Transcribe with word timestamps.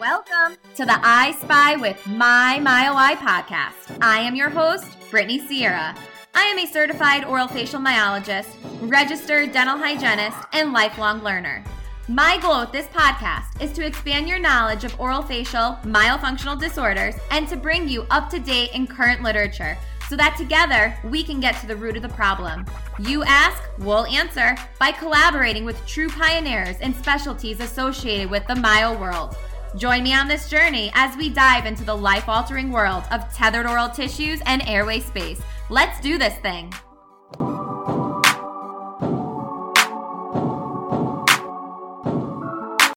Welcome 0.00 0.56
to 0.76 0.84
the 0.84 0.96
I 1.02 1.32
Spy 1.40 1.74
with 1.74 2.06
My 2.06 2.60
MyOI 2.62 3.16
podcast. 3.16 3.98
I 4.00 4.20
am 4.20 4.36
your 4.36 4.48
host, 4.48 4.96
Brittany 5.10 5.40
Sierra. 5.40 5.92
I 6.36 6.42
am 6.42 6.58
a 6.60 6.66
certified 6.70 7.24
oral 7.24 7.48
facial 7.48 7.80
myologist, 7.80 8.46
registered 8.80 9.50
dental 9.50 9.76
hygienist, 9.76 10.38
and 10.52 10.72
lifelong 10.72 11.24
learner. 11.24 11.64
My 12.06 12.38
goal 12.38 12.60
with 12.60 12.70
this 12.70 12.86
podcast 12.86 13.60
is 13.60 13.72
to 13.72 13.84
expand 13.84 14.28
your 14.28 14.38
knowledge 14.38 14.84
of 14.84 14.98
oral 15.00 15.22
facial 15.22 15.76
myofunctional 15.82 16.60
disorders 16.60 17.16
and 17.32 17.48
to 17.48 17.56
bring 17.56 17.88
you 17.88 18.06
up 18.10 18.30
to 18.30 18.38
date 18.38 18.70
and 18.74 18.88
current 18.88 19.24
literature 19.24 19.76
so 20.08 20.14
that 20.14 20.36
together 20.36 20.96
we 21.10 21.24
can 21.24 21.40
get 21.40 21.60
to 21.60 21.66
the 21.66 21.76
root 21.76 21.96
of 21.96 22.02
the 22.02 22.08
problem. 22.10 22.64
You 23.00 23.24
ask, 23.24 23.60
we'll 23.78 24.06
answer 24.06 24.56
by 24.78 24.92
collaborating 24.92 25.64
with 25.64 25.84
true 25.86 26.08
pioneers 26.08 26.76
and 26.80 26.94
specialties 26.94 27.58
associated 27.58 28.30
with 28.30 28.46
the 28.46 28.54
myo 28.54 28.96
world. 28.96 29.36
Join 29.76 30.02
me 30.02 30.14
on 30.14 30.28
this 30.28 30.48
journey 30.48 30.90
as 30.94 31.16
we 31.16 31.28
dive 31.28 31.66
into 31.66 31.84
the 31.84 31.96
life 31.96 32.28
altering 32.28 32.70
world 32.70 33.04
of 33.10 33.32
tethered 33.34 33.66
oral 33.66 33.88
tissues 33.88 34.40
and 34.46 34.66
airway 34.66 35.00
space. 35.00 35.40
Let's 35.68 36.00
do 36.00 36.18
this 36.18 36.34
thing. 36.38 36.72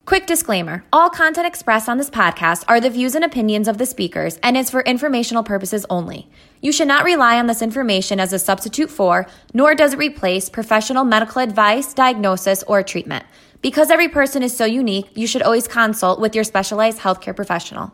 Quick 0.06 0.26
disclaimer 0.26 0.84
all 0.92 1.10
content 1.10 1.48
expressed 1.48 1.88
on 1.88 1.98
this 1.98 2.10
podcast 2.10 2.66
are 2.68 2.82
the 2.82 2.90
views 2.90 3.16
and 3.16 3.24
opinions 3.24 3.70
of 3.70 3.78
the 3.78 3.86
speakers 3.86 4.38
and 4.44 4.58
is 4.58 4.70
for 4.70 4.82
informational 4.82 5.42
purposes 5.42 5.86
only. 5.90 6.30
You 6.62 6.74
should 6.74 6.90
not 6.90 7.06
rely 7.06 7.40
on 7.40 7.48
this 7.48 7.62
information 7.62 8.20
as 8.20 8.34
a 8.34 8.40
substitute 8.40 8.90
for, 8.90 9.26
nor 9.54 9.74
does 9.74 9.94
it 9.94 10.00
replace, 10.00 10.50
professional 10.50 11.06
medical 11.06 11.42
advice, 11.42 11.94
diagnosis, 11.94 12.62
or 12.64 12.84
treatment. 12.84 13.26
Because 13.62 13.92
every 13.92 14.08
person 14.08 14.42
is 14.42 14.56
so 14.56 14.66
unique, 14.66 15.10
you 15.16 15.28
should 15.28 15.44
always 15.44 15.68
consult 15.68 16.20
with 16.20 16.34
your 16.34 16.44
specialized 16.44 17.00
healthcare 17.00 17.36
professional. 17.36 17.94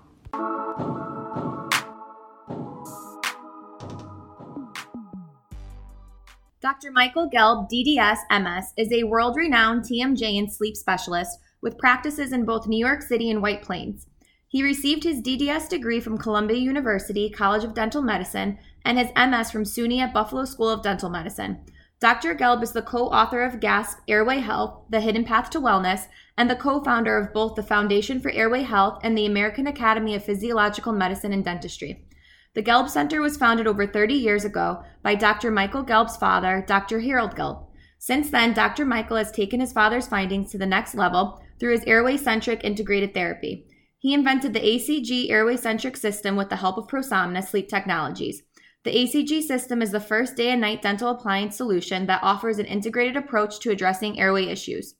Dr. 6.61 6.91
Michael 6.91 7.29
Gelb, 7.29 7.69
DDS 7.69 8.17
MS, 8.29 8.73
is 8.77 8.91
a 8.91 9.03
world 9.03 9.35
renowned 9.35 9.83
TMJ 9.83 10.39
and 10.39 10.51
sleep 10.51 10.75
specialist 10.75 11.37
with 11.61 11.77
practices 11.77 12.31
in 12.31 12.45
both 12.45 12.67
New 12.67 12.83
York 12.83 13.01
City 13.01 13.29
and 13.29 13.41
White 13.41 13.61
Plains. 13.61 14.07
He 14.49 14.63
received 14.63 15.03
his 15.03 15.21
DDS 15.21 15.69
degree 15.69 15.99
from 15.99 16.17
Columbia 16.17 16.57
University 16.57 17.29
College 17.29 17.63
of 17.63 17.73
Dental 17.73 18.01
Medicine 18.01 18.57
and 18.85 18.97
his 18.97 19.09
MS 19.17 19.51
from 19.51 19.63
SUNY 19.63 19.99
at 19.99 20.13
Buffalo 20.13 20.45
School 20.45 20.69
of 20.69 20.81
Dental 20.81 21.09
Medicine. 21.09 21.59
Dr. 21.99 22.35
Gelb 22.35 22.61
is 22.61 22.73
the 22.73 22.83
co 22.83 23.07
author 23.07 23.41
of 23.41 23.59
GASP 23.59 23.97
Airway 24.07 24.37
Health, 24.37 24.83
The 24.87 25.01
Hidden 25.01 25.23
Path 25.23 25.49
to 25.49 25.59
Wellness, 25.59 26.07
and 26.37 26.47
the 26.47 26.55
co 26.55 26.83
founder 26.83 27.17
of 27.17 27.33
both 27.33 27.55
the 27.55 27.63
Foundation 27.63 28.19
for 28.19 28.29
Airway 28.29 28.61
Health 28.61 28.99
and 29.01 29.17
the 29.17 29.25
American 29.25 29.65
Academy 29.65 30.13
of 30.13 30.23
Physiological 30.23 30.93
Medicine 30.93 31.33
and 31.33 31.43
Dentistry. 31.43 32.05
The 32.53 32.61
Gelb 32.61 32.87
Center 32.89 33.19
was 33.19 33.35
founded 33.35 33.65
over 33.65 33.87
30 33.87 34.13
years 34.13 34.45
ago 34.45 34.83
by 35.01 35.15
Dr. 35.15 35.49
Michael 35.49 35.83
Gelb's 35.83 36.17
father, 36.17 36.63
Dr. 36.67 36.99
Harold 36.99 37.35
Gelb. 37.35 37.65
Since 37.97 38.29
then, 38.29 38.53
Dr. 38.53 38.85
Michael 38.85 39.17
has 39.17 39.31
taken 39.31 39.59
his 39.59 39.73
father's 39.73 40.07
findings 40.07 40.51
to 40.51 40.59
the 40.59 40.67
next 40.67 40.93
level 40.93 41.41
through 41.59 41.71
his 41.71 41.83
airway 41.85 42.17
centric 42.17 42.63
integrated 42.63 43.15
therapy. 43.15 43.65
He 43.97 44.13
invented 44.13 44.53
the 44.53 44.59
ACG 44.59 45.31
airway 45.31 45.57
centric 45.57 45.97
system 45.97 46.35
with 46.35 46.49
the 46.49 46.57
help 46.57 46.77
of 46.77 46.85
ProSomnus 46.85 47.47
Sleep 47.47 47.67
Technologies. 47.67 48.43
The 48.87 49.03
ACG 49.03 49.41
system 49.41 49.81
is 49.81 49.91
the 49.91 49.99
first 49.99 50.37
day 50.37 50.47
and 50.51 50.61
night 50.61 50.81
dental 50.81 51.09
appliance 51.09 51.57
solution 51.57 52.05
that 52.05 52.23
offers 52.23 52.57
an 52.57 52.65
integrated 52.67 53.17
approach 53.17 53.59
to 53.59 53.69
addressing 53.69 54.17
airway 54.17 54.45
issues. 54.45 54.95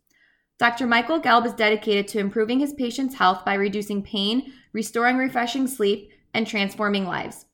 Dr. 0.60 0.86
Michael 0.86 1.22
Gelb 1.22 1.46
is 1.46 1.54
dedicated 1.54 2.06
to 2.10 2.20
improving 2.20 2.60
his 2.60 2.74
patients' 2.74 3.16
health 3.16 3.46
by 3.46 3.54
reducing 3.54 4.04
pain, 4.04 4.52
restoring 4.74 5.16
refreshing 5.16 5.68
sleep, 5.68 6.10
and 6.34 6.46
transforming 6.46 7.06
lives. 7.06 7.46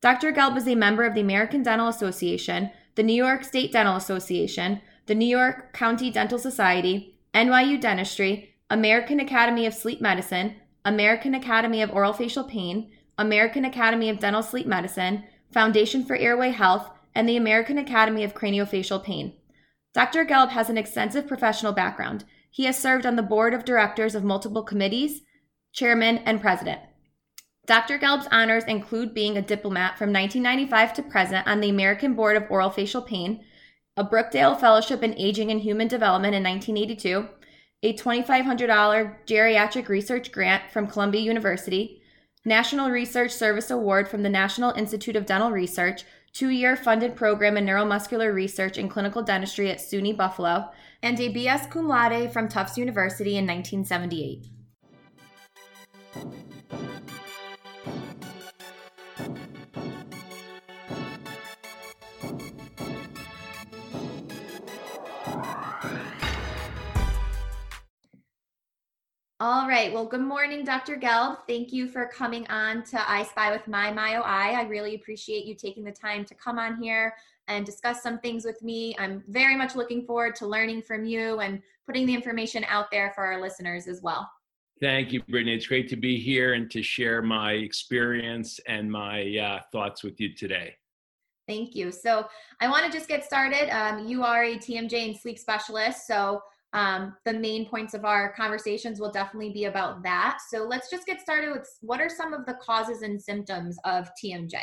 Dr. 0.00 0.32
Gelb 0.32 0.56
is 0.56 0.66
a 0.66 0.74
member 0.74 1.04
of 1.04 1.12
the 1.12 1.20
American 1.20 1.62
Dental 1.62 1.88
Association, 1.88 2.70
the 2.94 3.02
New 3.02 3.12
York 3.12 3.44
State 3.44 3.70
Dental 3.70 3.96
Association, 3.96 4.80
the 5.04 5.14
New 5.14 5.28
York 5.28 5.74
County 5.74 6.10
Dental 6.10 6.38
Society, 6.38 7.18
NYU 7.34 7.78
Dentistry, 7.78 8.54
American 8.70 9.20
Academy 9.20 9.66
of 9.66 9.74
Sleep 9.74 10.00
Medicine, 10.00 10.54
American 10.86 11.34
Academy 11.34 11.82
of 11.82 11.90
Oral 11.90 12.14
Facial 12.14 12.44
Pain, 12.44 12.90
American 13.18 13.66
Academy 13.66 14.08
of 14.08 14.20
Dental 14.20 14.42
Sleep 14.42 14.66
Medicine, 14.66 15.24
Foundation 15.52 16.04
for 16.04 16.16
Airway 16.16 16.50
Health, 16.50 16.90
and 17.14 17.28
the 17.28 17.36
American 17.36 17.78
Academy 17.78 18.24
of 18.24 18.34
Craniofacial 18.34 19.02
Pain. 19.02 19.34
Dr. 19.94 20.24
Gelb 20.24 20.50
has 20.50 20.70
an 20.70 20.78
extensive 20.78 21.26
professional 21.26 21.72
background. 21.72 22.24
He 22.50 22.64
has 22.64 22.78
served 22.78 23.04
on 23.04 23.16
the 23.16 23.22
board 23.22 23.52
of 23.52 23.64
directors 23.64 24.14
of 24.14 24.24
multiple 24.24 24.62
committees, 24.62 25.22
chairman, 25.72 26.18
and 26.18 26.40
president. 26.40 26.80
Dr. 27.66 27.98
Gelb's 27.98 28.26
honors 28.32 28.64
include 28.64 29.14
being 29.14 29.36
a 29.36 29.42
diplomat 29.42 29.96
from 29.96 30.12
1995 30.12 30.94
to 30.94 31.02
present 31.02 31.46
on 31.46 31.60
the 31.60 31.68
American 31.68 32.14
Board 32.14 32.36
of 32.36 32.50
Oral 32.50 32.70
Facial 32.70 33.02
Pain, 33.02 33.44
a 33.96 34.04
Brookdale 34.04 34.58
Fellowship 34.58 35.02
in 35.02 35.18
Aging 35.18 35.50
and 35.50 35.60
Human 35.60 35.86
Development 35.86 36.34
in 36.34 36.42
1982, 36.42 37.28
a 37.84 37.92
$2,500 37.94 39.16
geriatric 39.26 39.88
research 39.88 40.32
grant 40.32 40.70
from 40.72 40.86
Columbia 40.86 41.20
University, 41.20 42.01
National 42.44 42.90
Research 42.90 43.30
Service 43.30 43.70
Award 43.70 44.08
from 44.08 44.24
the 44.24 44.28
National 44.28 44.72
Institute 44.72 45.14
of 45.14 45.26
Dental 45.26 45.52
Research, 45.52 46.02
two 46.32 46.48
year 46.48 46.74
funded 46.74 47.14
program 47.14 47.56
in 47.56 47.64
neuromuscular 47.64 48.34
research 48.34 48.78
and 48.78 48.90
clinical 48.90 49.22
dentistry 49.22 49.70
at 49.70 49.78
SUNY 49.78 50.16
Buffalo, 50.16 50.68
and 51.04 51.20
a 51.20 51.32
BS 51.32 51.70
cum 51.70 51.86
laude 51.86 52.32
from 52.32 52.48
Tufts 52.48 52.76
University 52.76 53.36
in 53.36 53.46
1978. 53.46 54.48
All 69.44 69.66
right. 69.66 69.92
Well, 69.92 70.06
good 70.06 70.20
morning, 70.20 70.64
Dr. 70.64 70.96
Gelb. 70.96 71.38
Thank 71.48 71.72
you 71.72 71.88
for 71.88 72.06
coming 72.06 72.46
on 72.46 72.84
to 72.84 73.10
I 73.10 73.24
Spy 73.24 73.50
with 73.50 73.66
My 73.66 73.90
MyOI. 73.90 74.22
I 74.24 74.62
really 74.68 74.94
appreciate 74.94 75.46
you 75.46 75.56
taking 75.56 75.82
the 75.82 75.90
time 75.90 76.24
to 76.26 76.34
come 76.36 76.60
on 76.60 76.80
here 76.80 77.12
and 77.48 77.66
discuss 77.66 78.04
some 78.04 78.20
things 78.20 78.44
with 78.44 78.62
me. 78.62 78.94
I'm 79.00 79.24
very 79.26 79.56
much 79.56 79.74
looking 79.74 80.06
forward 80.06 80.36
to 80.36 80.46
learning 80.46 80.82
from 80.82 81.04
you 81.04 81.40
and 81.40 81.60
putting 81.88 82.06
the 82.06 82.14
information 82.14 82.64
out 82.68 82.88
there 82.92 83.10
for 83.16 83.24
our 83.24 83.40
listeners 83.40 83.88
as 83.88 84.00
well. 84.00 84.30
Thank 84.80 85.12
you, 85.12 85.20
Brittany. 85.24 85.56
It's 85.56 85.66
great 85.66 85.88
to 85.88 85.96
be 85.96 86.20
here 86.20 86.54
and 86.54 86.70
to 86.70 86.80
share 86.80 87.20
my 87.20 87.54
experience 87.54 88.60
and 88.68 88.88
my 88.88 89.36
uh, 89.38 89.60
thoughts 89.72 90.04
with 90.04 90.20
you 90.20 90.36
today. 90.36 90.76
Thank 91.48 91.74
you. 91.74 91.90
So, 91.90 92.28
I 92.60 92.68
want 92.68 92.86
to 92.86 92.92
just 92.96 93.08
get 93.08 93.24
started. 93.24 93.68
Um, 93.76 94.06
you 94.06 94.22
are 94.22 94.44
a 94.44 94.54
TMJ 94.54 95.04
and 95.04 95.16
sleep 95.16 95.36
specialist. 95.36 96.06
So, 96.06 96.40
um, 96.72 97.14
the 97.24 97.34
main 97.34 97.68
points 97.68 97.92
of 97.94 98.04
our 98.04 98.32
conversations 98.32 98.98
will 98.98 99.10
definitely 99.10 99.50
be 99.50 99.64
about 99.66 100.02
that. 100.02 100.38
So 100.48 100.64
let's 100.64 100.90
just 100.90 101.06
get 101.06 101.20
started 101.20 101.52
with 101.52 101.68
what 101.80 102.00
are 102.00 102.08
some 102.08 102.32
of 102.32 102.46
the 102.46 102.54
causes 102.54 103.02
and 103.02 103.20
symptoms 103.20 103.76
of 103.84 104.08
TMJ? 104.22 104.54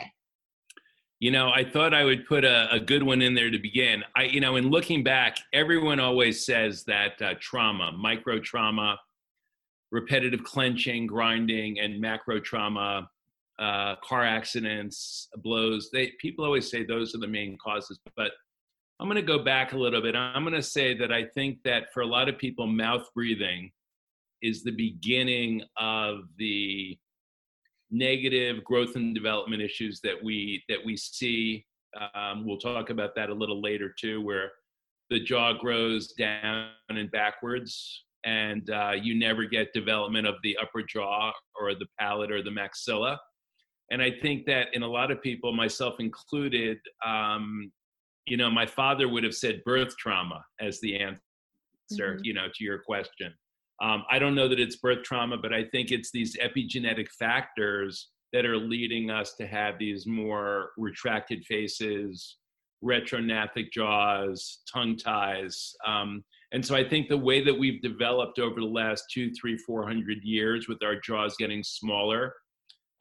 You 1.19 1.31
know, 1.31 1.49
I 1.49 1.69
thought 1.69 1.93
I 1.93 2.05
would 2.05 2.25
put 2.25 2.45
a, 2.45 2.71
a 2.71 2.79
good 2.79 3.03
one 3.03 3.21
in 3.21 3.33
there 3.33 3.51
to 3.51 3.59
begin. 3.59 4.03
I, 4.15 4.23
you 4.23 4.39
know, 4.39 4.55
in 4.55 4.69
looking 4.69 5.03
back, 5.03 5.37
everyone 5.53 5.99
always 5.99 6.45
says 6.45 6.83
that 6.85 7.21
uh, 7.21 7.33
trauma, 7.41 7.91
micro 7.91 8.39
trauma, 8.39 8.97
repetitive 9.91 10.43
clenching, 10.43 11.05
grinding, 11.05 11.79
and 11.79 11.99
macro 11.99 12.39
trauma, 12.39 13.09
uh, 13.59 13.95
car 13.97 14.23
accidents, 14.23 15.27
blows. 15.43 15.89
They 15.91 16.13
people 16.19 16.45
always 16.45 16.71
say 16.71 16.85
those 16.85 17.13
are 17.13 17.19
the 17.19 17.27
main 17.27 17.57
causes, 17.61 17.99
but 18.15 18.31
I'm 18.99 19.07
going 19.07 19.15
to 19.15 19.21
go 19.21 19.43
back 19.43 19.71
a 19.71 19.77
little 19.77 20.01
bit. 20.01 20.15
I'm 20.15 20.43
going 20.43 20.53
to 20.55 20.61
say 20.61 20.93
that 20.97 21.11
I 21.11 21.23
think 21.23 21.59
that 21.63 21.93
for 21.93 22.01
a 22.01 22.05
lot 22.05 22.27
of 22.27 22.37
people, 22.37 22.67
mouth 22.67 23.07
breathing 23.15 23.71
is 24.41 24.61
the 24.63 24.71
beginning 24.71 25.63
of 25.77 26.23
the 26.37 26.97
negative 27.91 28.63
growth 28.63 28.95
and 28.95 29.15
development 29.15 29.62
issues 29.62 30.01
that 30.03 30.21
we 30.21 30.63
that 30.68 30.79
we 30.83 30.97
see. 30.97 31.65
Um, 32.13 32.45
we'll 32.45 32.57
talk 32.57 32.89
about 32.89 33.15
that 33.15 33.29
a 33.29 33.33
little 33.33 33.62
later 33.62 33.94
too, 33.97 34.21
where 34.21 34.51
the 35.09 35.19
jaw 35.19 35.53
grows 35.53 36.12
down 36.13 36.68
and 36.89 37.09
backwards, 37.12 38.03
and 38.25 38.69
uh, 38.69 38.91
you 39.01 39.18
never 39.18 39.45
get 39.45 39.74
development 39.74 40.27
of 40.27 40.35
the 40.44 40.57
upper 40.62 40.83
jaw 40.83 41.31
or 41.59 41.74
the 41.74 41.88
palate 42.00 42.31
or 42.31 42.44
the 42.44 42.51
maxilla. 42.51 43.18
And 43.91 44.01
I 44.01 44.12
think 44.21 44.45
that 44.45 44.68
in 44.74 44.83
a 44.83 44.88
lot 44.88 45.09
of 45.09 45.21
people, 45.21 45.51
myself 45.51 45.95
included, 46.00 46.77
um, 47.03 47.71
you 48.25 48.38
know, 48.38 48.50
my 48.50 48.66
father 48.66 49.07
would 49.07 49.24
have 49.24 49.36
said 49.36 49.63
birth 49.66 49.95
trauma 49.98 50.44
as 50.60 50.80
the 50.81 51.00
answer, 51.00 51.19
mm-hmm. 51.92 52.19
you 52.24 52.33
know, 52.33 52.48
to 52.54 52.63
your 52.63 52.80
question. 52.80 53.33
Um, 53.81 54.04
I 54.12 54.19
don't 54.19 54.36
know 54.36 54.48
that 54.48 54.60
it's 54.60 54.75
birth 54.75 55.04
trauma, 55.04 55.38
but 55.38 55.54
I 55.54 55.63
think 55.66 55.92
it's 55.92 56.12
these 56.12 56.38
epigenetic 56.38 57.07
factors 57.18 58.10
that 58.33 58.45
are 58.45 58.57
leading 58.57 59.10
us 59.10 59.36
to 59.36 59.48
have 59.48 59.80
these 59.80 60.06
more 60.06 60.71
retracted 60.77 61.45
faces, 61.45 62.38
retrognathic 62.83 63.71
jaws, 63.71 64.60
tongue 64.72 64.98
ties. 64.98 65.74
Um, 65.86 66.24
And 66.51 66.65
so 66.65 66.75
I 66.75 66.88
think 66.88 67.07
the 67.07 67.18
way 67.18 67.44
that 67.44 67.57
we've 67.57 67.81
developed 67.81 68.39
over 68.39 68.60
the 68.60 68.65
last 68.65 69.06
two, 69.13 69.31
three, 69.39 69.57
four 69.57 69.86
hundred 69.86 70.19
years 70.24 70.68
with 70.68 70.81
our 70.83 70.95
jaws 71.00 71.36
getting 71.38 71.63
smaller, 71.63 72.33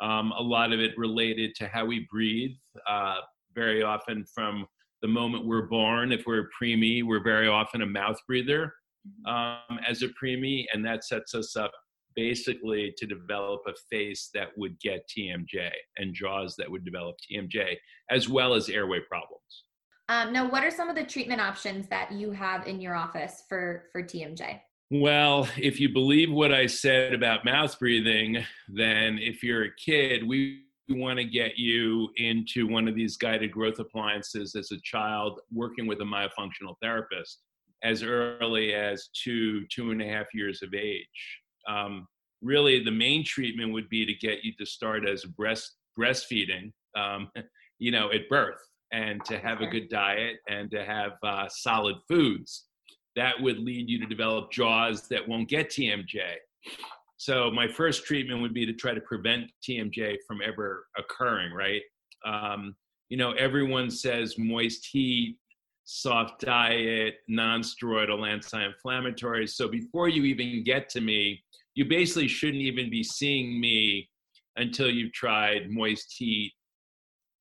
um, 0.00 0.32
a 0.32 0.43
lot 0.43 0.73
of 0.73 0.81
it 0.81 0.93
related 0.97 1.55
to 1.56 1.69
how 1.69 1.85
we 1.87 2.06
breathe. 2.11 2.56
Uh, 2.88 3.21
very 3.55 3.82
often 3.82 4.25
from 4.35 4.67
the 5.03 5.09
moment 5.09 5.47
we're 5.47 5.67
born, 5.67 6.12
if 6.12 6.25
we're 6.27 6.43
a 6.43 6.65
preemie, 6.65 7.05
we're 7.05 7.23
very 7.23 7.49
often 7.49 7.83
a 7.83 7.87
mouth 7.87 8.19
breather 8.27 8.73
mm-hmm. 9.06 9.73
um, 9.73 9.79
as 9.89 10.03
a 10.03 10.09
preemie, 10.23 10.65
and 10.73 10.85
that 10.85 11.05
sets 11.05 11.35
us 11.35 11.56
up 11.56 11.73
basically 12.17 12.93
to 12.97 13.06
develop 13.06 13.61
a 13.69 13.73
face 13.91 14.31
that 14.35 14.49
would 14.56 14.79
get 14.81 15.09
TMJ 15.09 15.71
and 15.99 16.12
jaws 16.12 16.56
that 16.56 16.71
would 16.71 16.85
develop 16.85 17.17
TMJ, 17.31 17.77
as 18.11 18.29
well 18.29 18.55
as 18.55 18.69
airway 18.69 18.99
problems. 19.09 19.65
Um, 20.09 20.33
now, 20.33 20.50
what 20.50 20.65
are 20.65 20.71
some 20.71 20.89
of 20.89 20.97
the 20.97 21.05
treatment 21.05 21.41
options 21.41 21.87
that 21.89 22.11
you 22.11 22.31
have 22.33 22.67
in 22.67 22.81
your 22.81 22.95
office 22.95 23.45
for 23.49 23.85
for 23.93 24.03
TMJ? 24.03 24.61
Well, 24.91 25.47
if 25.59 25.79
you 25.79 25.91
believe 25.91 26.33
what 26.33 26.53
I 26.53 26.67
said 26.67 27.12
about 27.12 27.45
mouth 27.45 27.79
breathing, 27.79 28.43
then 28.69 29.19
if 29.19 29.43
you're 29.43 29.65
a 29.65 29.75
kid, 29.75 30.27
we 30.27 30.65
want 30.90 31.19
to 31.19 31.25
get 31.25 31.58
you 31.58 32.08
into 32.17 32.67
one 32.67 32.88
of 32.88 32.94
these 32.94 33.17
guided 33.17 33.52
growth 33.52 33.79
appliances 33.79 34.55
as 34.55 34.70
a 34.73 34.81
child 34.82 35.40
working 35.52 35.87
with 35.87 36.00
a 36.00 36.05
myofunctional 36.05 36.75
therapist 36.82 37.40
as 37.82 38.02
early 38.02 38.75
as 38.75 39.08
two, 39.12 39.67
two 39.69 39.90
and 39.90 40.02
a 40.02 40.06
half 40.06 40.26
years 40.35 40.62
of 40.62 40.75
age. 40.75 41.06
Um, 41.69 42.06
really, 42.43 42.82
the 42.82 42.90
main 42.90 43.25
treatment 43.25 43.73
would 43.73 43.88
be 43.88 44.05
to 44.06 44.14
get 44.14 44.44
you 44.44 44.52
to 44.58 44.67
start 44.67 45.08
as 45.08 45.25
breast 45.25 45.76
breastfeeding, 45.99 46.73
um, 46.96 47.31
you 47.79 47.90
know, 47.90 48.11
at 48.12 48.29
birth 48.29 48.61
and 48.93 49.25
to 49.26 49.38
have 49.38 49.61
a 49.61 49.67
good 49.67 49.88
diet 49.88 50.37
and 50.49 50.70
to 50.70 50.85
have 50.85 51.12
uh, 51.23 51.46
solid 51.49 51.96
foods 52.08 52.69
that 53.19 53.40
would 53.40 53.58
lead 53.58 53.90
you 53.90 53.99
to 53.99 54.06
develop 54.06 54.52
jaws 54.52 55.08
that 55.08 55.26
won't 55.26 55.49
get 55.49 55.69
TMJ. 55.70 56.20
So 57.19 57.50
my 57.50 57.67
first 57.67 58.05
treatment 58.05 58.41
would 58.41 58.55
be 58.55 58.65
to 58.65 58.73
try 58.73 58.94
to 58.94 59.00
prevent 59.00 59.50
TMJ 59.69 60.19
from 60.26 60.38
ever 60.41 60.87
occurring, 60.97 61.53
right? 61.53 61.82
Um, 62.25 62.76
you 63.09 63.17
know, 63.17 63.32
everyone 63.32 63.91
says 63.91 64.37
moist 64.38 64.87
heat, 64.91 65.37
soft 65.85 66.41
diet, 66.41 67.17
non-steroidal 67.26 68.29
anti-inflammatories. 68.29 69.50
So 69.50 69.69
before 69.69 70.09
you 70.09 70.25
even 70.25 70.62
get 70.62 70.88
to 70.91 71.00
me, 71.00 71.43
you 71.75 71.87
basically 71.87 72.29
shouldn't 72.29 72.62
even 72.62 72.88
be 72.88 73.03
seeing 73.03 73.61
me 73.61 74.09
until 74.56 74.88
you've 74.88 75.12
tried 75.12 75.71
moist 75.71 76.14
heat, 76.17 76.53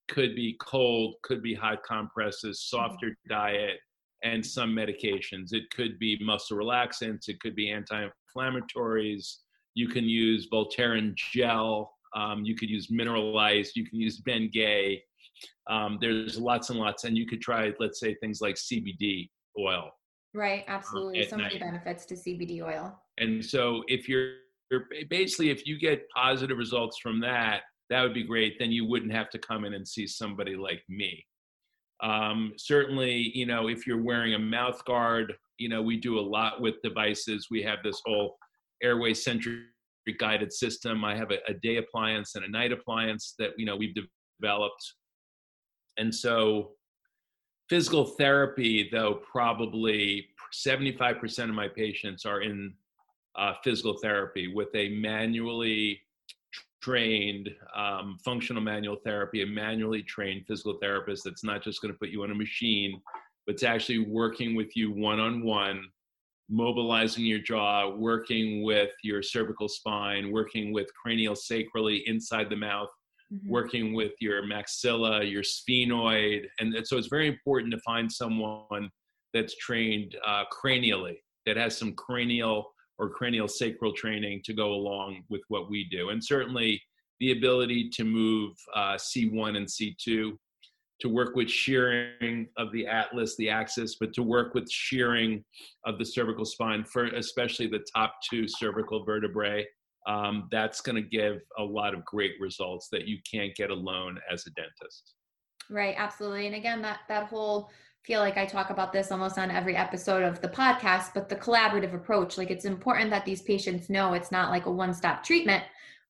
could 0.08 0.36
be 0.36 0.56
cold, 0.60 1.16
could 1.24 1.44
be 1.44 1.54
hot 1.54 1.84
compresses, 1.84 2.58
mm-hmm. 2.58 2.78
softer 2.78 3.16
diet, 3.30 3.78
and 4.24 4.44
some 4.44 4.72
medications. 4.72 5.54
It 5.54 5.70
could 5.70 6.00
be 6.00 6.18
muscle 6.20 6.58
relaxants, 6.58 7.30
it 7.30 7.40
could 7.40 7.56
be 7.56 7.70
anti 7.70 8.08
inflammatories. 8.36 9.38
You 9.78 9.88
can 9.88 10.06
use 10.06 10.50
Voltaren 10.52 11.14
gel, 11.16 11.94
um, 12.16 12.44
you 12.44 12.56
could 12.56 12.68
use 12.68 12.90
mineralized. 12.90 13.76
you 13.76 13.88
can 13.88 14.00
use 14.00 14.22
Bengay. 14.22 15.00
Um, 15.70 16.00
there's 16.02 16.40
lots 16.40 16.72
and 16.72 16.80
lots, 16.80 17.04
and 17.04 17.16
you 17.16 17.28
could 17.28 17.42
try, 17.42 17.72
let's 17.80 18.00
say, 18.00 18.16
things 18.16 18.42
like 18.42 18.56
CBD 18.56 19.30
oil. 19.60 19.92
Right, 20.34 20.64
um, 20.68 20.76
absolutely. 20.76 21.22
Um, 21.22 21.30
so 21.30 21.38
many 21.38 21.60
benefits 21.60 22.08
to 22.08 22.16
CBD 22.16 22.64
oil. 22.64 23.00
And 23.20 23.46
so, 23.46 23.84
if 23.88 24.10
you're, 24.10 24.34
you're 24.72 24.86
basically, 25.12 25.52
if 25.52 25.68
you 25.68 25.80
get 25.80 26.08
positive 26.10 26.58
results 26.58 26.98
from 26.98 27.20
that, 27.20 27.62
that 27.92 28.02
would 28.02 28.16
be 28.16 28.24
great. 28.24 28.58
Then 28.58 28.72
you 28.72 28.84
wouldn't 28.86 29.14
have 29.14 29.30
to 29.30 29.38
come 29.38 29.64
in 29.64 29.76
and 29.76 29.88
see 29.88 30.08
somebody 30.08 30.56
like 30.56 30.82
me. 30.90 31.24
Um, 32.02 32.54
certainly, 32.58 33.32
you 33.36 33.46
know, 33.46 33.68
if 33.68 33.86
you're 33.86 34.02
wearing 34.02 34.34
a 34.34 34.40
mouth 34.40 34.84
guard, 34.86 35.36
you 35.60 35.70
know, 35.70 35.84
we 35.84 35.98
do 35.98 36.20
a 36.20 36.22
lot 36.22 36.62
with 36.62 36.82
devices. 36.84 37.48
We 37.52 37.62
have 37.64 37.80
this 37.84 38.02
whole 38.06 38.38
airway 38.82 39.14
centric 39.14 39.64
guided 40.20 40.54
system. 40.54 41.04
I 41.04 41.16
have 41.16 41.32
a, 41.32 41.38
a 41.48 41.54
day 41.54 41.78
appliance 41.78 42.36
and 42.36 42.46
a 42.46 42.50
night 42.50 42.72
appliance 42.72 43.36
that, 43.40 43.52
you 43.58 43.66
know, 43.66 43.76
we've 43.76 43.96
developed. 44.40 44.94
And 45.98 46.14
so 46.14 46.72
physical 47.70 48.06
therapy, 48.06 48.90
though, 48.92 49.20
probably 49.30 50.28
75% 50.54 51.44
of 51.44 51.50
my 51.50 51.68
patients 51.68 52.26
are 52.26 52.42
in 52.42 52.74
uh, 53.38 53.54
physical 53.64 53.98
therapy 54.02 54.48
with 54.48 54.70
a 54.74 54.90
manually 54.90 56.02
trained 56.82 57.50
um, 57.76 58.18
functional 58.24 58.62
manual 58.62 58.98
therapy, 59.04 59.44
a 59.44 59.46
manually 59.46 60.02
trained 60.04 60.46
physical 60.48 60.78
therapist 60.82 61.24
that's 61.24 61.44
not 61.44 61.62
just 61.62 61.82
going 61.82 61.94
to 61.94 62.00
put 62.00 62.10
you 62.10 62.24
on 62.24 62.32
a 62.32 62.36
machine, 62.36 63.02
but 63.46 63.56
it's 63.56 63.64
actually 63.64 64.00
working 64.00 64.56
with 64.56 64.76
you 64.76 64.92
one 64.92 65.20
on 65.20 65.44
one, 65.44 65.84
mobilizing 66.50 67.26
your 67.26 67.40
jaw, 67.40 67.90
working 67.90 68.64
with 68.64 68.92
your 69.04 69.22
cervical 69.22 69.68
spine, 69.68 70.32
working 70.32 70.72
with 70.72 70.88
cranial 70.94 71.36
sacrally 71.36 72.02
inside 72.06 72.50
the 72.50 72.56
mouth, 72.56 72.90
mm-hmm. 73.34 73.50
working 73.50 73.94
with 73.94 74.14
your 74.20 74.44
maxilla, 74.44 75.30
your 75.30 75.44
sphenoid. 75.44 76.46
And 76.60 76.76
so 76.86 76.98
it's 76.98 77.08
very 77.08 77.28
important 77.28 77.74
to 77.74 77.80
find 77.82 78.12
someone 78.12 78.90
that's 79.34 79.56
trained 79.58 80.16
uh, 80.26 80.46
cranially, 80.52 81.18
that 81.46 81.58
has 81.58 81.78
some 81.78 81.94
cranial 81.94 82.74
or 82.98 83.10
cranial 83.10 83.48
sacral 83.48 83.94
training 83.94 84.42
to 84.46 84.54
go 84.54 84.70
along 84.72 85.24
with 85.30 85.42
what 85.50 85.70
we 85.70 85.88
do. 85.90 86.10
And 86.10 86.24
certainly 86.24 86.82
the 87.20 87.32
ability 87.32 87.90
to 87.90 88.04
move 88.04 88.54
uh, 88.76 88.96
C1 88.96 89.58
and 89.58 89.68
C2, 89.68 90.38
to 91.00 91.10
work 91.10 91.36
with 91.36 91.50
shearing 91.50 92.48
of 92.58 92.72
the 92.72 92.88
atlas, 92.88 93.36
the 93.38 93.50
axis, 93.50 93.98
but 94.00 94.14
to 94.14 94.24
work 94.24 94.54
with 94.54 94.70
shearing 94.70 95.44
of 95.86 96.00
the 96.00 96.06
cervical 96.06 96.46
spine 96.46 96.84
for 96.84 97.06
especially 97.08 97.68
the 97.68 97.86
top 97.96 98.16
two 98.30 98.48
cervical 98.48 99.04
vertebrae. 99.06 99.66
Um, 100.08 100.48
that's 100.52 100.82
going 100.82 100.96
to 100.96 101.02
give 101.02 101.40
a 101.58 101.64
lot 101.64 101.94
of 101.94 102.06
great 102.06 102.34
results 102.40 102.88
that 102.92 103.08
you 103.08 103.18
can't 103.30 103.54
get 103.56 103.70
alone 103.70 104.18
as 104.32 104.46
a 104.48 104.52
dentist. 104.52 105.14
Right, 105.70 105.96
absolutely. 105.98 106.48
And 106.48 106.56
again, 106.56 106.82
that 106.82 107.00
that 107.10 107.28
whole 107.28 107.70
feel 108.04 108.22
like 108.22 108.38
I 108.38 108.46
talk 108.46 108.70
about 108.70 108.94
this 108.94 109.12
almost 109.12 109.38
on 109.38 109.52
every 109.52 109.76
episode 109.76 110.24
of 110.24 110.40
the 110.40 110.48
podcast, 110.48 111.14
but 111.14 111.28
the 111.28 111.36
collaborative 111.36 111.94
approach, 111.94 112.38
like 112.38 112.50
it's 112.50 112.64
important 112.64 113.10
that 113.10 113.26
these 113.26 113.42
patients 113.42 113.90
know 113.90 114.14
it's 114.14 114.32
not 114.32 114.50
like 114.50 114.66
a 114.66 114.72
one 114.72 114.94
stop 114.94 115.24
treatment. 115.24 115.64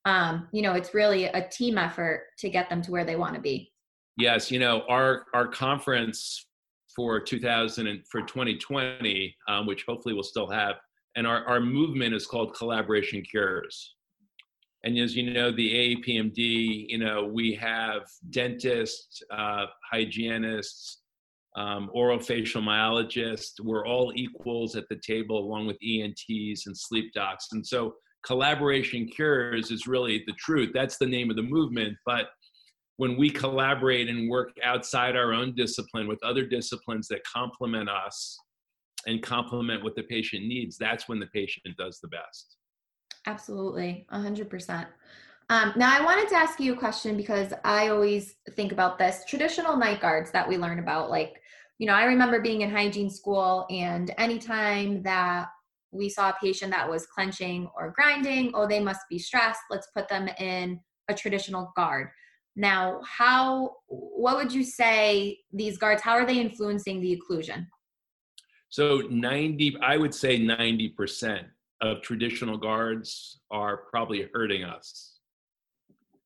Um, 0.06 0.48
you 0.52 0.62
know, 0.62 0.74
it's 0.74 0.94
really 0.94 1.26
a 1.26 1.50
team 1.50 1.80
effort 1.80 2.28
to 2.38 2.50
get 2.50 2.70
them 2.70 2.84
to 2.84 2.92
where 2.92 3.04
they 3.04 3.16
want 3.16 3.34
to 3.34 3.42
be. 3.42 3.74
Yes, 4.18 4.50
you 4.50 4.60
know, 4.60 4.82
our 4.90 5.26
our 5.34 5.48
conference 5.48 6.48
for 6.96 7.20
2000 7.20 7.86
and 7.86 8.02
for 8.08 8.22
2020, 8.22 9.36
um, 9.48 9.68
which 9.68 9.86
hopefully 9.88 10.16
we'll 10.16 10.24
still 10.24 10.50
have, 10.50 10.76
and 11.16 11.28
our, 11.28 11.46
our 11.46 11.60
movement 11.60 12.16
is 12.16 12.26
called 12.26 12.56
Collaboration 12.56 13.22
Cures. 13.22 13.94
And 14.84 14.98
as 14.98 15.16
you 15.16 15.32
know, 15.32 15.52
the 15.52 15.96
AAPMD, 15.98 16.86
you 16.90 16.98
know, 16.98 17.26
we 17.26 17.54
have 17.56 18.04
dentists, 18.30 19.22
uh, 19.32 19.66
hygienists, 19.92 21.02
um, 21.56 21.90
orofacial 21.96 22.64
myologists. 22.64 23.60
We're 23.62 23.86
all 23.86 24.14
equals 24.16 24.76
at 24.76 24.88
the 24.90 25.00
table, 25.06 25.38
along 25.40 25.68
with 25.68 25.78
ENTs 25.84 26.66
and 26.66 26.78
sleep 26.78 27.14
docs. 27.14 27.48
And 27.52 27.66
so, 27.66 27.96
collaboration 28.26 29.08
cures 29.08 29.72
is 29.72 29.88
really 29.88 30.24
the 30.26 30.34
truth. 30.34 30.72
That's 30.74 30.98
the 30.98 31.06
name 31.06 31.30
of 31.30 31.36
the 31.36 31.44
movement. 31.44 31.96
But 32.06 32.28
when 32.98 33.16
we 33.18 33.30
collaborate 33.30 34.10
and 34.10 34.30
work 34.30 34.50
outside 34.64 35.16
our 35.16 35.34
own 35.34 35.54
discipline 35.56 36.08
with 36.08 36.22
other 36.24 36.46
disciplines 36.46 37.08
that 37.08 37.24
complement 37.24 37.90
us 37.90 38.38
and 39.06 39.22
complement 39.22 39.84
what 39.84 39.96
the 39.96 40.04
patient 40.04 40.46
needs, 40.46 40.78
that's 40.78 41.08
when 41.08 41.20
the 41.20 41.28
patient 41.28 41.66
does 41.78 42.00
the 42.00 42.08
best. 42.10 42.58
Absolutely, 43.26 44.06
100%. 44.12 44.88
Um, 45.50 45.74
now, 45.78 45.98
I 45.98 46.04
wanted 46.04 46.28
to 46.30 46.36
ask 46.36 46.60
you 46.60 46.74
a 46.74 46.78
question 46.78 47.16
because 47.16 47.54
I 47.64 47.88
always 47.88 48.36
think 48.56 48.72
about 48.72 48.98
this 48.98 49.24
traditional 49.26 49.78
night 49.78 50.02
guards 50.02 50.32
that 50.32 50.48
we 50.48 50.58
learn 50.58 50.80
about, 50.80 51.10
like 51.10 51.42
you 51.78 51.86
know, 51.86 51.94
I 51.94 52.06
remember 52.06 52.42
being 52.42 52.62
in 52.62 52.72
hygiene 52.72 53.10
school, 53.10 53.66
and 53.70 54.14
anytime 54.18 55.04
that 55.04 55.50
we 55.92 56.10
saw 56.10 56.30
a 56.30 56.38
patient 56.42 56.72
that 56.72 56.90
was 56.90 57.06
clenching 57.06 57.70
or 57.76 57.94
grinding, 57.96 58.52
oh, 58.56 58.68
they 58.68 58.80
must 58.80 59.02
be 59.10 59.20
stressed. 59.20 59.62
Let's 59.70 59.88
put 59.96 60.10
them 60.10 60.28
in 60.40 60.80
a 61.08 61.14
traditional 61.14 61.72
guard. 61.76 62.10
Now, 62.58 63.02
how, 63.04 63.76
what 63.86 64.36
would 64.36 64.52
you 64.52 64.64
say 64.64 65.38
these 65.54 65.78
guards, 65.78 66.02
how 66.02 66.14
are 66.14 66.26
they 66.26 66.40
influencing 66.40 67.00
the 67.02 67.16
occlusion? 67.16 67.68
So, 68.70 69.04
90, 69.12 69.78
I 69.82 69.96
would 69.96 70.14
say 70.14 70.40
90% 70.40 71.46
of 71.82 72.02
traditional 72.02 72.58
guards 72.58 73.42
are 73.52 73.78
probably 73.78 74.28
hurting 74.34 74.64
us. 74.64 75.20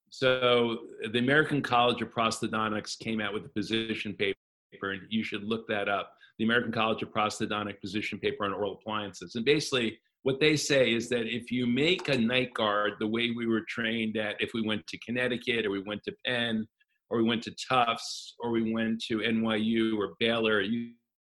So, 0.10 0.80
the 1.12 1.20
American 1.20 1.62
College 1.62 2.02
of 2.02 2.14
Prosthodontics 2.14 2.98
came 2.98 3.20
out 3.20 3.34
with 3.34 3.46
a 3.46 3.50
position 3.50 4.14
paper 4.14 4.36
and 4.84 5.02
you 5.10 5.26
should 5.26 5.44
look 5.44 5.68
that 5.68 5.90
up. 5.90 6.14
The 6.40 6.46
American 6.46 6.72
College 6.72 7.04
of 7.04 7.10
Prosthodontic 7.10 7.82
position 7.82 8.20
paper 8.20 8.46
on 8.46 8.54
oral 8.54 8.80
appliances. 8.80 9.36
And 9.36 9.44
basically, 9.44 10.00
what 10.24 10.40
they 10.40 10.56
say 10.56 10.94
is 10.94 11.10
that 11.10 11.26
if 11.26 11.52
you 11.52 11.66
make 11.66 12.08
a 12.08 12.18
night 12.18 12.54
guard 12.54 12.94
the 13.00 13.08
way 13.08 13.32
we 13.32 13.48
were 13.48 13.66
trained 13.68 14.18
at, 14.18 14.36
if 14.40 14.52
we 14.54 14.62
went 14.62 14.86
to 14.88 15.00
Connecticut 15.00 15.66
or 15.66 15.72
we 15.72 15.82
went 15.82 16.04
to 16.04 16.14
Penn 16.26 16.68
or 17.10 17.18
we 17.18 17.24
went 17.24 17.44
to 17.44 17.56
Tufts 17.68 18.36
or 18.40 18.52
we 18.52 18.72
went 18.72 19.02
to 19.08 19.18
NYU 19.18 19.98
or 19.98 20.14
Baylor, 20.20 20.58
or 20.58 20.64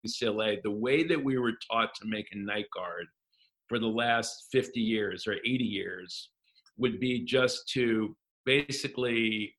UCLA, 0.06 0.60
the 0.62 0.70
way 0.70 1.04
that 1.04 1.22
we 1.22 1.38
were 1.38 1.52
taught 1.70 1.94
to 1.94 2.08
make 2.08 2.26
a 2.32 2.38
night 2.38 2.66
guard 2.74 3.06
for 3.68 3.78
the 3.78 3.86
last 3.86 4.48
50 4.50 4.80
years 4.80 5.26
or 5.26 5.34
80 5.34 5.64
years 5.64 6.30
would 6.76 6.98
be 6.98 7.24
just 7.24 7.68
to 7.74 8.16
basically 8.44 9.54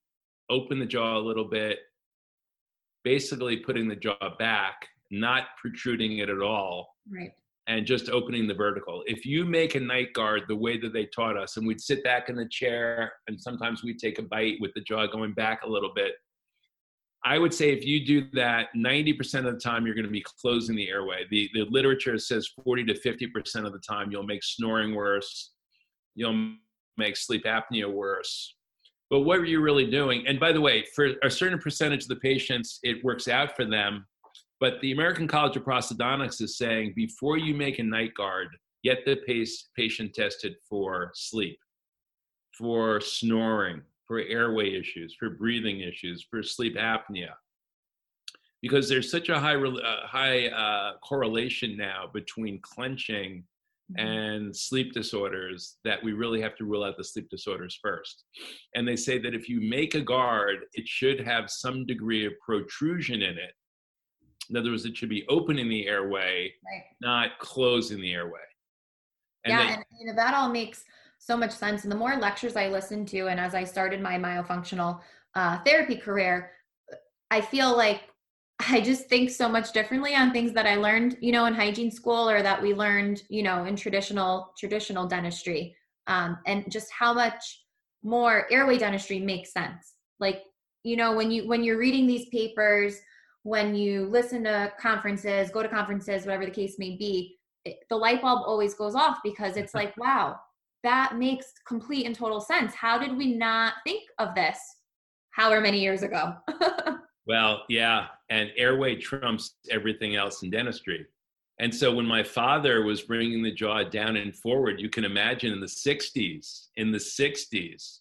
open 0.49 0.79
the 0.79 0.85
jaw 0.85 1.17
a 1.17 1.19
little 1.19 1.47
bit, 1.47 1.79
basically 3.05 3.57
putting 3.57 3.87
the 3.87 3.95
jaw 3.95 4.17
back, 4.37 4.87
not 5.09 5.43
protruding 5.59 6.17
it 6.17 6.29
at 6.29 6.41
all. 6.41 6.95
Right. 7.09 7.31
And 7.67 7.85
just 7.85 8.09
opening 8.09 8.47
the 8.47 8.53
vertical. 8.53 9.03
If 9.05 9.25
you 9.25 9.45
make 9.45 9.75
a 9.75 9.79
night 9.79 10.13
guard 10.13 10.43
the 10.47 10.55
way 10.55 10.77
that 10.79 10.93
they 10.93 11.05
taught 11.05 11.37
us, 11.37 11.57
and 11.57 11.65
we'd 11.65 11.79
sit 11.79 12.03
back 12.03 12.27
in 12.27 12.35
the 12.35 12.47
chair, 12.49 13.13
and 13.27 13.39
sometimes 13.39 13.83
we'd 13.83 13.99
take 13.99 14.19
a 14.19 14.23
bite 14.23 14.57
with 14.59 14.73
the 14.73 14.81
jaw 14.81 15.05
going 15.05 15.33
back 15.33 15.63
a 15.63 15.69
little 15.69 15.93
bit, 15.93 16.13
I 17.23 17.37
would 17.37 17.53
say 17.53 17.71
if 17.71 17.85
you 17.85 18.03
do 18.03 18.27
that, 18.33 18.69
90% 18.75 19.45
of 19.45 19.53
the 19.53 19.59
time 19.59 19.85
you're 19.85 19.95
going 19.95 20.05
to 20.05 20.11
be 20.11 20.25
closing 20.41 20.75
the 20.75 20.89
airway. 20.89 21.25
The, 21.29 21.49
the 21.53 21.65
literature 21.69 22.17
says 22.17 22.49
40 22.63 22.85
to 22.85 22.93
50% 22.95 23.65
of 23.65 23.73
the 23.73 23.79
time 23.79 24.11
you'll 24.11 24.23
make 24.23 24.43
snoring 24.43 24.95
worse, 24.95 25.51
you'll 26.15 26.55
make 26.97 27.15
sleep 27.15 27.45
apnea 27.45 27.91
worse. 27.91 28.55
But 29.11 29.19
what 29.19 29.39
are 29.39 29.45
you 29.45 29.61
really 29.61 29.89
doing? 29.89 30.25
And 30.25 30.39
by 30.39 30.51
the 30.51 30.61
way, 30.61 30.85
for 30.95 31.09
a 31.21 31.29
certain 31.29 31.59
percentage 31.59 32.03
of 32.03 32.07
the 32.07 32.15
patients, 32.15 32.79
it 32.81 33.03
works 33.03 33.27
out 33.27 33.55
for 33.55 33.65
them. 33.65 34.07
But 34.61 34.79
the 34.81 34.91
American 34.91 35.27
College 35.27 35.57
of 35.57 35.63
Prosthodontics 35.63 36.39
is 36.39 36.55
saying 36.55 36.93
before 36.95 37.39
you 37.39 37.55
make 37.55 37.79
a 37.79 37.83
night 37.83 38.13
guard, 38.13 38.47
get 38.83 39.03
the 39.05 39.17
patient 39.75 40.13
tested 40.13 40.53
for 40.69 41.11
sleep, 41.15 41.57
for 42.55 43.01
snoring, 43.01 43.81
for 44.07 44.19
airway 44.19 44.75
issues, 44.75 45.15
for 45.19 45.31
breathing 45.31 45.79
issues, 45.79 46.25
for 46.29 46.43
sleep 46.43 46.77
apnea. 46.77 47.31
Because 48.61 48.87
there's 48.87 49.09
such 49.09 49.29
a 49.29 49.39
high, 49.39 49.55
uh, 49.55 50.05
high 50.05 50.47
uh, 50.49 50.97
correlation 51.03 51.75
now 51.75 52.11
between 52.13 52.61
clenching 52.61 53.43
mm-hmm. 53.91 54.07
and 54.07 54.55
sleep 54.55 54.93
disorders 54.93 55.77
that 55.83 56.03
we 56.03 56.13
really 56.13 56.39
have 56.39 56.55
to 56.57 56.65
rule 56.65 56.83
out 56.83 56.97
the 56.97 57.03
sleep 57.03 57.31
disorders 57.31 57.79
first. 57.81 58.25
And 58.75 58.87
they 58.87 58.95
say 58.95 59.17
that 59.17 59.33
if 59.33 59.49
you 59.49 59.59
make 59.59 59.95
a 59.95 60.01
guard, 60.01 60.57
it 60.73 60.87
should 60.87 61.19
have 61.19 61.49
some 61.49 61.87
degree 61.87 62.27
of 62.27 62.33
protrusion 62.45 63.23
in 63.23 63.39
it. 63.39 63.53
In 64.51 64.57
other 64.57 64.71
words, 64.71 64.85
it 64.85 64.97
should 64.97 65.09
be 65.09 65.25
opening 65.29 65.69
the 65.69 65.87
airway, 65.87 66.53
right. 66.65 66.83
not 66.99 67.39
closing 67.39 68.01
the 68.01 68.11
airway. 68.11 68.39
And 69.45 69.53
yeah, 69.53 69.73
and 69.75 69.85
you 69.97 70.07
know 70.07 70.15
that 70.15 70.33
all 70.33 70.49
makes 70.49 70.83
so 71.19 71.37
much 71.37 71.51
sense. 71.51 71.83
And 71.83 71.91
the 71.91 71.95
more 71.95 72.17
lectures 72.17 72.57
I 72.57 72.67
listened 72.67 73.07
to, 73.09 73.27
and 73.27 73.39
as 73.39 73.55
I 73.55 73.63
started 73.63 74.01
my 74.01 74.17
myofunctional 74.17 74.99
uh, 75.35 75.59
therapy 75.63 75.95
career, 75.95 76.51
I 77.31 77.39
feel 77.39 77.75
like 77.75 78.01
I 78.69 78.81
just 78.81 79.07
think 79.07 79.29
so 79.29 79.47
much 79.47 79.71
differently 79.71 80.15
on 80.15 80.31
things 80.31 80.51
that 80.53 80.67
I 80.67 80.75
learned, 80.75 81.17
you 81.21 81.31
know, 81.31 81.45
in 81.45 81.53
hygiene 81.53 81.89
school 81.89 82.29
or 82.29 82.43
that 82.43 82.61
we 82.61 82.73
learned, 82.73 83.23
you 83.29 83.41
know, 83.41 83.63
in 83.63 83.77
traditional 83.77 84.53
traditional 84.57 85.07
dentistry, 85.07 85.75
um, 86.07 86.37
and 86.45 86.69
just 86.69 86.91
how 86.91 87.13
much 87.13 87.63
more 88.03 88.51
airway 88.51 88.77
dentistry 88.77 89.19
makes 89.19 89.53
sense. 89.53 89.93
Like, 90.19 90.43
you 90.83 90.97
know, 90.97 91.15
when 91.15 91.31
you 91.31 91.47
when 91.47 91.63
you're 91.63 91.77
reading 91.77 92.05
these 92.05 92.27
papers, 92.29 92.99
when 93.43 93.75
you 93.75 94.05
listen 94.05 94.43
to 94.43 94.71
conferences, 94.79 95.49
go 95.49 95.63
to 95.63 95.69
conferences, 95.69 96.25
whatever 96.25 96.45
the 96.45 96.51
case 96.51 96.77
may 96.77 96.95
be, 96.95 97.37
it, 97.65 97.77
the 97.89 97.95
light 97.95 98.21
bulb 98.21 98.43
always 98.45 98.73
goes 98.73 98.95
off 98.95 99.19
because 99.23 99.57
it's 99.57 99.73
like, 99.73 99.95
wow, 99.97 100.39
that 100.83 101.17
makes 101.17 101.47
complete 101.67 102.05
and 102.05 102.15
total 102.15 102.41
sense. 102.41 102.73
How 102.73 102.97
did 102.97 103.15
we 103.15 103.35
not 103.35 103.75
think 103.85 104.03
of 104.19 104.35
this 104.35 104.57
however 105.31 105.61
many 105.61 105.79
years 105.79 106.03
ago? 106.03 106.33
well, 107.27 107.63
yeah. 107.69 108.07
And 108.29 108.51
airway 108.57 108.95
trumps 108.95 109.55
everything 109.69 110.15
else 110.15 110.43
in 110.43 110.49
dentistry. 110.49 111.05
And 111.59 111.73
so 111.73 111.93
when 111.93 112.07
my 112.07 112.23
father 112.23 112.83
was 112.83 113.03
bringing 113.03 113.43
the 113.43 113.51
jaw 113.51 113.83
down 113.83 114.17
and 114.17 114.35
forward, 114.35 114.79
you 114.79 114.89
can 114.89 115.05
imagine 115.05 115.53
in 115.53 115.59
the 115.59 115.67
60s, 115.67 116.67
in 116.77 116.91
the 116.91 116.97
60s, 116.97 117.99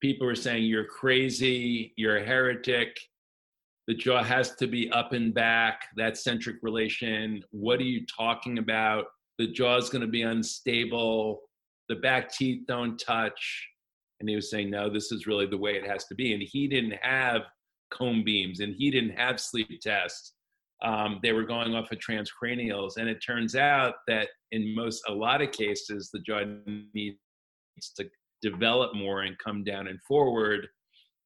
people 0.00 0.26
were 0.26 0.34
saying, 0.34 0.64
You're 0.64 0.86
crazy, 0.86 1.92
you're 1.96 2.16
a 2.16 2.24
heretic, 2.24 2.98
the 3.90 3.96
jaw 3.96 4.22
has 4.22 4.54
to 4.54 4.68
be 4.68 4.88
up 4.92 5.12
and 5.12 5.34
back, 5.34 5.88
that 5.96 6.16
centric 6.16 6.58
relation. 6.62 7.42
What 7.50 7.80
are 7.80 7.84
you 7.84 8.06
talking 8.06 8.58
about? 8.58 9.06
The 9.38 9.48
jaw 9.48 9.76
is 9.78 9.90
going 9.90 10.02
to 10.02 10.06
be 10.06 10.22
unstable 10.22 11.40
the 11.90 11.96
back 11.96 12.32
teeth 12.32 12.62
don't 12.68 12.96
touch. 12.96 13.68
And 14.20 14.28
he 14.28 14.36
was 14.36 14.48
saying, 14.48 14.70
no, 14.70 14.88
this 14.88 15.10
is 15.10 15.26
really 15.26 15.46
the 15.46 15.58
way 15.58 15.72
it 15.72 15.86
has 15.86 16.04
to 16.06 16.14
be. 16.14 16.32
And 16.32 16.42
he 16.42 16.68
didn't 16.68 16.94
have 17.02 17.42
cone 17.92 18.24
beams 18.24 18.60
and 18.60 18.74
he 18.78 18.90
didn't 18.92 19.18
have 19.18 19.40
sleep 19.40 19.68
tests. 19.82 20.34
Um, 20.82 21.18
they 21.22 21.32
were 21.32 21.44
going 21.44 21.74
off 21.74 21.90
of 21.90 21.98
transcranials. 21.98 22.96
And 22.96 23.08
it 23.08 23.18
turns 23.18 23.56
out 23.56 23.94
that 24.06 24.28
in 24.52 24.72
most, 24.74 25.02
a 25.08 25.12
lot 25.12 25.42
of 25.42 25.50
cases, 25.50 26.10
the 26.12 26.20
jaw 26.20 26.44
needs 26.94 27.16
to 27.96 28.08
develop 28.40 28.94
more 28.94 29.22
and 29.22 29.36
come 29.38 29.64
down 29.64 29.88
and 29.88 29.98
forward. 30.06 30.68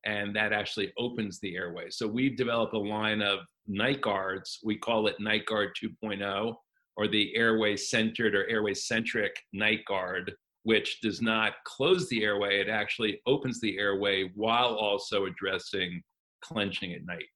And 0.04 0.34
that 0.36 0.52
actually 0.52 0.92
opens 0.98 1.40
the 1.40 1.56
airway. 1.56 1.86
So 1.90 2.06
we've 2.06 2.36
developed 2.36 2.74
a 2.74 2.78
line 2.78 3.22
of 3.22 3.40
night 3.66 4.02
guards. 4.02 4.58
We 4.62 4.76
call 4.76 5.06
it 5.06 5.18
Night 5.18 5.46
Guard 5.46 5.70
2.0 5.82 6.54
or 6.96 7.08
the 7.08 7.34
airway 7.34 7.76
centered 7.76 8.34
or 8.34 8.46
airway 8.48 8.74
centric 8.74 9.34
night 9.52 9.84
guard 9.86 10.34
which 10.64 11.00
does 11.00 11.22
not 11.22 11.52
close 11.64 12.08
the 12.08 12.24
airway, 12.24 12.58
it 12.58 12.68
actually 12.68 13.20
opens 13.26 13.60
the 13.60 13.78
airway 13.78 14.30
while 14.34 14.74
also 14.74 15.26
addressing 15.26 16.02
clenching 16.42 16.92
at 16.92 17.04
night. 17.06 17.26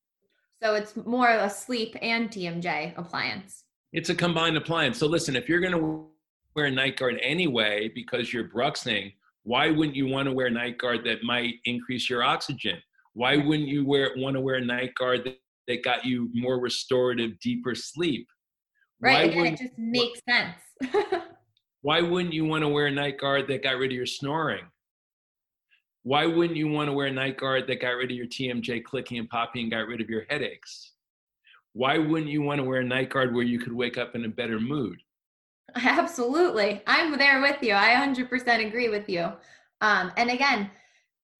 So 0.62 0.74
it's 0.74 0.96
more 0.96 1.28
of 1.28 1.42
a 1.42 1.50
sleep 1.50 1.94
and 2.02 2.30
TMJ 2.30 2.98
appliance. 2.98 3.64
It's 3.92 4.10
a 4.10 4.14
combined 4.14 4.56
appliance. 4.56 4.98
So 4.98 5.06
listen, 5.06 5.36
if 5.36 5.48
you're 5.48 5.60
going 5.60 5.72
to 5.72 6.06
wear 6.56 6.66
a 6.66 6.70
night 6.70 6.96
guard 6.96 7.18
anyway 7.22 7.90
because 7.94 8.32
you're 8.32 8.48
bruxing, 8.48 9.12
why 9.44 9.70
wouldn't 9.70 9.96
you 9.96 10.06
want 10.06 10.26
to 10.26 10.32
wear 10.32 10.46
a 10.46 10.50
night 10.50 10.78
guard 10.78 11.04
that 11.04 11.22
might 11.22 11.54
increase 11.64 12.10
your 12.10 12.22
oxygen? 12.22 12.78
Why 13.14 13.36
wouldn't 13.36 13.68
you 13.68 13.86
wear 13.86 14.10
want 14.16 14.34
to 14.36 14.40
wear 14.40 14.56
a 14.56 14.64
night 14.64 14.94
guard 14.94 15.24
that, 15.24 15.38
that 15.66 15.82
got 15.82 16.04
you 16.04 16.30
more 16.34 16.60
restorative, 16.60 17.38
deeper 17.40 17.74
sleep? 17.74 18.26
Right. 19.00 19.32
It 19.34 19.58
just 19.58 19.78
makes 19.78 20.20
sense. 20.28 20.56
Why 21.82 22.02
wouldn't 22.02 22.34
you 22.34 22.44
want 22.44 22.62
to 22.62 22.68
wear 22.68 22.86
a 22.86 22.90
night 22.90 23.18
guard 23.18 23.46
that 23.48 23.62
got 23.62 23.78
rid 23.78 23.92
of 23.92 23.96
your 23.96 24.06
snoring? 24.06 24.64
Why 26.02 26.26
wouldn't 26.26 26.56
you 26.56 26.68
want 26.68 26.88
to 26.88 26.92
wear 26.92 27.06
a 27.06 27.12
night 27.12 27.36
guard 27.36 27.66
that 27.66 27.80
got 27.80 27.90
rid 27.90 28.10
of 28.10 28.16
your 28.16 28.26
TMJ 28.26 28.82
clicking 28.82 29.18
and 29.18 29.28
popping 29.28 29.62
and 29.62 29.70
got 29.70 29.86
rid 29.86 30.00
of 30.00 30.08
your 30.08 30.24
headaches? 30.28 30.92
Why 31.72 31.98
wouldn't 31.98 32.30
you 32.30 32.42
want 32.42 32.58
to 32.60 32.64
wear 32.64 32.80
a 32.80 32.84
night 32.84 33.10
guard 33.10 33.34
where 33.34 33.44
you 33.44 33.58
could 33.58 33.72
wake 33.72 33.98
up 33.98 34.14
in 34.14 34.24
a 34.24 34.28
better 34.28 34.58
mood? 34.58 34.98
Absolutely. 35.76 36.82
I'm 36.86 37.16
there 37.18 37.40
with 37.40 37.62
you. 37.62 37.74
I 37.74 37.94
100% 37.94 38.66
agree 38.66 38.88
with 38.88 39.08
you. 39.08 39.32
Um, 39.80 40.12
and 40.16 40.30
again, 40.30 40.70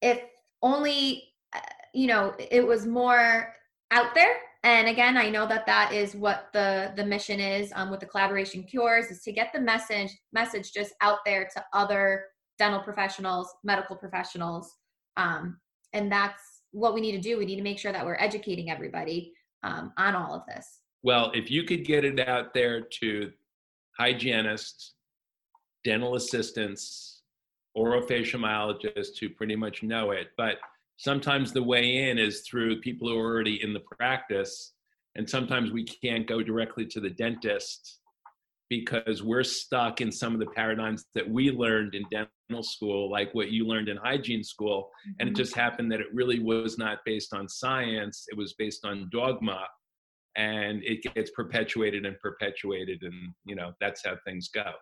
if 0.03 0.21
only, 0.63 1.25
uh, 1.55 1.61
you 1.95 2.07
know, 2.07 2.35
it 2.39 2.67
was 2.67 2.87
more 2.87 3.55
out 3.91 4.15
there 4.15 4.37
and 4.65 4.89
again 4.89 5.17
i 5.17 5.29
know 5.29 5.47
that 5.47 5.67
that 5.67 5.93
is 5.93 6.15
what 6.15 6.49
the 6.53 6.93
the 6.97 7.05
mission 7.05 7.41
is 7.41 7.73
um, 7.75 7.91
with 7.91 8.01
the 8.01 8.07
collaboration 8.07 8.63
cures 8.63 9.07
is 9.07 9.23
to 9.23 9.33
get 9.33 9.53
the 9.53 9.61
message 9.61 10.11
message 10.33 10.73
just 10.73 10.95
out 11.01 11.19
there 11.25 11.49
to 11.53 11.65
other 11.73 12.25
dental 12.59 12.81
professionals 12.81 13.55
medical 13.65 13.97
professionals 13.97 14.75
um, 15.17 15.59
and 15.93 16.11
that's 16.11 16.43
what 16.73 16.93
we 16.93 17.01
need 17.01 17.13
to 17.13 17.21
do 17.21 17.39
we 17.39 17.47
need 17.47 17.57
to 17.57 17.63
make 17.63 17.79
sure 17.79 17.93
that 17.93 18.05
we're 18.05 18.17
educating 18.17 18.71
everybody 18.71 19.33
um, 19.63 19.93
on 19.97 20.15
all 20.15 20.35
of 20.35 20.43
this 20.47 20.81
well 21.03 21.31
if 21.35 21.51
you 21.51 21.65
could 21.65 21.85
get 21.85 22.05
it 22.05 22.21
out 22.29 22.53
there 22.53 22.81
to 22.81 23.31
hygienists 23.99 24.95
dental 25.85 26.17
assistants 26.17 27.23
orofacial 27.77 28.41
myologists 28.41 29.19
who 29.21 29.29
pretty 29.29 29.57
much 29.57 29.83
know 29.83 30.11
it 30.11 30.29
but 30.37 30.57
sometimes 30.97 31.53
the 31.53 31.63
way 31.63 32.09
in 32.09 32.19
is 32.19 32.41
through 32.41 32.81
people 32.81 33.09
who 33.09 33.17
are 33.17 33.33
already 33.33 33.63
in 33.63 33.73
the 33.73 33.81
practice 33.81 34.73
and 35.15 35.29
sometimes 35.29 35.71
we 35.71 35.85
can't 35.85 36.27
go 36.27 36.43
directly 36.43 36.87
to 36.87 37.01
the 37.01 37.11
dentist 37.11 37.99
because 38.69 39.23
we're 39.23 39.45
stuck 39.45 40.01
in 40.01 40.13
some 40.13 40.35
of 40.35 40.41
the 40.41 40.47
paradigms 40.47 41.07
that 41.15 41.29
we 41.29 41.51
learned 41.51 41.95
in 41.95 42.05
dental 42.11 42.63
school 42.63 43.11
like 43.11 43.33
what 43.35 43.51
you 43.51 43.67
learned 43.67 43.89
in 43.89 43.97
hygiene 43.97 44.45
school 44.45 44.91
mm-hmm. 45.01 45.11
and 45.21 45.29
it 45.29 45.33
mm-hmm. 45.33 45.43
just 45.43 45.55
happened 45.55 45.91
that 45.91 46.01
it 46.01 46.07
really 46.13 46.41
was 46.41 46.79
not 46.79 46.99
based 47.05 47.33
on 47.33 47.49
science 47.49 48.27
it 48.29 48.37
was 48.37 48.55
based 48.55 48.85
on 48.85 49.09
dogma 49.13 49.67
and 50.39 50.83
it 50.85 51.03
gets 51.15 51.31
perpetuated 51.33 52.07
and 52.07 52.19
perpetuated 52.21 53.03
and 53.03 53.35
you 53.45 53.55
know 53.55 53.73
that's 53.81 54.03
how 54.05 54.15
things 54.25 54.49
go 54.49 54.73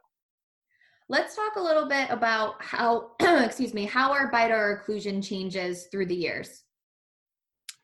Let's 1.09 1.37
talk 1.37 1.55
a 1.55 1.61
little 1.61 1.87
bit 1.87 2.11
about 2.11 2.61
how, 2.61 3.13
excuse 3.21 3.73
me, 3.73 3.85
how 3.85 4.11
our 4.11 4.29
bite 4.29 4.51
or 4.51 4.83
occlusion 4.85 5.25
changes 5.25 5.87
through 5.93 6.07
the 6.07 6.17
years. 6.17 6.65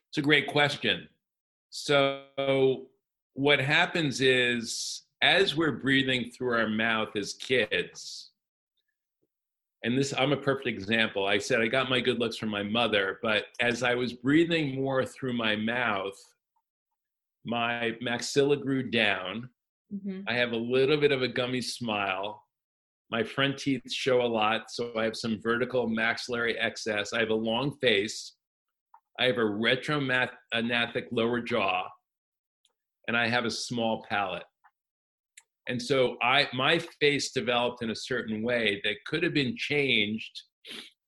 It's 0.09 0.17
a 0.17 0.21
great 0.21 0.47
question. 0.47 1.07
So, 1.69 2.87
what 3.33 3.59
happens 3.59 4.19
is 4.19 5.03
as 5.21 5.55
we're 5.55 5.71
breathing 5.71 6.31
through 6.31 6.53
our 6.53 6.67
mouth 6.67 7.15
as 7.15 7.33
kids, 7.33 8.31
and 9.83 9.97
this, 9.97 10.13
I'm 10.17 10.33
a 10.33 10.37
perfect 10.37 10.67
example. 10.67 11.25
I 11.25 11.37
said 11.37 11.61
I 11.61 11.67
got 11.67 11.89
my 11.89 12.01
good 12.01 12.19
looks 12.19 12.35
from 12.35 12.49
my 12.49 12.63
mother, 12.63 13.19
but 13.23 13.45
as 13.61 13.83
I 13.83 13.95
was 13.95 14.13
breathing 14.13 14.75
more 14.75 15.05
through 15.05 15.33
my 15.33 15.55
mouth, 15.55 16.13
My 17.45 17.95
maxilla 18.01 18.61
grew 18.61 18.89
down. 18.89 19.49
Mm-hmm. 19.93 20.21
I 20.27 20.33
have 20.33 20.51
a 20.51 20.57
little 20.57 20.97
bit 20.97 21.11
of 21.11 21.21
a 21.21 21.27
gummy 21.27 21.61
smile. 21.61 22.41
My 23.11 23.23
front 23.23 23.57
teeth 23.57 23.91
show 23.91 24.21
a 24.21 24.27
lot, 24.27 24.63
so 24.69 24.91
I 24.97 25.03
have 25.03 25.15
some 25.15 25.39
vertical 25.41 25.87
maxillary 25.87 26.57
excess. 26.57 27.13
I 27.13 27.19
have 27.19 27.29
a 27.29 27.35
long 27.35 27.77
face. 27.79 28.35
I 29.19 29.25
have 29.25 29.37
a 29.37 29.41
retrognathic 29.41 31.05
lower 31.11 31.41
jaw, 31.41 31.83
and 33.07 33.15
I 33.15 33.27
have 33.27 33.45
a 33.45 33.51
small 33.51 34.05
palate. 34.09 34.43
And 35.67 35.81
so 35.81 36.17
I 36.21 36.47
my 36.53 36.79
face 36.99 37.31
developed 37.31 37.83
in 37.83 37.91
a 37.91 37.95
certain 37.95 38.41
way 38.41 38.81
that 38.83 38.95
could 39.05 39.23
have 39.23 39.33
been 39.33 39.55
changed 39.55 40.41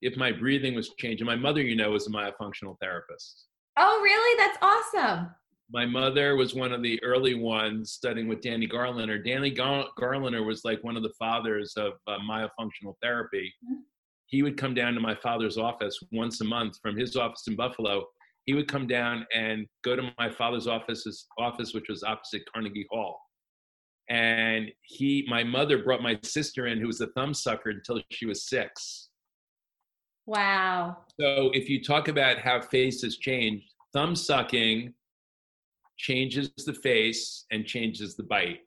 if 0.01 0.15
my 0.15 0.31
breathing 0.31 0.75
was 0.75 0.91
changed. 0.99 1.21
And 1.21 1.27
my 1.27 1.35
mother, 1.35 1.61
you 1.61 1.75
know, 1.75 1.91
was 1.91 2.07
a 2.07 2.11
myofunctional 2.11 2.77
therapist. 2.79 3.45
Oh, 3.77 3.99
really? 4.01 4.37
That's 4.37 4.57
awesome. 4.61 5.29
My 5.71 5.85
mother 5.85 6.35
was 6.35 6.53
one 6.53 6.71
of 6.71 6.83
the 6.83 7.01
early 7.03 7.33
ones 7.33 7.91
studying 7.91 8.27
with 8.27 8.41
Danny 8.41 8.67
Garliner. 8.67 9.23
Danny 9.23 9.49
Gar- 9.49 9.87
Garliner 9.99 10.45
was 10.45 10.63
like 10.63 10.83
one 10.83 10.95
of 10.95 11.03
the 11.03 11.13
fathers 11.17 11.73
of 11.75 11.93
uh, 12.07 12.17
myofunctional 12.19 12.93
therapy. 13.01 13.51
Mm-hmm. 13.65 13.81
He 14.27 14.43
would 14.43 14.57
come 14.57 14.73
down 14.73 14.93
to 14.93 14.99
my 14.99 15.15
father's 15.15 15.57
office 15.57 15.99
once 16.11 16.41
a 16.41 16.45
month 16.45 16.77
from 16.81 16.97
his 16.97 17.15
office 17.15 17.43
in 17.47 17.55
Buffalo. 17.55 18.05
He 18.45 18.53
would 18.53 18.67
come 18.67 18.85
down 18.85 19.25
and 19.33 19.65
go 19.83 19.95
to 19.95 20.11
my 20.19 20.29
father's 20.29 20.67
office, 20.67 21.27
office 21.39 21.73
which 21.73 21.85
was 21.89 22.03
opposite 22.03 22.43
Carnegie 22.51 22.85
Hall 22.91 23.19
and 24.09 24.71
he 24.81 25.25
my 25.29 25.43
mother 25.43 25.83
brought 25.83 26.01
my 26.01 26.17
sister 26.23 26.67
in 26.67 26.79
who 26.79 26.87
was 26.87 27.01
a 27.01 27.07
thumb 27.07 27.33
sucker 27.33 27.71
until 27.71 27.99
she 28.11 28.25
was 28.25 28.47
six 28.47 29.09
wow 30.25 30.97
so 31.19 31.49
if 31.53 31.69
you 31.69 31.83
talk 31.83 32.07
about 32.07 32.37
how 32.37 32.61
faces 32.61 33.17
change 33.17 33.63
thumb 33.93 34.15
sucking 34.15 34.93
changes 35.97 36.49
the 36.65 36.73
face 36.73 37.45
and 37.51 37.65
changes 37.65 38.15
the 38.15 38.23
bite 38.23 38.59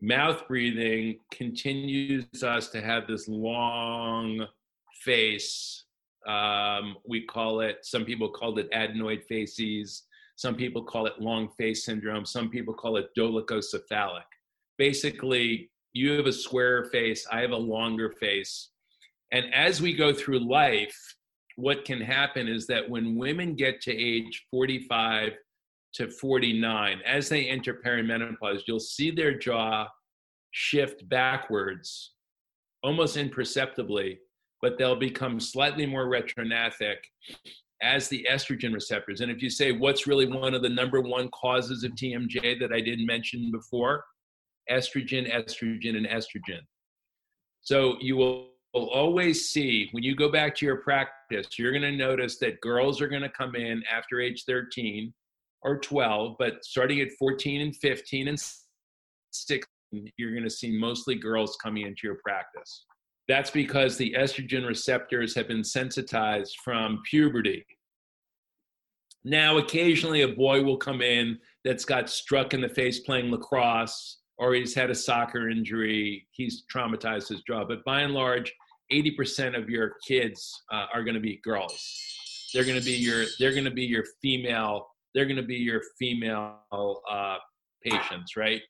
mouth 0.00 0.46
breathing 0.48 1.18
continues 1.30 2.42
us 2.42 2.68
to 2.68 2.80
have 2.80 3.06
this 3.06 3.28
long 3.28 4.46
face 5.02 5.84
um, 6.26 6.96
we 7.04 7.22
call 7.22 7.60
it 7.60 7.78
some 7.82 8.04
people 8.04 8.28
call 8.28 8.58
it 8.58 8.70
adenoid 8.72 9.24
facies 9.28 10.04
some 10.36 10.54
people 10.54 10.82
call 10.82 11.06
it 11.06 11.20
long 11.20 11.48
face 11.58 11.84
syndrome 11.84 12.24
some 12.24 12.48
people 12.48 12.74
call 12.74 12.96
it 12.96 13.08
dolichocephalic 13.16 14.22
basically 14.78 15.70
you 15.92 16.12
have 16.12 16.26
a 16.26 16.32
square 16.32 16.84
face, 16.84 17.26
I 17.30 17.40
have 17.40 17.50
a 17.50 17.56
longer 17.56 18.10
face. 18.10 18.70
And 19.30 19.52
as 19.54 19.80
we 19.80 19.94
go 19.94 20.12
through 20.12 20.48
life, 20.48 20.96
what 21.56 21.84
can 21.84 22.00
happen 22.00 22.48
is 22.48 22.66
that 22.68 22.88
when 22.88 23.16
women 23.16 23.54
get 23.54 23.80
to 23.82 23.92
age 23.92 24.46
45 24.50 25.32
to 25.94 26.10
49, 26.10 27.00
as 27.06 27.28
they 27.28 27.48
enter 27.48 27.74
perimenopause, 27.74 28.62
you'll 28.66 28.80
see 28.80 29.10
their 29.10 29.36
jaw 29.36 29.86
shift 30.52 31.08
backwards 31.08 32.12
almost 32.82 33.16
imperceptibly, 33.16 34.18
but 34.60 34.78
they'll 34.78 34.96
become 34.96 35.38
slightly 35.38 35.86
more 35.86 36.06
retrognathic 36.06 36.96
as 37.82 38.08
the 38.08 38.26
estrogen 38.30 38.72
receptors. 38.72 39.20
And 39.20 39.30
if 39.30 39.42
you 39.42 39.50
say, 39.50 39.72
what's 39.72 40.06
really 40.06 40.26
one 40.26 40.54
of 40.54 40.62
the 40.62 40.68
number 40.68 41.00
one 41.00 41.28
causes 41.30 41.84
of 41.84 41.92
TMJ 41.92 42.60
that 42.60 42.72
I 42.72 42.80
didn't 42.80 43.06
mention 43.06 43.50
before? 43.50 44.04
estrogen, 44.70 45.30
estrogen, 45.32 45.96
and 45.96 46.06
estrogen. 46.06 46.60
So 47.60 47.96
you 48.00 48.16
will, 48.16 48.50
will 48.74 48.90
always 48.90 49.48
see 49.48 49.88
when 49.92 50.02
you 50.02 50.14
go 50.14 50.30
back 50.30 50.54
to 50.56 50.66
your 50.66 50.76
practice, 50.76 51.58
you're 51.58 51.72
going 51.72 51.82
to 51.82 51.92
notice 51.92 52.38
that 52.38 52.60
girls 52.60 53.00
are 53.00 53.08
going 53.08 53.22
to 53.22 53.28
come 53.28 53.54
in 53.54 53.82
after 53.92 54.20
age 54.20 54.44
13 54.46 55.12
or 55.62 55.78
12, 55.78 56.36
but 56.38 56.64
starting 56.64 57.00
at 57.00 57.08
14 57.18 57.60
and 57.60 57.76
15 57.76 58.28
and 58.28 58.38
16, 59.32 59.66
you're 60.16 60.32
going 60.32 60.42
to 60.42 60.50
see 60.50 60.76
mostly 60.76 61.14
girls 61.14 61.56
coming 61.62 61.86
into 61.86 62.00
your 62.04 62.18
practice. 62.24 62.84
That's 63.28 63.50
because 63.50 63.96
the 63.96 64.14
estrogen 64.18 64.66
receptors 64.66 65.34
have 65.34 65.48
been 65.48 65.64
sensitized 65.64 66.56
from 66.64 67.00
puberty. 67.08 67.64
Now, 69.24 69.58
occasionally 69.58 70.22
a 70.22 70.28
boy 70.28 70.62
will 70.62 70.76
come 70.76 71.00
in 71.00 71.38
that's 71.64 71.84
got 71.84 72.10
struck 72.10 72.54
in 72.54 72.60
the 72.60 72.68
face 72.68 73.00
playing 73.00 73.30
lacrosse 73.30 74.18
or 74.38 74.54
he's 74.54 74.74
had 74.74 74.90
a 74.90 74.94
soccer 74.94 75.48
injury, 75.48 76.26
he's 76.32 76.64
traumatized 76.74 77.28
his 77.28 77.42
jaw. 77.42 77.64
But 77.64 77.84
by 77.84 78.00
and 78.00 78.12
large, 78.12 78.52
80% 78.92 79.56
of 79.56 79.70
your 79.70 79.92
kids 80.06 80.52
uh, 80.72 80.86
are 80.92 81.04
going 81.04 81.14
to 81.14 81.20
be 81.20 81.40
girls. 81.44 81.80
They're 82.52 82.64
going 82.64 82.78
to 82.78 82.84
be 82.84 82.92
your 82.92 83.24
they're 83.38 83.52
going 83.52 83.64
to 83.64 83.70
be 83.70 83.84
your 83.84 84.04
female 84.20 84.88
they're 85.14 85.26
going 85.26 85.36
to 85.36 85.42
be 85.42 85.56
your 85.56 85.82
female 85.98 86.60
uh, 87.10 87.36
patients, 87.84 88.36
right? 88.36 88.60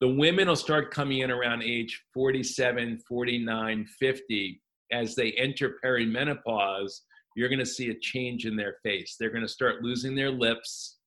The 0.00 0.08
women 0.08 0.48
will 0.48 0.56
start 0.56 0.90
coming 0.90 1.18
in 1.18 1.30
around 1.30 1.62
age 1.62 2.02
47, 2.14 3.00
49, 3.06 3.86
50 3.98 4.62
as 4.92 5.14
they 5.14 5.32
enter 5.32 5.76
perimenopause. 5.84 7.00
You're 7.36 7.48
going 7.48 7.58
to 7.58 7.66
see 7.66 7.90
a 7.90 7.98
change 8.00 8.46
in 8.46 8.56
their 8.56 8.76
face. 8.82 9.16
They're 9.18 9.30
going 9.30 9.42
to 9.42 9.48
start 9.48 9.82
losing 9.82 10.14
their 10.14 10.30
lips 10.30 10.98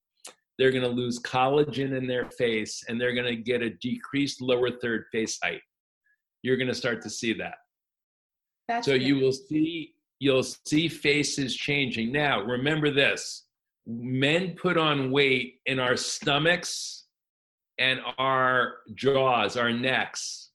they're 0.57 0.71
going 0.71 0.83
to 0.83 0.89
lose 0.89 1.19
collagen 1.19 1.97
in 1.97 2.07
their 2.07 2.29
face 2.31 2.83
and 2.87 2.99
they're 2.99 3.15
going 3.15 3.27
to 3.27 3.35
get 3.35 3.61
a 3.61 3.71
decreased 3.71 4.41
lower 4.41 4.69
third 4.71 5.05
face 5.11 5.39
height. 5.43 5.61
You're 6.43 6.57
going 6.57 6.67
to 6.67 6.75
start 6.75 7.01
to 7.03 7.09
see 7.09 7.33
that. 7.33 7.55
That's 8.67 8.85
so 8.85 8.93
good. 8.93 9.03
you 9.03 9.15
will 9.17 9.31
see 9.31 9.95
you'll 10.19 10.43
see 10.43 10.87
faces 10.87 11.55
changing. 11.55 12.11
Now, 12.11 12.41
remember 12.41 12.91
this. 12.91 13.42
Men 13.85 14.55
put 14.55 14.77
on 14.77 15.11
weight 15.11 15.59
in 15.65 15.79
our 15.79 15.97
stomachs 15.97 17.05
and 17.77 17.99
our 18.17 18.75
jaws, 18.93 19.57
our 19.57 19.71
necks. 19.71 20.49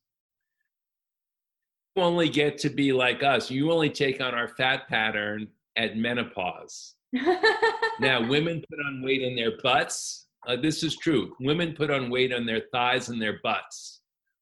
You 1.95 2.03
only 2.03 2.29
get 2.29 2.57
to 2.59 2.69
be 2.69 2.93
like 2.93 3.23
us. 3.23 3.51
You 3.51 3.71
only 3.71 3.89
take 3.89 4.21
on 4.21 4.33
our 4.33 4.47
fat 4.47 4.87
pattern 4.87 5.47
at 5.75 5.95
menopause 5.97 6.95
now, 7.99 8.27
women 8.27 8.63
put 8.69 8.79
on 8.87 9.01
weight 9.01 9.21
in 9.21 9.35
their 9.35 9.57
butts. 9.63 10.27
Uh, 10.47 10.55
this 10.55 10.83
is 10.83 10.95
true. 10.97 11.35
Women 11.39 11.73
put 11.73 11.89
on 11.89 12.09
weight 12.09 12.33
on 12.33 12.45
their 12.45 12.63
thighs 12.71 13.09
and 13.09 13.21
their 13.21 13.39
butts. 13.41 14.01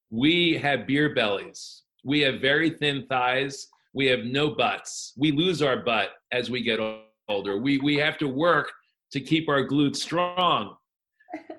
We 0.10 0.58
have 0.58 0.88
beer 0.88 1.13
bellies. 1.13 1.84
We 2.04 2.21
have 2.21 2.41
very 2.41 2.71
thin 2.71 3.06
thighs. 3.08 3.67
We 3.93 4.06
have 4.08 4.26
no 4.26 4.50
butts. 4.50 5.13
We 5.17 5.32
lose 5.32 5.62
our 5.62 5.78
butt 5.78 6.10
as 6.32 6.50
we 6.50 6.62
get 6.62 6.80
older. 7.30 7.58
We, 7.58 7.78
we 7.80 7.95
have 7.95 8.17
to 8.19 8.28
work 8.28 8.71
to 9.11 9.19
keep 9.19 9.49
our 9.49 9.65
glutes 9.65 9.97
strong. 9.97 10.75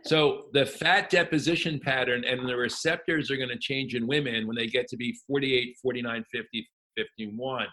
So 0.05 0.47
the 0.53 0.65
fat 0.65 1.11
deposition 1.11 1.81
pattern 1.81 2.25
and 2.25 2.49
the 2.49 2.57
receptors 2.57 3.31
are 3.31 3.37
going 3.37 3.49
to 3.49 3.59
change 3.59 3.95
in 3.95 4.07
women 4.07 4.47
when 4.47 4.57
they 4.57 4.67
get 4.67 4.89
to 4.89 4.97
be 4.97 5.17
48, 5.27 5.77
49, 5.83 6.25
50, 6.33 6.69
51 6.97 7.67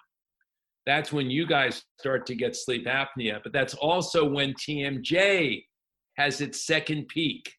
that's 0.86 1.12
when 1.12 1.30
you 1.30 1.48
guys 1.48 1.84
start 2.00 2.26
to 2.28 2.36
get 2.36 2.56
sleep 2.56 2.86
apnea. 2.86 3.42
But 3.42 3.54
that's 3.54 3.74
also 3.74 4.24
when 4.24 4.54
TMJ 4.54 5.64
has 6.18 6.42
its 6.42 6.66
second 6.66 7.08
peak. 7.08 7.52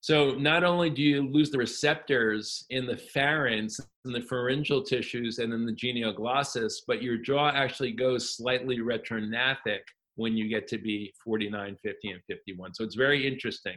So 0.00 0.32
not 0.34 0.62
only 0.62 0.90
do 0.90 1.02
you 1.02 1.28
lose 1.28 1.50
the 1.50 1.58
receptors 1.58 2.64
in 2.70 2.86
the 2.86 2.96
pharynx 2.96 3.80
and 4.04 4.14
the 4.14 4.20
pharyngeal 4.20 4.84
tissues 4.84 5.38
and 5.38 5.52
in 5.52 5.66
the 5.66 5.72
genioglossus, 5.72 6.74
but 6.86 7.02
your 7.02 7.16
jaw 7.16 7.50
actually 7.50 7.92
goes 7.92 8.36
slightly 8.36 8.78
retrognathic 8.78 9.80
when 10.18 10.36
you 10.36 10.48
get 10.48 10.66
to 10.66 10.78
be 10.78 11.14
49, 11.24 11.76
50, 11.80 12.10
and 12.10 12.20
51. 12.26 12.74
So 12.74 12.82
it's 12.82 12.96
very 12.96 13.26
interesting. 13.26 13.76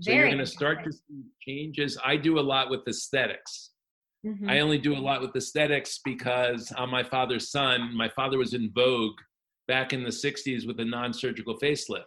So 0.00 0.10
very 0.10 0.18
you're 0.18 0.28
going 0.28 0.38
to 0.38 0.46
start 0.46 0.82
to 0.84 0.90
see 0.90 1.22
changes. 1.46 1.98
I 2.02 2.16
do 2.16 2.38
a 2.38 2.40
lot 2.40 2.70
with 2.70 2.80
aesthetics. 2.88 3.70
Mm-hmm. 4.26 4.48
I 4.48 4.60
only 4.60 4.78
do 4.78 4.96
a 4.96 4.98
lot 4.98 5.20
with 5.20 5.36
aesthetics 5.36 6.00
because 6.02 6.72
I'm 6.78 6.90
my 6.90 7.02
father's 7.02 7.50
son. 7.50 7.94
My 7.94 8.08
father 8.08 8.38
was 8.38 8.54
in 8.54 8.72
vogue 8.74 9.18
back 9.68 9.92
in 9.92 10.02
the 10.02 10.08
60s 10.08 10.66
with 10.66 10.80
a 10.80 10.84
non 10.86 11.12
surgical 11.12 11.58
facelift. 11.58 12.04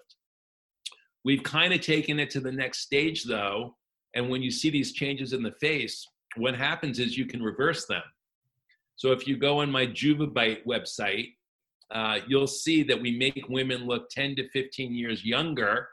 We've 1.23 1.43
kind 1.43 1.71
of 1.71 1.81
taken 1.81 2.19
it 2.19 2.31
to 2.31 2.39
the 2.39 2.51
next 2.51 2.79
stage 2.79 3.25
though. 3.25 3.75
And 4.15 4.27
when 4.27 4.41
you 4.41 4.49
see 4.49 4.71
these 4.71 4.93
changes 4.93 5.33
in 5.33 5.43
the 5.43 5.53
face, 5.61 6.03
what 6.35 6.55
happens 6.55 6.97
is 6.97 7.15
you 7.15 7.27
can 7.27 7.43
reverse 7.43 7.85
them. 7.85 8.01
So 8.95 9.11
if 9.11 9.27
you 9.27 9.37
go 9.37 9.59
on 9.59 9.69
my 9.69 9.85
Juvabite 9.85 10.65
website, 10.65 11.33
uh, 11.91 12.19
you'll 12.27 12.47
see 12.47 12.83
that 12.83 13.01
we 13.01 13.17
make 13.17 13.47
women 13.49 13.85
look 13.85 14.09
10 14.09 14.35
to 14.35 14.49
15 14.49 14.93
years 14.93 15.23
younger. 15.23 15.87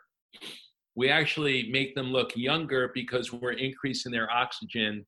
We 0.96 1.09
actually 1.09 1.68
make 1.70 1.94
them 1.94 2.07
look 2.07 2.37
younger 2.37 2.90
because 2.94 3.33
we're 3.33 3.52
increasing 3.52 4.12
their 4.12 4.30
oxygen 4.30 5.07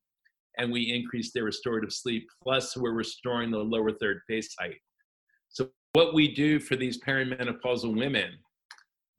and 0.57 0.71
we 0.71 0.93
increase 0.93 1.31
their 1.31 1.43
restorative 1.43 1.93
sleep. 1.93 2.27
Plus, 2.41 2.75
we're 2.75 2.91
restoring 2.91 3.51
the 3.51 3.57
lower 3.57 3.91
third 3.91 4.21
face 4.27 4.53
height. 4.59 4.79
So, 5.49 5.69
what 5.93 6.13
we 6.13 6.33
do 6.33 6.59
for 6.59 6.75
these 6.75 6.99
perimenopausal 7.01 7.95
women 7.95 8.31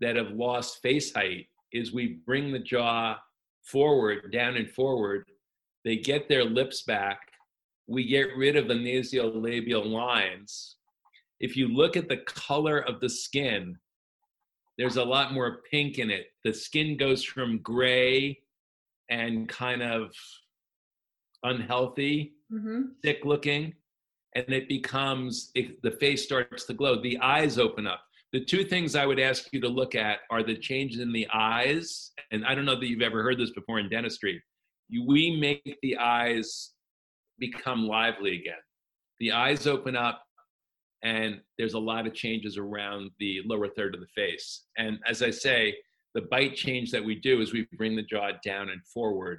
that 0.01 0.17
have 0.17 0.31
lost 0.31 0.81
face 0.83 1.13
height 1.13 1.47
is 1.73 1.93
we 1.93 2.19
bring 2.27 2.53
the 2.53 2.59
jaw 2.59 3.17
forward, 3.63 4.33
down 4.33 4.57
and 4.57 4.71
forward. 4.71 5.25
They 5.85 5.97
get 5.97 6.29
their 6.29 6.45
lips 6.45 6.83
back. 6.83 7.21
We 7.87 8.07
get 8.07 8.37
rid 8.37 8.57
of 8.57 8.69
the 8.69 8.75
nasolabial 8.75 9.87
lines. 9.87 10.77
If 11.41 11.57
you 11.57 11.69
look 11.69 11.97
at 11.97 12.09
the 12.09 12.19
color 12.19 12.79
of 12.79 13.01
the 13.01 13.09
skin, 13.09 13.79
there's 14.77 14.97
a 14.97 15.05
lot 15.05 15.33
more 15.33 15.61
pink 15.71 15.99
in 15.99 16.11
it. 16.11 16.27
The 16.45 16.53
skin 16.53 16.97
goes 16.97 17.25
from 17.25 17.59
gray 17.59 18.39
and 19.11 19.49
kind 19.49 19.83
of 19.83 20.13
unhealthy, 21.43 22.35
mm-hmm. 22.53 22.83
sick 23.05 23.25
looking, 23.25 23.75
and 24.35 24.49
it 24.49 24.69
becomes, 24.69 25.51
it, 25.55 25.83
the 25.83 25.93
face 25.93 26.25
starts 26.25 26.65
to 26.65 26.75
glow. 26.75 27.01
The 27.01 27.19
eyes 27.19 27.59
open 27.59 27.87
up. 27.87 28.01
The 28.33 28.45
two 28.45 28.63
things 28.63 28.95
I 28.95 29.07
would 29.07 29.19
ask 29.19 29.53
you 29.53 29.61
to 29.63 29.69
look 29.69 29.95
at 29.95 30.19
are 30.31 30.43
the 30.43 30.57
changes 30.57 31.01
in 31.01 31.13
the 31.13 31.27
eyes. 31.33 32.13
And 32.31 32.45
I 32.45 32.55
don't 32.55 32.67
know 32.67 32.79
that 32.79 32.87
you've 32.87 33.01
ever 33.01 33.23
heard 33.23 33.39
this 33.39 33.53
before 33.53 33.79
in 33.79 33.89
dentistry. 33.89 34.43
We 35.07 35.39
make 35.41 35.79
the 35.83 35.97
eyes 35.97 36.73
become 37.39 37.87
lively 37.87 38.39
again. 38.39 38.61
The 39.19 39.33
eyes 39.33 39.67
open 39.67 39.97
up, 39.97 40.23
and 41.03 41.41
there's 41.59 41.75
a 41.75 41.79
lot 41.79 42.07
of 42.07 42.15
changes 42.15 42.57
around 42.57 43.11
the 43.19 43.41
lower 43.47 43.69
third 43.69 43.95
of 43.95 44.01
the 44.01 44.07
face. 44.09 44.65
And 44.77 44.99
as 45.07 45.23
I 45.23 45.31
say, 45.31 45.77
the 46.15 46.23
bite 46.23 46.55
change 46.55 46.91
that 46.91 47.05
we 47.05 47.15
do 47.15 47.41
is 47.41 47.53
we 47.53 47.67
bring 47.77 47.95
the 47.95 48.03
jaw 48.03 48.31
down 48.45 48.71
and 48.71 48.85
forward, 48.93 49.39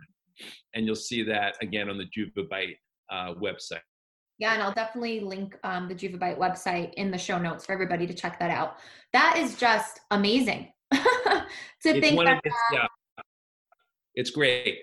and 0.73 0.85
you'll 0.85 0.95
see 0.95 1.23
that 1.23 1.55
again 1.61 1.89
on 1.89 1.97
the 1.97 2.05
Juvabite 2.05 2.77
uh, 3.11 3.33
website. 3.35 3.81
Yeah, 4.37 4.53
and 4.53 4.63
I'll 4.63 4.73
definitely 4.73 5.19
link 5.19 5.57
um, 5.63 5.89
the 5.89 5.95
Juvabite 5.95 6.37
website 6.37 6.93
in 6.93 7.11
the 7.11 7.17
show 7.17 7.37
notes 7.37 7.65
for 7.65 7.73
everybody 7.73 8.07
to 8.07 8.13
check 8.13 8.39
that 8.39 8.49
out. 8.49 8.77
That 9.11 9.37
is 9.37 9.57
just 9.57 9.99
amazing 10.11 10.71
to 10.93 10.99
it's 11.83 11.99
think 11.99 12.17
that. 12.23 12.37
Of, 12.37 12.53
yeah, 12.71 12.87
it's 14.15 14.29
great. 14.29 14.79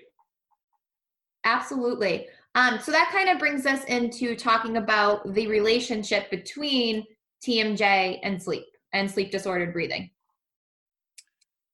Absolutely. 1.43 2.27
Um, 2.55 2.79
so 2.79 2.91
that 2.91 3.09
kind 3.11 3.29
of 3.29 3.39
brings 3.39 3.65
us 3.65 3.83
into 3.85 4.35
talking 4.35 4.77
about 4.77 5.33
the 5.33 5.47
relationship 5.47 6.29
between 6.31 7.05
TMJ 7.45 8.19
and 8.23 8.41
sleep 8.41 8.65
and 8.93 9.09
sleep 9.09 9.31
disordered 9.31 9.73
breathing. 9.73 10.09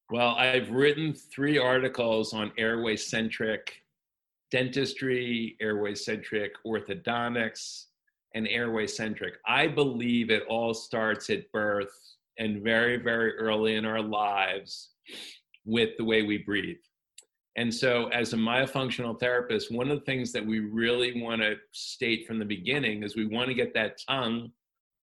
Well, 0.09 0.35
I've 0.37 0.69
written 0.69 1.13
three 1.13 1.57
articles 1.57 2.33
on 2.33 2.51
airway 2.57 2.97
centric 2.97 3.83
dentistry, 4.51 5.57
airway 5.59 5.95
centric 5.95 6.51
orthodontics, 6.63 7.85
and 8.35 8.47
airway 8.47 8.85
centric. 8.85 9.35
I 9.47 9.67
believe 9.67 10.29
it 10.29 10.43
all 10.47 10.73
starts 10.73 11.29
at 11.31 11.51
birth 11.51 11.93
and 12.37 12.61
very, 12.61 12.97
very 12.97 13.35
early 13.37 13.75
in 13.75 13.85
our 13.85 14.01
lives 14.01 14.89
with 15.65 15.97
the 15.97 16.03
way 16.03 16.23
we 16.23 16.37
breathe. 16.39 16.77
And 17.55 17.71
so, 17.73 18.07
as 18.07 18.33
a 18.33 18.37
myofunctional 18.37 19.19
therapist, 19.19 19.71
one 19.71 19.91
of 19.91 19.99
the 19.99 20.05
things 20.05 20.31
that 20.31 20.45
we 20.45 20.59
really 20.59 21.21
want 21.21 21.41
to 21.41 21.55
state 21.71 22.25
from 22.25 22.39
the 22.39 22.45
beginning 22.45 23.03
is 23.03 23.15
we 23.15 23.27
want 23.27 23.47
to 23.47 23.53
get 23.53 23.73
that 23.75 23.99
tongue 24.07 24.51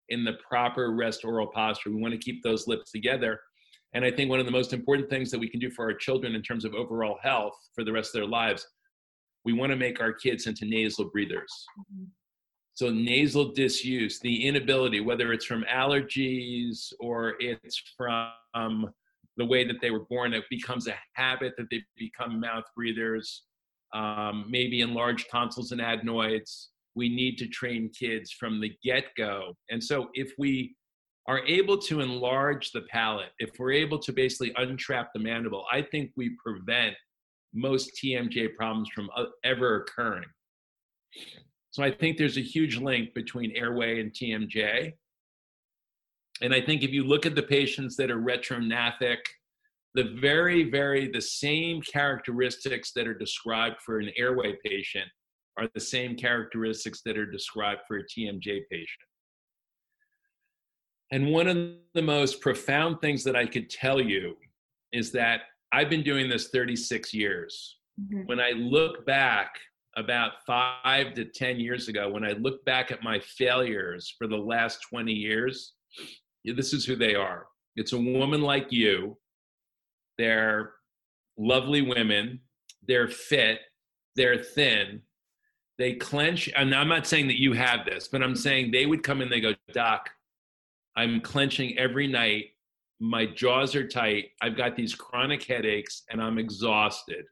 in 0.10 0.23
the 0.23 0.34
proper 0.47 0.91
rest 0.91 1.25
oral 1.25 1.47
posture. 1.47 1.89
We 1.89 2.01
want 2.01 2.13
to 2.13 2.19
keep 2.19 2.43
those 2.43 2.67
lips 2.67 2.91
together. 2.91 3.39
And 3.93 4.05
I 4.05 4.12
think 4.12 4.29
one 4.29 4.39
of 4.39 4.45
the 4.45 4.51
most 4.51 4.73
important 4.73 5.10
things 5.10 5.31
that 5.31 5.39
we 5.39 5.49
can 5.49 5.60
do 5.60 5.71
for 5.71 5.86
our 5.86 5.93
children 5.93 6.36
in 6.36 6.43
terms 6.43 6.65
of 6.65 6.75
overall 6.75 7.17
health 7.23 7.55
for 7.73 7.84
the 7.84 7.91
rest 7.91 8.10
of 8.10 8.21
their 8.21 8.29
lives, 8.29 8.67
we 9.43 9.53
want 9.53 9.71
to 9.71 9.77
make 9.77 9.99
our 9.99 10.13
kids 10.13 10.45
into 10.45 10.65
nasal 10.65 11.05
breathers. 11.05 11.51
Mm-hmm. 11.79 12.05
So, 12.73 12.89
nasal 12.89 13.53
disuse, 13.53 14.19
the 14.19 14.45
inability, 14.45 14.99
whether 14.99 15.31
it's 15.31 15.45
from 15.45 15.63
allergies 15.73 16.91
or 16.99 17.36
it's 17.39 17.81
from 17.97 18.93
the 19.38 19.45
way 19.45 19.65
that 19.65 19.78
they 19.82 19.91
were 19.91 20.06
born. 20.06 20.34
It 20.34 20.43
becomes 20.50 20.88
a 20.88 20.95
habit 21.13 21.54
that 21.58 21.67
they 21.69 21.82
become 21.98 22.39
mouth 22.39 22.65
breathers, 22.76 23.43
um, 23.93 24.45
maybe 24.50 24.82
enlarged 24.82 25.30
tonsils 25.30 25.71
and 25.71 25.82
adenoids. 25.82 26.69
We 26.95 27.10
need 27.10 27.38
to 27.39 27.48
train 27.48 27.89
kids 27.89 28.32
from 28.32 28.62
the 28.62 28.74
get 28.84 29.06
go. 29.17 29.54
And 29.69 29.84
so, 29.84 30.10
if 30.13 30.32
we 30.38 30.76
are 31.28 31.39
able 31.45 31.78
to 31.80 32.02
enlarge 32.02 32.71
the 32.71 32.84
palate, 32.91 33.32
if 33.39 33.50
we're 33.58 33.71
able 33.71 34.00
to 34.00 34.13
basically 34.13 34.52
untrap 34.54 35.08
the 35.13 35.19
mandible, 35.19 35.65
I 35.71 35.82
think 35.82 36.12
we 36.15 36.38
prevent 36.43 36.95
most 37.54 38.00
TMJ 38.02 38.56
problems 38.56 38.89
from 38.93 39.10
ever 39.43 39.82
occurring. 39.82 40.30
So 41.71 41.84
I 41.84 41.91
think 41.91 42.17
there's 42.17 42.38
a 42.38 42.41
huge 42.41 42.78
link 42.78 43.13
between 43.13 43.56
airway 43.56 44.00
and 44.00 44.12
TMJ. 44.12 44.93
And 46.41 46.54
I 46.54 46.62
think 46.62 46.84
if 46.84 46.91
you 46.91 47.04
look 47.04 47.26
at 47.26 47.36
the 47.36 47.43
patients 47.43 47.95
that 47.98 48.12
are 48.12 48.19
retrognathic, 48.19 49.17
the 49.93 50.15
very, 50.19 50.69
very, 50.69 51.10
the 51.10 51.21
same 51.21 51.82
characteristics 51.82 52.91
that 52.95 53.08
are 53.08 53.17
described 53.17 53.78
for 53.86 54.00
an 54.00 54.12
airway 54.17 54.56
patient 54.63 55.08
are 55.58 55.69
the 55.74 55.80
same 55.80 56.15
characteristics 56.17 57.02
that 57.06 57.17
are 57.17 57.26
described 57.26 57.82
for 57.88 57.98
a 57.98 58.04
TMJ 58.04 58.63
patient. 58.69 59.08
And 61.12 61.32
one 61.32 61.48
of 61.48 61.58
the 61.93 62.02
most 62.02 62.41
profound 62.41 63.00
things 63.00 63.24
that 63.24 63.38
I 63.38 63.45
could 63.45 63.69
tell 63.69 64.02
you 64.02 64.36
is 64.91 65.12
that 65.13 65.41
I've 65.71 65.89
been 65.89 66.04
doing 66.04 66.28
this 66.28 66.50
36 66.50 67.13
years. 67.13 67.78
Mm-hmm. 68.02 68.26
When 68.26 68.39
I 68.41 68.52
look 68.52 69.06
back 69.06 69.56
about 69.95 70.34
five 70.45 71.13
to 71.13 71.26
10 71.26 71.60
years 71.60 71.88
ago, 71.88 72.10
when 72.10 72.26
I 72.26 72.34
look 72.34 72.65
back 72.65 72.91
at 72.91 73.04
my 73.04 73.19
failures 73.19 74.13
for 74.17 74.28
the 74.28 74.36
last 74.36 74.80
20 74.89 75.13
years, 75.13 75.74
this 76.53 76.73
is 76.73 76.86
who 76.86 76.95
they 76.95 77.15
are. 77.15 77.47
It's 77.75 77.93
a 77.93 77.97
woman 77.97 78.41
like 78.41 78.71
you. 78.71 79.17
They're 80.17 80.73
lovely 81.38 81.81
women. 81.81 82.39
They're 82.88 83.08
fit. 83.08 83.60
They're 84.15 84.38
thin. 84.38 85.01
They 85.77 85.93
clench. 85.93 86.49
And 86.55 86.73
I'm 86.73 86.88
not 86.88 87.05
saying 87.05 87.27
that 87.27 87.39
you 87.39 87.53
have 87.53 87.86
this, 87.86 88.08
but 88.08 88.23
I'm 88.23 88.36
saying 88.36 88.71
they 88.71 88.86
would 88.86 89.03
come 89.03 89.21
in, 89.21 89.29
they 89.29 89.41
go, 89.41 89.53
Doc, 89.73 90.10
I'm 90.95 91.19
clenching 91.19 91.77
every 91.77 92.08
night. 92.08 92.45
My 93.01 93.25
jaws 93.25 93.75
are 93.75 93.86
tight. 93.86 94.29
I've 94.41 94.55
got 94.55 94.77
these 94.77 94.95
chronic 94.95 95.43
headaches 95.43 96.03
and 96.10 96.21
I'm 96.21 96.38
exhausted. 96.38 97.25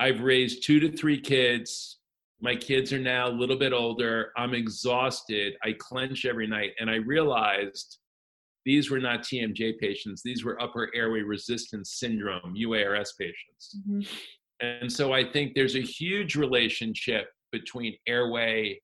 I've 0.00 0.22
raised 0.22 0.64
two 0.64 0.80
to 0.80 0.90
three 0.90 1.20
kids. 1.20 1.98
My 2.40 2.56
kids 2.56 2.92
are 2.92 2.98
now 2.98 3.28
a 3.28 3.30
little 3.30 3.56
bit 3.56 3.72
older. 3.72 4.32
I'm 4.36 4.54
exhausted. 4.54 5.54
I 5.62 5.74
clench 5.78 6.24
every 6.24 6.48
night. 6.48 6.72
And 6.80 6.90
I 6.90 6.96
realized 6.96 7.99
these 8.64 8.90
were 8.90 9.00
not 9.00 9.22
TMJ 9.22 9.78
patients, 9.78 10.22
these 10.22 10.44
were 10.44 10.60
upper 10.60 10.90
airway 10.94 11.20
resistance 11.20 11.94
syndrome, 11.98 12.54
UARS 12.56 13.08
patients. 13.18 13.76
Mm-hmm. 13.88 14.00
And 14.60 14.92
so 14.92 15.12
I 15.12 15.24
think 15.24 15.54
there's 15.54 15.76
a 15.76 15.80
huge 15.80 16.36
relationship 16.36 17.28
between 17.52 17.96
airway 18.06 18.80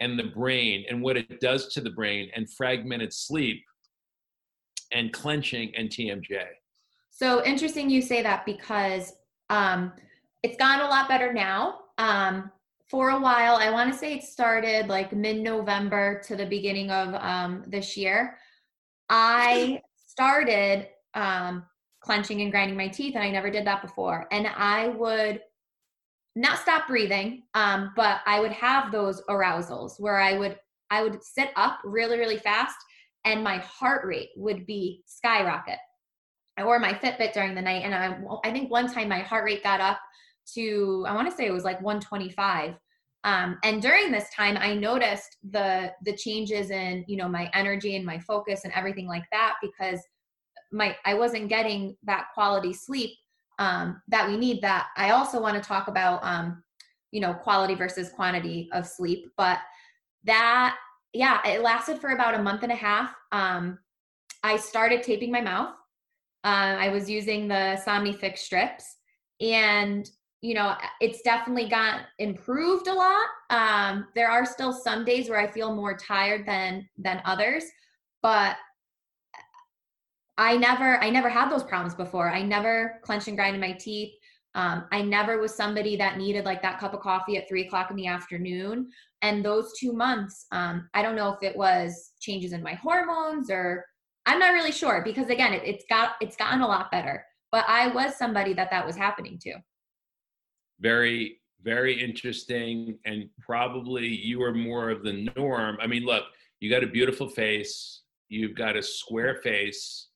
and 0.00 0.18
the 0.18 0.24
brain 0.24 0.84
and 0.88 1.02
what 1.02 1.16
it 1.16 1.40
does 1.40 1.72
to 1.74 1.80
the 1.80 1.90
brain 1.90 2.30
and 2.34 2.48
fragmented 2.50 3.12
sleep 3.12 3.62
and 4.92 5.12
clenching 5.12 5.72
and 5.76 5.88
TMJ. 5.88 6.44
So 7.10 7.44
interesting 7.44 7.90
you 7.90 8.02
say 8.02 8.22
that 8.22 8.44
because 8.44 9.12
um, 9.50 9.92
it's 10.42 10.56
gone 10.56 10.80
a 10.80 10.88
lot 10.88 11.08
better 11.08 11.32
now. 11.32 11.80
Um, 11.98 12.50
for 12.88 13.10
a 13.10 13.18
while, 13.18 13.56
I 13.56 13.70
want 13.70 13.92
to 13.92 13.98
say 13.98 14.14
it 14.14 14.24
started 14.24 14.88
like 14.88 15.12
mid 15.12 15.40
November 15.40 16.20
to 16.26 16.36
the 16.36 16.46
beginning 16.46 16.90
of 16.90 17.14
um, 17.14 17.64
this 17.66 17.96
year. 17.96 18.36
I 19.08 19.82
started 20.06 20.88
um, 21.14 21.64
clenching 22.00 22.42
and 22.42 22.50
grinding 22.50 22.76
my 22.76 22.88
teeth, 22.88 23.14
and 23.14 23.24
I 23.24 23.30
never 23.30 23.50
did 23.50 23.66
that 23.66 23.82
before. 23.82 24.26
And 24.30 24.46
I 24.46 24.88
would 24.88 25.40
not 26.36 26.58
stop 26.58 26.88
breathing, 26.88 27.42
um, 27.54 27.92
but 27.96 28.20
I 28.26 28.40
would 28.40 28.52
have 28.52 28.90
those 28.90 29.22
arousals 29.28 29.98
where 29.98 30.20
I 30.20 30.38
would 30.38 30.58
I 30.90 31.02
would 31.02 31.22
sit 31.22 31.50
up 31.56 31.78
really 31.84 32.18
really 32.18 32.38
fast, 32.38 32.76
and 33.24 33.42
my 33.42 33.58
heart 33.58 34.06
rate 34.06 34.30
would 34.36 34.66
be 34.66 35.02
skyrocket. 35.06 35.78
I 36.56 36.64
wore 36.64 36.78
my 36.78 36.92
Fitbit 36.92 37.32
during 37.32 37.54
the 37.54 37.62
night, 37.62 37.82
and 37.84 37.94
I 37.94 38.18
I 38.44 38.52
think 38.52 38.70
one 38.70 38.92
time 38.92 39.08
my 39.08 39.20
heart 39.20 39.44
rate 39.44 39.62
got 39.62 39.80
up 39.80 39.98
to 40.54 41.04
I 41.08 41.14
want 41.14 41.30
to 41.30 41.36
say 41.36 41.46
it 41.46 41.52
was 41.52 41.64
like 41.64 41.80
125 41.80 42.74
um, 43.24 43.58
and 43.64 43.82
during 43.82 44.12
this 44.12 44.28
time 44.30 44.56
i 44.58 44.74
noticed 44.74 45.36
the 45.50 45.92
the 46.04 46.16
changes 46.16 46.70
in 46.70 47.04
you 47.08 47.16
know 47.16 47.28
my 47.28 47.50
energy 47.54 47.96
and 47.96 48.04
my 48.04 48.18
focus 48.18 48.62
and 48.64 48.72
everything 48.74 49.06
like 49.06 49.24
that 49.32 49.54
because 49.60 50.00
my 50.72 50.96
i 51.04 51.14
wasn't 51.14 51.48
getting 51.48 51.96
that 52.04 52.26
quality 52.34 52.72
sleep 52.72 53.10
um, 53.58 54.02
that 54.08 54.28
we 54.28 54.36
need 54.36 54.62
that. 54.62 54.88
I 54.96 55.10
also 55.10 55.40
want 55.40 55.60
to 55.60 55.66
talk 55.66 55.88
about 55.88 56.24
um, 56.24 56.62
you 57.12 57.20
know 57.20 57.32
quality 57.32 57.74
versus 57.74 58.10
quantity 58.10 58.68
of 58.72 58.86
sleep 58.86 59.26
but 59.36 59.60
that 60.24 60.76
yeah 61.12 61.38
it 61.46 61.62
lasted 61.62 62.00
for 62.00 62.10
about 62.10 62.34
a 62.34 62.42
month 62.42 62.62
and 62.62 62.72
a 62.72 62.76
half. 62.76 63.14
Um, 63.32 63.78
i 64.42 64.56
started 64.56 65.02
taping 65.02 65.30
my 65.30 65.40
mouth. 65.40 65.74
Uh, 66.42 66.76
i 66.78 66.88
was 66.88 67.08
using 67.08 67.46
the 67.46 67.80
somnifix 67.86 68.38
strips 68.38 68.96
and 69.40 70.10
you 70.44 70.52
know 70.52 70.74
it's 71.00 71.22
definitely 71.22 71.68
got 71.68 72.02
improved 72.18 72.86
a 72.86 72.92
lot 72.92 73.26
um, 73.48 74.06
there 74.14 74.30
are 74.30 74.44
still 74.44 74.72
some 74.72 75.02
days 75.04 75.30
where 75.30 75.40
i 75.40 75.50
feel 75.50 75.74
more 75.74 75.96
tired 75.96 76.46
than 76.46 76.86
than 76.98 77.22
others 77.24 77.64
but 78.22 78.56
i 80.36 80.54
never 80.54 81.02
i 81.02 81.08
never 81.08 81.30
had 81.30 81.50
those 81.50 81.64
problems 81.64 81.94
before 81.94 82.30
i 82.30 82.42
never 82.42 83.00
clenched 83.02 83.28
and 83.28 83.38
grinded 83.38 83.60
my 83.60 83.72
teeth 83.72 84.12
um, 84.54 84.84
i 84.92 85.00
never 85.00 85.40
was 85.40 85.54
somebody 85.54 85.96
that 85.96 86.18
needed 86.18 86.44
like 86.44 86.60
that 86.60 86.78
cup 86.78 86.92
of 86.92 87.00
coffee 87.00 87.38
at 87.38 87.48
three 87.48 87.66
o'clock 87.66 87.90
in 87.90 87.96
the 87.96 88.06
afternoon 88.06 88.86
and 89.22 89.42
those 89.42 89.72
two 89.80 89.94
months 89.94 90.46
um, 90.52 90.86
i 90.92 91.00
don't 91.00 91.16
know 91.16 91.32
if 91.32 91.42
it 91.42 91.56
was 91.56 92.12
changes 92.20 92.52
in 92.52 92.62
my 92.62 92.74
hormones 92.74 93.50
or 93.50 93.86
I'm 94.26 94.38
not 94.38 94.54
really 94.54 94.72
sure 94.72 95.02
because 95.04 95.28
again, 95.28 95.52
it, 95.52 95.62
it's 95.64 95.84
got 95.90 96.12
it's 96.20 96.36
gotten 96.36 96.62
a 96.62 96.66
lot 96.66 96.90
better. 96.90 97.26
But 97.52 97.66
I 97.68 97.88
was 97.88 98.16
somebody 98.16 98.54
that 98.54 98.70
that 98.70 98.86
was 98.86 98.96
happening 98.96 99.38
to. 99.42 99.52
Very, 100.80 101.40
very 101.62 102.02
interesting, 102.02 102.98
and 103.04 103.28
probably 103.40 104.06
you 104.06 104.42
are 104.42 104.54
more 104.54 104.90
of 104.90 105.02
the 105.02 105.28
norm. 105.36 105.78
I 105.80 105.86
mean, 105.86 106.04
look, 106.04 106.24
you 106.60 106.70
got 106.70 106.84
a 106.84 106.88
beautiful 106.88 107.28
face, 107.28 108.02
you've 108.28 108.54
got 108.54 108.76
a 108.76 108.82
square 108.82 109.36
face, 109.36 110.08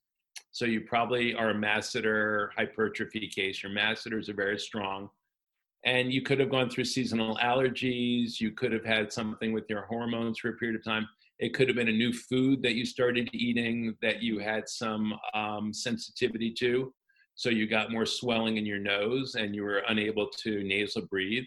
so 0.51 0.65
you 0.65 0.81
probably 0.81 1.33
are 1.33 1.51
a 1.51 1.55
masseter 1.55 2.49
hypertrophy 2.57 3.27
case. 3.27 3.63
Your 3.63 3.71
masseters 3.71 4.29
are 4.29 4.33
very 4.33 4.59
strong. 4.59 5.09
And 5.85 6.11
you 6.11 6.21
could 6.21 6.39
have 6.39 6.49
gone 6.49 6.69
through 6.69 6.85
seasonal 6.85 7.37
allergies. 7.37 8.41
You 8.41 8.51
could 8.51 8.73
have 8.73 8.83
had 8.83 9.13
something 9.13 9.53
with 9.53 9.69
your 9.69 9.83
hormones 9.83 10.39
for 10.39 10.49
a 10.49 10.53
period 10.53 10.75
of 10.75 10.83
time. 10.83 11.07
It 11.39 11.53
could 11.53 11.69
have 11.69 11.77
been 11.77 11.87
a 11.87 11.93
new 11.93 12.11
food 12.11 12.61
that 12.63 12.75
you 12.75 12.85
started 12.85 13.29
eating 13.31 13.95
that 14.01 14.21
you 14.21 14.39
had 14.39 14.67
some 14.67 15.13
um, 15.33 15.73
sensitivity 15.73 16.51
to. 16.59 16.93
So 17.39 17.49
you 17.49 17.67
got 17.67 17.89
more 17.89 18.05
swelling 18.05 18.57
in 18.57 18.65
your 18.65 18.79
nose 18.79 19.35
and 19.35 19.55
you 19.55 19.63
were 19.63 19.81
unable 19.87 20.27
to 20.43 20.61
nasal 20.61 21.03
breathe. 21.03 21.45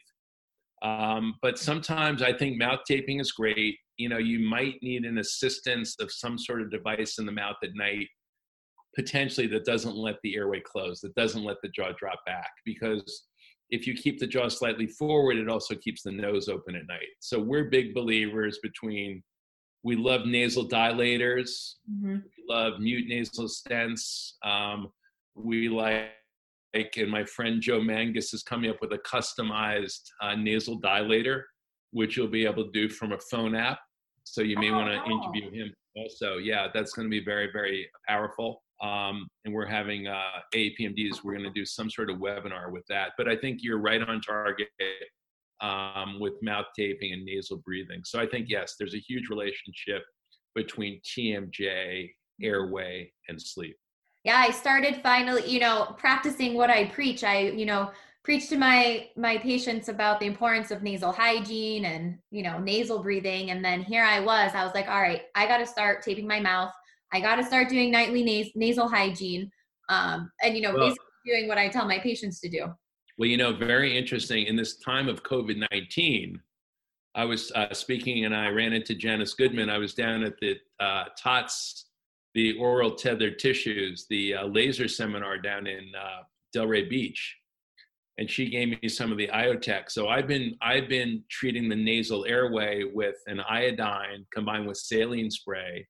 Um, 0.81 1.35
but 1.42 1.59
sometimes 1.59 2.22
I 2.22 2.33
think 2.33 2.57
mouth 2.57 2.81
taping 2.88 3.20
is 3.20 3.31
great. 3.31 3.76
You 3.98 4.09
know, 4.09 4.16
you 4.16 4.38
might 4.38 4.83
need 4.83 5.05
an 5.05 5.18
assistance 5.18 5.96
of 6.00 6.11
some 6.11 6.38
sort 6.38 6.62
of 6.62 6.70
device 6.70 7.18
in 7.18 7.26
the 7.26 7.33
mouth 7.33 7.57
at 7.62 7.74
night, 7.74 8.09
potentially 8.94 9.46
that 9.48 9.66
doesn't 9.66 9.94
let 9.94 10.16
the 10.22 10.35
airway 10.35 10.61
close, 10.61 11.02
that 11.02 11.14
doesn't 11.14 11.44
let 11.44 11.59
the 11.62 11.68
jaw 11.68 11.90
drop 11.98 12.20
back. 12.24 12.52
Because 12.64 13.24
if 13.68 13.87
you 13.87 13.92
keep 13.92 14.18
the 14.18 14.26
jaw 14.26 14.48
slightly 14.48 14.87
forward, 14.87 15.37
it 15.37 15.50
also 15.50 15.74
keeps 15.74 16.02
the 16.02 16.11
nose 16.11 16.48
open 16.48 16.74
at 16.74 16.88
night. 16.88 17.12
So 17.20 17.38
we're 17.38 17.68
big 17.68 17.92
believers 17.92 18.61
between 18.62 19.22
we 19.83 19.96
love 19.96 20.24
nasal 20.24 20.66
dilators. 20.66 21.74
Mm-hmm. 21.92 22.14
We 22.14 22.44
love 22.48 22.81
mute 22.81 23.09
nasal 23.09 23.46
stents. 23.46 24.33
Um, 24.42 24.88
we 25.34 25.68
like, 25.68 26.10
and 26.74 27.10
my 27.10 27.24
friend 27.24 27.60
Joe 27.60 27.80
Mangus 27.80 28.32
is 28.32 28.42
coming 28.42 28.70
up 28.70 28.76
with 28.80 28.92
a 28.92 28.98
customized 28.98 30.02
uh, 30.20 30.34
nasal 30.34 30.80
dilator, 30.80 31.42
which 31.90 32.16
you'll 32.16 32.28
be 32.28 32.46
able 32.46 32.64
to 32.64 32.70
do 32.72 32.88
from 32.88 33.12
a 33.12 33.18
phone 33.30 33.54
app. 33.54 33.78
So 34.24 34.42
you 34.42 34.58
may 34.58 34.70
oh, 34.70 34.76
want 34.76 34.88
to 34.88 35.00
oh. 35.00 35.16
interview 35.16 35.50
him 35.50 35.72
also. 35.96 36.36
Yeah, 36.38 36.68
that's 36.72 36.92
going 36.92 37.06
to 37.06 37.10
be 37.10 37.24
very, 37.24 37.50
very 37.52 37.88
powerful. 38.08 38.62
Um, 38.82 39.28
and 39.44 39.54
we're 39.54 39.66
having 39.66 40.08
uh, 40.08 40.40
AAPMDs. 40.54 41.22
We're 41.22 41.34
going 41.34 41.44
to 41.44 41.52
do 41.52 41.64
some 41.64 41.90
sort 41.90 42.10
of 42.10 42.16
webinar 42.16 42.72
with 42.72 42.84
that. 42.88 43.12
But 43.16 43.28
I 43.28 43.36
think 43.36 43.60
you're 43.62 43.78
right 43.78 44.02
on 44.02 44.20
target 44.20 44.68
um, 45.60 46.18
with 46.18 46.34
mouth 46.42 46.66
taping 46.76 47.12
and 47.12 47.24
nasal 47.24 47.58
breathing. 47.58 48.00
So 48.04 48.20
I 48.20 48.26
think, 48.26 48.46
yes, 48.48 48.74
there's 48.78 48.94
a 48.94 48.98
huge 48.98 49.28
relationship 49.28 50.02
between 50.54 51.00
TMJ, 51.04 52.10
airway, 52.42 53.12
and 53.28 53.40
sleep. 53.40 53.76
Yeah, 54.24 54.37
I 54.37 54.50
started 54.50 55.00
finally, 55.02 55.48
you 55.48 55.61
know, 55.61 55.94
practicing 55.98 56.54
what 56.54 56.70
I 56.70 56.87
preach. 56.87 57.24
I, 57.24 57.48
you 57.48 57.66
know, 57.66 57.90
preach 58.22 58.48
to 58.48 58.56
my 58.56 59.08
my 59.16 59.37
patients 59.38 59.88
about 59.88 60.20
the 60.20 60.26
importance 60.26 60.70
of 60.70 60.82
nasal 60.82 61.11
hygiene 61.11 61.87
and 61.87 62.18
you 62.30 62.44
know 62.44 62.56
nasal 62.58 63.02
breathing 63.02 63.50
and 63.50 63.64
then 63.64 63.82
here 63.82 64.04
i 64.04 64.20
was 64.20 64.52
i 64.54 64.62
was 64.62 64.72
like 64.74 64.87
all 64.87 65.00
right 65.00 65.22
i 65.35 65.44
got 65.44 65.56
to 65.56 65.66
start 65.66 66.04
taping 66.04 66.24
my 66.24 66.38
mouth 66.38 66.70
i 67.12 67.18
got 67.18 67.35
to 67.35 67.42
start 67.42 67.68
doing 67.68 67.90
nightly 67.90 68.22
nas- 68.22 68.52
nasal 68.54 68.88
hygiene 68.88 69.50
um, 69.88 70.30
and 70.40 70.54
you 70.54 70.62
know 70.62 70.72
well, 70.72 70.87
basically 70.87 71.04
doing 71.26 71.48
what 71.48 71.58
i 71.58 71.68
tell 71.68 71.85
my 71.85 71.98
patients 71.98 72.38
to 72.38 72.48
do 72.48 72.72
well, 73.18 73.28
you 73.28 73.37
know, 73.37 73.52
very 73.52 73.96
interesting. 73.96 74.46
In 74.46 74.56
this 74.56 74.76
time 74.78 75.08
of 75.08 75.22
COVID 75.22 75.64
19, 75.70 76.40
I 77.14 77.24
was 77.24 77.52
uh, 77.52 77.72
speaking 77.74 78.24
and 78.24 78.35
I 78.35 78.48
ran 78.48 78.72
into 78.72 78.94
Janice 78.94 79.35
Goodman. 79.35 79.68
I 79.68 79.78
was 79.78 79.94
down 79.94 80.22
at 80.22 80.38
the 80.40 80.56
uh, 80.80 81.04
TOTS, 81.22 81.90
the 82.34 82.56
oral 82.58 82.94
tethered 82.94 83.38
tissues, 83.38 84.06
the 84.08 84.34
uh, 84.34 84.46
laser 84.46 84.88
seminar 84.88 85.38
down 85.38 85.66
in 85.66 85.90
uh, 85.98 86.22
Delray 86.56 86.88
Beach. 86.88 87.36
And 88.18 88.30
she 88.30 88.50
gave 88.50 88.68
me 88.68 88.88
some 88.88 89.10
of 89.10 89.18
the 89.18 89.28
iotech. 89.28 89.90
So 89.90 90.08
I've 90.08 90.28
been 90.28 90.54
I've 90.60 90.88
been 90.88 91.24
treating 91.30 91.68
the 91.68 91.76
nasal 91.76 92.26
airway 92.26 92.84
with 92.84 93.16
an 93.26 93.40
iodine 93.40 94.26
combined 94.34 94.66
with 94.66 94.76
saline 94.76 95.30
spray. 95.30 95.86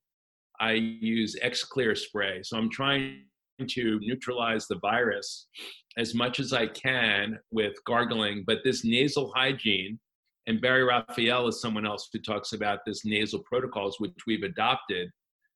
I 0.60 0.72
use 0.72 1.36
X-Clear 1.42 1.96
spray. 1.96 2.42
So 2.44 2.56
I'm 2.56 2.70
trying 2.70 3.24
to 3.68 3.98
neutralize 4.00 4.66
the 4.66 4.78
virus 4.78 5.48
as 5.96 6.14
much 6.14 6.40
as 6.40 6.52
I 6.52 6.66
can 6.68 7.38
with 7.50 7.74
gargling, 7.86 8.44
but 8.46 8.58
this 8.64 8.84
nasal 8.84 9.32
hygiene, 9.34 9.98
and 10.46 10.60
Barry 10.60 10.84
Raphael 10.84 11.48
is 11.48 11.60
someone 11.60 11.86
else 11.86 12.08
who 12.12 12.18
talks 12.20 12.52
about 12.52 12.80
this 12.86 13.04
nasal 13.04 13.42
protocols, 13.44 14.00
which 14.00 14.12
we've 14.26 14.42
adopted. 14.42 15.10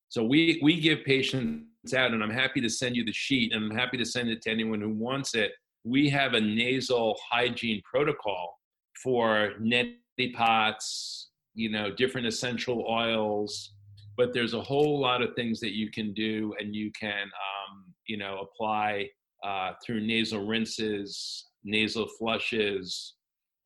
So 0.09 0.23
we 0.23 0.59
we 0.61 0.79
give 0.79 1.03
patients 1.03 1.93
out, 1.95 2.11
and 2.11 2.23
I'm 2.23 2.29
happy 2.29 2.61
to 2.61 2.69
send 2.69 2.95
you 2.95 3.03
the 3.03 3.13
sheet, 3.13 3.53
and 3.53 3.65
I'm 3.65 3.77
happy 3.77 3.97
to 3.97 4.05
send 4.05 4.29
it 4.29 4.41
to 4.43 4.51
anyone 4.51 4.81
who 4.81 4.89
wants 4.89 5.35
it. 5.35 5.51
We 5.83 6.09
have 6.09 6.33
a 6.33 6.41
nasal 6.41 7.17
hygiene 7.29 7.81
protocol 7.83 8.57
for 9.03 9.53
neti 9.61 10.33
pots, 10.33 11.29
you 11.53 11.69
know, 11.69 11.93
different 11.93 12.27
essential 12.27 12.85
oils, 12.89 13.73
but 14.15 14.33
there's 14.33 14.53
a 14.53 14.61
whole 14.61 14.99
lot 14.99 15.21
of 15.21 15.35
things 15.35 15.59
that 15.59 15.75
you 15.75 15.91
can 15.91 16.13
do, 16.13 16.53
and 16.59 16.75
you 16.75 16.91
can, 16.99 17.23
um, 17.23 17.85
you 18.07 18.17
know, 18.17 18.39
apply 18.39 19.09
uh, 19.43 19.73
through 19.85 20.05
nasal 20.05 20.45
rinses, 20.45 21.45
nasal 21.63 22.07
flushes, 22.17 23.15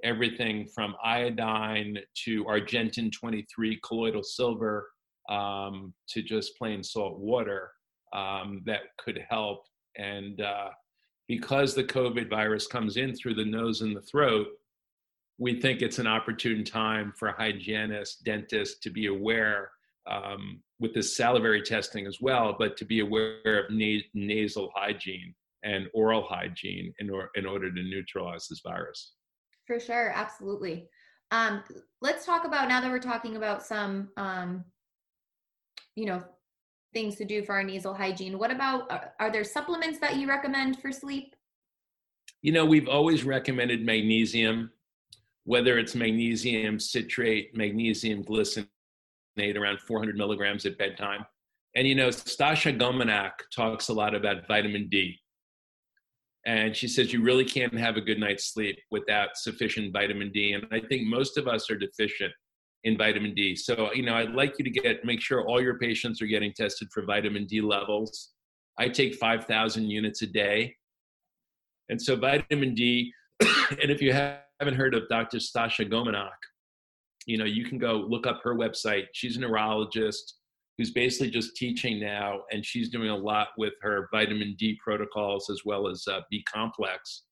everything 0.03 0.67
from 0.73 0.95
iodine 1.03 1.97
to 2.25 2.43
Argentyn 2.45 3.11
23 3.11 3.79
colloidal 3.83 4.23
silver 4.23 4.90
um, 5.29 5.93
to 6.09 6.21
just 6.21 6.57
plain 6.57 6.83
salt 6.83 7.19
water 7.19 7.71
um, 8.13 8.61
that 8.65 8.81
could 8.97 9.19
help. 9.29 9.63
And 9.97 10.41
uh, 10.41 10.69
because 11.27 11.73
the 11.73 11.83
COVID 11.83 12.29
virus 12.29 12.67
comes 12.67 12.97
in 12.97 13.15
through 13.15 13.35
the 13.35 13.45
nose 13.45 13.81
and 13.81 13.95
the 13.95 14.01
throat, 14.01 14.47
we 15.37 15.59
think 15.59 15.81
it's 15.81 15.99
an 15.99 16.07
opportune 16.07 16.63
time 16.63 17.13
for 17.17 17.31
hygienists, 17.31 18.17
dentists 18.17 18.79
to 18.79 18.89
be 18.89 19.07
aware 19.07 19.71
um, 20.09 20.61
with 20.79 20.93
this 20.93 21.15
salivary 21.15 21.61
testing 21.61 22.05
as 22.05 22.19
well, 22.21 22.55
but 22.57 22.75
to 22.77 22.85
be 22.85 22.99
aware 22.99 23.65
of 23.65 23.71
na- 23.71 23.99
nasal 24.13 24.71
hygiene 24.75 25.33
and 25.63 25.87
oral 25.93 26.23
hygiene 26.23 26.93
in, 26.99 27.09
or, 27.09 27.29
in 27.35 27.45
order 27.45 27.71
to 27.71 27.83
neutralize 27.83 28.47
this 28.47 28.61
virus. 28.63 29.13
For 29.67 29.79
sure, 29.79 30.11
absolutely. 30.13 30.89
Um, 31.31 31.63
let's 32.01 32.25
talk 32.25 32.45
about 32.45 32.67
now 32.67 32.81
that 32.81 32.91
we're 32.91 32.99
talking 32.99 33.37
about 33.37 33.65
some, 33.65 34.09
um, 34.17 34.65
you 35.95 36.05
know, 36.05 36.23
things 36.93 37.15
to 37.15 37.25
do 37.25 37.43
for 37.43 37.53
our 37.53 37.63
nasal 37.63 37.93
hygiene. 37.93 38.37
What 38.37 38.51
about 38.51 38.91
are, 38.91 39.13
are 39.19 39.31
there 39.31 39.43
supplements 39.43 39.99
that 39.99 40.17
you 40.17 40.27
recommend 40.27 40.79
for 40.79 40.91
sleep? 40.91 41.35
You 42.41 42.51
know, 42.51 42.65
we've 42.65 42.89
always 42.89 43.23
recommended 43.23 43.85
magnesium, 43.85 44.71
whether 45.43 45.77
it's 45.77 45.95
magnesium 45.95 46.79
citrate, 46.79 47.55
magnesium 47.55 48.23
glycinate, 48.23 48.67
around 49.55 49.79
400 49.81 50.17
milligrams 50.17 50.65
at 50.65 50.77
bedtime. 50.77 51.25
And 51.75 51.87
you 51.87 51.95
know, 51.95 52.09
Stasha 52.09 52.77
Gominak 52.77 53.31
talks 53.55 53.87
a 53.89 53.93
lot 53.93 54.13
about 54.13 54.47
vitamin 54.47 54.89
D. 54.89 55.17
And 56.45 56.75
she 56.75 56.87
says 56.87 57.13
you 57.13 57.21
really 57.21 57.45
can't 57.45 57.77
have 57.77 57.97
a 57.97 58.01
good 58.01 58.19
night's 58.19 58.51
sleep 58.51 58.77
without 58.89 59.37
sufficient 59.37 59.93
vitamin 59.93 60.31
D. 60.31 60.53
And 60.53 60.65
I 60.71 60.79
think 60.79 61.03
most 61.07 61.37
of 61.37 61.47
us 61.47 61.69
are 61.69 61.77
deficient 61.77 62.33
in 62.83 62.97
vitamin 62.97 63.33
D. 63.33 63.55
So, 63.55 63.91
you 63.93 64.03
know, 64.03 64.15
I'd 64.15 64.33
like 64.33 64.57
you 64.57 64.65
to 64.65 64.71
get 64.71 65.05
make 65.05 65.21
sure 65.21 65.45
all 65.45 65.61
your 65.61 65.77
patients 65.77 66.21
are 66.21 66.27
getting 66.27 66.53
tested 66.53 66.89
for 66.91 67.03
vitamin 67.05 67.45
D 67.45 67.61
levels. 67.61 68.29
I 68.79 68.89
take 68.89 69.15
5,000 69.15 69.89
units 69.89 70.21
a 70.21 70.27
day. 70.27 70.75
And 71.89 72.01
so 72.01 72.15
vitamin 72.15 72.73
D, 72.73 73.13
and 73.41 73.91
if 73.91 74.01
you 74.01 74.13
haven't 74.13 74.75
heard 74.75 74.95
of 74.95 75.07
Dr. 75.09 75.37
Stasha 75.37 75.89
Gominak, 75.89 76.29
you 77.27 77.37
know, 77.37 77.45
you 77.45 77.65
can 77.65 77.77
go 77.77 77.97
look 77.97 78.25
up 78.25 78.41
her 78.43 78.55
website. 78.55 79.05
She's 79.13 79.37
a 79.37 79.41
neurologist 79.41 80.35
who's 80.77 80.91
basically 80.91 81.29
just 81.29 81.55
teaching 81.55 81.99
now, 81.99 82.39
and 82.51 82.65
she's 82.65 82.89
doing 82.89 83.09
a 83.09 83.15
lot 83.15 83.49
with 83.57 83.73
her 83.81 84.07
vitamin 84.11 84.55
D 84.57 84.79
protocols 84.83 85.49
as 85.49 85.61
well 85.65 85.87
as 85.87 86.07
uh, 86.07 86.21
B 86.31 86.43
complex. 86.51 87.23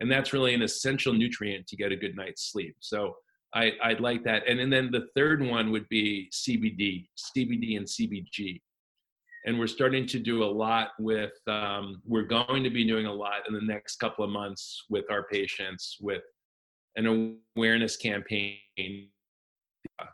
And 0.00 0.10
that's 0.10 0.32
really 0.32 0.54
an 0.54 0.62
essential 0.62 1.12
nutrient 1.12 1.66
to 1.68 1.76
get 1.76 1.92
a 1.92 1.96
good 1.96 2.16
night's 2.16 2.50
sleep. 2.50 2.76
So 2.80 3.14
I, 3.54 3.72
I'd 3.82 4.00
like 4.00 4.22
that. 4.24 4.48
And, 4.48 4.60
and 4.60 4.72
then 4.72 4.90
the 4.90 5.08
third 5.14 5.42
one 5.42 5.70
would 5.70 5.88
be 5.88 6.30
CBD, 6.32 7.08
CBD 7.36 7.76
and 7.76 7.86
CBG. 7.86 8.60
And 9.46 9.58
we're 9.58 9.66
starting 9.66 10.06
to 10.06 10.18
do 10.18 10.44
a 10.44 10.46
lot 10.46 10.90
with, 10.98 11.32
um, 11.46 12.02
we're 12.04 12.24
going 12.24 12.62
to 12.62 12.70
be 12.70 12.86
doing 12.86 13.06
a 13.06 13.12
lot 13.12 13.48
in 13.48 13.54
the 13.54 13.62
next 13.62 13.96
couple 13.96 14.24
of 14.24 14.30
months 14.30 14.84
with 14.90 15.10
our 15.10 15.24
patients 15.24 15.96
with 16.00 16.22
an 16.96 17.38
awareness 17.56 17.96
campaign. 17.96 18.58
Uh, 19.98 20.06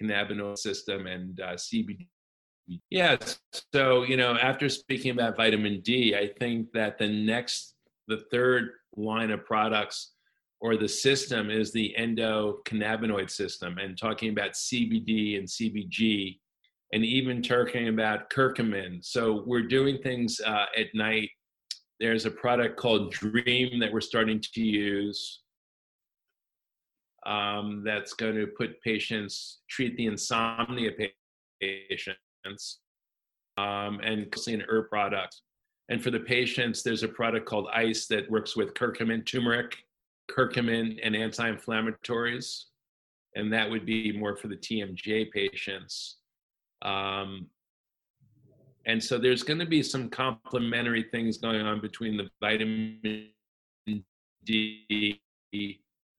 cannabinoid 0.00 0.58
system 0.58 1.06
and 1.06 1.40
uh, 1.40 1.54
CBD. 1.54 2.08
Yes. 2.90 3.38
So, 3.72 4.04
you 4.04 4.16
know, 4.16 4.36
after 4.36 4.68
speaking 4.68 5.10
about 5.10 5.36
vitamin 5.36 5.80
D, 5.82 6.14
I 6.14 6.28
think 6.38 6.72
that 6.72 6.98
the 6.98 7.08
next, 7.08 7.74
the 8.08 8.24
third 8.30 8.70
line 8.96 9.30
of 9.30 9.44
products 9.44 10.13
or 10.64 10.78
the 10.78 10.88
system 10.88 11.50
is 11.50 11.72
the 11.72 11.94
endocannabinoid 11.98 13.30
system 13.30 13.76
and 13.76 13.98
talking 13.98 14.30
about 14.30 14.52
CBD 14.52 15.38
and 15.38 15.46
CBG 15.46 16.38
and 16.94 17.04
even 17.04 17.42
talking 17.42 17.88
about 17.88 18.30
curcumin. 18.30 19.04
So 19.04 19.44
we're 19.44 19.68
doing 19.68 19.98
things 19.98 20.40
uh, 20.40 20.64
at 20.74 20.86
night. 20.94 21.28
There's 22.00 22.24
a 22.24 22.30
product 22.30 22.78
called 22.78 23.12
Dream 23.12 23.78
that 23.78 23.92
we're 23.92 24.00
starting 24.00 24.40
to 24.54 24.62
use. 24.62 25.42
Um, 27.26 27.82
that's 27.84 28.14
going 28.14 28.36
to 28.36 28.46
put 28.46 28.80
patients 28.80 29.60
treat 29.68 29.94
the 29.98 30.06
insomnia 30.06 30.92
patients 31.60 32.78
um, 33.58 34.00
and 34.02 34.34
and 34.48 34.64
herb 34.66 34.88
products. 34.88 35.42
And 35.90 36.02
for 36.02 36.10
the 36.10 36.20
patients, 36.20 36.82
there's 36.82 37.02
a 37.02 37.08
product 37.08 37.44
called 37.44 37.68
ICE 37.74 38.06
that 38.06 38.30
works 38.30 38.56
with 38.56 38.72
curcumin, 38.72 39.26
turmeric, 39.26 39.83
curcumin, 40.30 40.98
and 41.02 41.14
anti-inflammatories, 41.14 42.64
and 43.36 43.52
that 43.52 43.68
would 43.68 43.84
be 43.84 44.12
more 44.12 44.36
for 44.36 44.48
the 44.48 44.56
TMJ 44.56 45.30
patients. 45.30 46.18
Um, 46.82 47.46
and 48.86 49.02
so 49.02 49.18
there's 49.18 49.42
going 49.42 49.58
to 49.60 49.66
be 49.66 49.82
some 49.82 50.10
complementary 50.10 51.04
things 51.10 51.38
going 51.38 51.62
on 51.62 51.80
between 51.80 52.16
the 52.16 52.28
vitamin 52.40 53.30
D, 54.44 55.20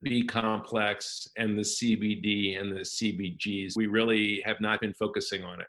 B 0.02 0.24
complex, 0.28 1.28
and 1.38 1.58
the 1.58 1.62
CBD 1.62 2.60
and 2.60 2.76
the 2.76 2.82
CBGs. 2.82 3.76
We 3.76 3.88
really 3.88 4.42
have 4.46 4.60
not 4.60 4.82
been 4.82 4.94
focusing 4.94 5.44
on 5.44 5.62
it. 5.62 5.68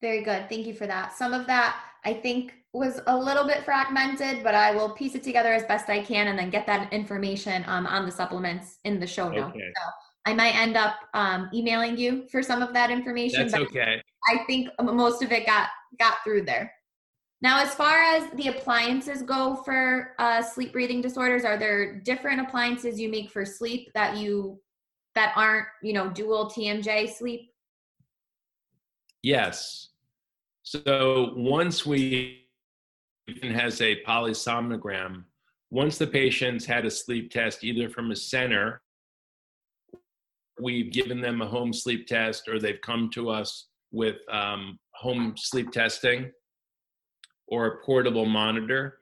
Very 0.00 0.22
good. 0.22 0.48
Thank 0.48 0.66
you 0.66 0.74
for 0.74 0.86
that. 0.86 1.12
Some 1.12 1.32
of 1.32 1.46
that 1.46 1.80
I 2.04 2.14
think 2.14 2.54
was 2.72 3.00
a 3.06 3.16
little 3.16 3.44
bit 3.44 3.64
fragmented, 3.64 4.42
but 4.44 4.54
I 4.54 4.74
will 4.74 4.90
piece 4.90 5.14
it 5.14 5.22
together 5.22 5.52
as 5.52 5.64
best 5.64 5.88
I 5.88 6.02
can 6.02 6.28
and 6.28 6.38
then 6.38 6.50
get 6.50 6.66
that 6.66 6.92
information 6.92 7.64
um, 7.66 7.86
on 7.86 8.06
the 8.06 8.12
supplements 8.12 8.78
in 8.84 9.00
the 9.00 9.06
show 9.06 9.28
notes. 9.28 9.56
Okay. 9.56 9.72
So 9.76 9.82
I 10.26 10.34
might 10.34 10.54
end 10.54 10.76
up 10.76 10.96
um, 11.14 11.48
emailing 11.54 11.96
you 11.96 12.26
for 12.30 12.42
some 12.42 12.62
of 12.62 12.72
that 12.74 12.90
information. 12.90 13.48
That's 13.48 13.62
okay. 13.68 14.02
I 14.28 14.44
think 14.46 14.68
most 14.80 15.22
of 15.22 15.32
it 15.32 15.46
got 15.46 15.68
got 15.98 16.16
through 16.22 16.42
there. 16.42 16.72
Now, 17.40 17.62
as 17.62 17.72
far 17.74 18.02
as 18.02 18.28
the 18.32 18.48
appliances 18.48 19.22
go 19.22 19.56
for 19.64 20.14
uh, 20.18 20.42
sleep 20.42 20.72
breathing 20.72 21.00
disorders, 21.00 21.44
are 21.44 21.56
there 21.56 22.00
different 22.00 22.40
appliances 22.40 23.00
you 23.00 23.08
make 23.08 23.30
for 23.30 23.44
sleep 23.44 23.90
that 23.94 24.16
you 24.16 24.60
that 25.14 25.32
aren't 25.36 25.66
you 25.82 25.92
know 25.92 26.10
dual 26.10 26.50
TMJ 26.50 27.14
sleep? 27.14 27.50
Yes. 29.22 29.88
So 30.62 31.32
once 31.36 31.84
we 31.86 32.46
has 33.42 33.80
a 33.80 34.02
polysomnogram, 34.04 35.24
once 35.70 35.98
the 35.98 36.06
patient's 36.06 36.64
had 36.64 36.86
a 36.86 36.90
sleep 36.90 37.30
test 37.30 37.62
either 37.62 37.90
from 37.90 38.10
a 38.10 38.16
center 38.16 38.80
we've 40.60 40.92
given 40.92 41.20
them 41.20 41.40
a 41.40 41.46
home 41.46 41.72
sleep 41.72 42.06
test 42.06 42.48
or 42.48 42.58
they've 42.58 42.80
come 42.80 43.10
to 43.10 43.30
us 43.30 43.68
with 43.90 44.16
um, 44.30 44.78
home 44.94 45.34
sleep 45.36 45.70
testing 45.70 46.30
or 47.46 47.66
a 47.66 47.84
portable 47.84 48.26
monitor, 48.26 48.98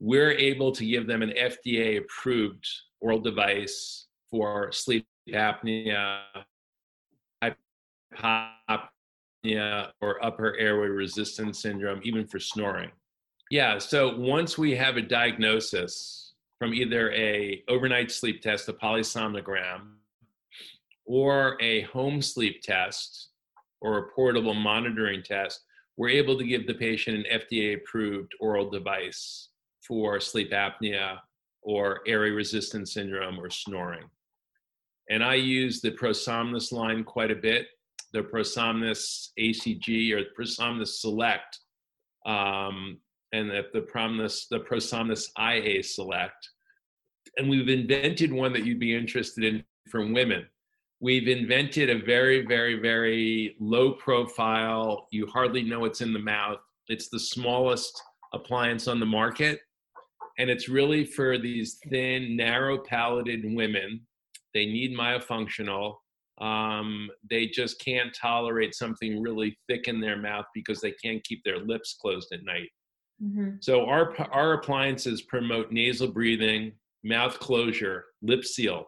we're 0.00 0.32
able 0.32 0.72
to 0.72 0.84
give 0.84 1.06
them 1.06 1.22
an 1.22 1.30
FDA 1.30 1.98
approved 1.98 2.66
oral 3.00 3.20
device 3.20 4.06
for 4.30 4.70
sleep 4.72 5.06
apnea, 5.32 6.20
hypopnea, 7.42 8.88
or 9.44 10.24
upper 10.24 10.56
airway 10.58 10.88
resistance 10.88 11.60
syndrome, 11.60 12.00
even 12.02 12.26
for 12.26 12.38
snoring. 12.38 12.90
Yeah, 13.50 13.78
so 13.78 14.16
once 14.16 14.56
we 14.56 14.74
have 14.76 14.96
a 14.96 15.02
diagnosis 15.02 16.32
from 16.58 16.72
either 16.72 17.12
a 17.12 17.62
overnight 17.68 18.10
sleep 18.10 18.40
test, 18.40 18.68
a 18.68 18.72
polysomnogram, 18.72 19.96
or 21.04 21.58
a 21.60 21.82
home 21.82 22.22
sleep 22.22 22.62
test 22.62 23.28
or 23.80 23.98
a 23.98 24.08
portable 24.14 24.54
monitoring 24.54 25.22
test, 25.22 25.60
we're 25.96 26.08
able 26.08 26.38
to 26.38 26.44
give 26.44 26.66
the 26.66 26.74
patient 26.74 27.18
an 27.18 27.40
FDA 27.40 27.76
approved 27.76 28.32
oral 28.40 28.70
device 28.70 29.50
for 29.86 30.18
sleep 30.20 30.52
apnea 30.52 31.18
or 31.62 32.00
airway 32.06 32.30
resistance 32.30 32.94
syndrome 32.94 33.38
or 33.38 33.50
snoring. 33.50 34.04
And 35.10 35.22
I 35.22 35.34
use 35.34 35.80
the 35.80 35.90
ProSomnus 35.90 36.72
line 36.72 37.04
quite 37.04 37.30
a 37.30 37.36
bit, 37.36 37.66
the 38.14 38.22
ProSomnus 38.22 39.28
ACG 39.38 40.12
or 40.12 40.22
ProSomnus 40.38 41.00
Select, 41.00 41.58
um, 42.24 42.98
and 43.32 43.50
the, 43.50 43.66
the, 43.74 43.82
Promnus, 43.82 44.48
the 44.48 44.60
ProSomnus 44.60 45.28
IA 45.38 45.82
Select. 45.82 46.48
And 47.36 47.50
we've 47.50 47.68
invented 47.68 48.32
one 48.32 48.54
that 48.54 48.64
you'd 48.64 48.80
be 48.80 48.96
interested 48.96 49.44
in 49.44 49.62
from 49.90 50.14
women 50.14 50.46
we've 51.04 51.28
invented 51.28 51.90
a 51.90 52.02
very, 52.02 52.46
very, 52.46 52.80
very 52.80 53.56
low 53.60 53.92
profile, 53.92 55.06
you 55.10 55.26
hardly 55.26 55.62
know 55.62 55.80
what's 55.80 56.00
in 56.00 56.14
the 56.14 56.18
mouth. 56.18 56.60
It's 56.88 57.10
the 57.10 57.20
smallest 57.20 58.02
appliance 58.32 58.88
on 58.88 59.00
the 59.00 59.06
market. 59.06 59.60
And 60.38 60.48
it's 60.48 60.66
really 60.66 61.04
for 61.04 61.36
these 61.36 61.78
thin, 61.90 62.36
narrow 62.36 62.78
palated 62.78 63.42
women. 63.44 64.00
They 64.54 64.64
need 64.64 64.96
myofunctional. 64.96 65.96
Um, 66.40 67.10
they 67.28 67.46
just 67.46 67.80
can't 67.80 68.14
tolerate 68.14 68.74
something 68.74 69.22
really 69.22 69.56
thick 69.68 69.86
in 69.86 70.00
their 70.00 70.16
mouth 70.16 70.46
because 70.54 70.80
they 70.80 70.92
can't 70.92 71.22
keep 71.22 71.44
their 71.44 71.60
lips 71.60 71.96
closed 72.00 72.32
at 72.32 72.44
night. 72.44 72.70
Mm-hmm. 73.22 73.56
So 73.60 73.86
our 73.86 74.14
our 74.32 74.54
appliances 74.54 75.22
promote 75.22 75.70
nasal 75.70 76.08
breathing, 76.08 76.72
mouth 77.04 77.38
closure, 77.38 78.06
lip 78.22 78.44
seal. 78.44 78.86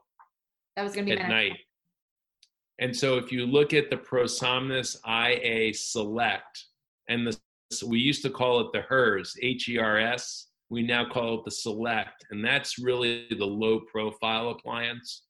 That 0.75 0.83
was 0.83 0.95
going 0.95 1.07
to 1.07 1.15
be 1.15 1.21
at 1.21 1.29
night. 1.29 1.57
And 2.79 2.95
so 2.95 3.17
if 3.17 3.33
you 3.33 3.47
look 3.47 3.73
at 3.73 3.89
the 3.89 3.97
ProSomnus 3.97 4.97
IA 5.07 5.73
Select, 5.73 6.65
and 7.09 7.27
the 7.27 7.39
we 7.87 7.99
used 7.99 8.23
to 8.23 8.31
call 8.31 8.61
it 8.61 8.69
the 8.73 8.83
HERS, 8.83 9.37
H 9.43 9.69
E 9.69 9.79
R 9.79 9.99
S. 9.99 10.49
We 10.69 10.83
now 10.83 11.09
call 11.09 11.39
it 11.39 11.45
the 11.45 11.51
Select, 11.53 12.27
and 12.31 12.45
that's 12.45 12.79
really 12.79 13.27
the 13.31 13.47
low 13.47 13.81
profile 13.81 14.51
appliance 14.51 15.26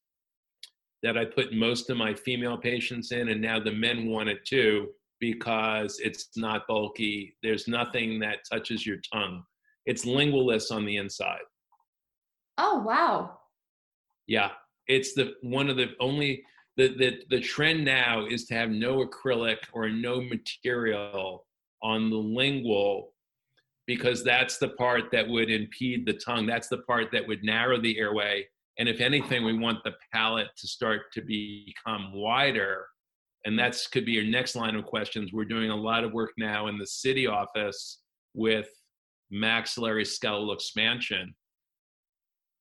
that 1.07 1.17
I 1.17 1.25
put 1.25 1.53
most 1.53 1.89
of 1.89 1.97
my 1.97 2.13
female 2.13 2.59
patients 2.59 3.13
in, 3.13 3.29
and 3.29 3.41
now 3.41 3.61
the 3.61 3.71
men 3.71 4.09
want 4.09 4.29
it 4.29 4.45
too 4.45 4.89
because 5.21 6.01
it's 6.01 6.31
not 6.37 6.67
bulky. 6.67 7.37
There's 7.45 7.69
nothing 7.69 8.19
that 8.21 8.39
touches 8.51 8.85
your 8.85 8.97
tongue. 9.13 9.45
It's 9.87 10.05
lingualess 10.05 10.73
on 10.73 10.85
the 10.85 10.97
inside. 10.97 11.47
Oh 12.59 12.83
wow! 12.85 13.39
Yeah, 14.27 14.51
it's 14.89 15.15
the 15.15 15.35
one 15.43 15.71
of 15.71 15.77
the 15.77 15.91
only 16.01 16.43
the, 16.77 16.89
the, 16.89 17.21
the 17.31 17.41
trend 17.41 17.85
now 17.85 18.27
is 18.27 18.47
to 18.47 18.55
have 18.55 18.71
no 18.71 19.07
acrylic 19.07 19.59
or 19.73 19.89
no 19.89 20.21
material 20.21 21.47
on 21.85 22.11
the 22.11 22.17
lingual 22.17 23.13
because 23.87 24.25
that's 24.25 24.59
the 24.59 24.71
part 24.71 25.05
that 25.13 25.29
would 25.29 25.51
impede 25.51 26.05
the 26.05 26.15
tongue. 26.15 26.47
That's 26.47 26.69
the 26.69 26.79
part 26.79 27.13
that 27.13 27.27
would 27.29 27.45
narrow 27.45 27.81
the 27.81 27.97
airway. 27.97 28.47
And 28.79 28.89
if 28.89 29.01
anything, 29.01 29.45
we 29.45 29.59
want 29.59 29.79
the 29.85 29.95
palate 30.13 30.49
to 30.59 30.67
start 30.67 31.13
to 31.15 31.23
become 31.23 32.13
wider. 32.13 32.87
And 33.45 33.59
that's 33.59 33.87
could 33.87 34.05
be 34.05 34.13
your 34.13 34.25
next 34.25 34.57
line 34.57 34.75
of 34.75 34.85
questions. 34.85 35.33
We're 35.33 35.45
doing 35.45 35.71
a 35.71 35.77
lot 35.77 36.05
of 36.05 36.13
work 36.13 36.33
now 36.37 36.67
in 36.67 36.79
the 36.79 36.87
city 36.87 37.27
office 37.27 38.01
with 38.35 38.69
maxillary 39.31 40.05
skeletal 40.05 40.53
expansion 40.53 41.35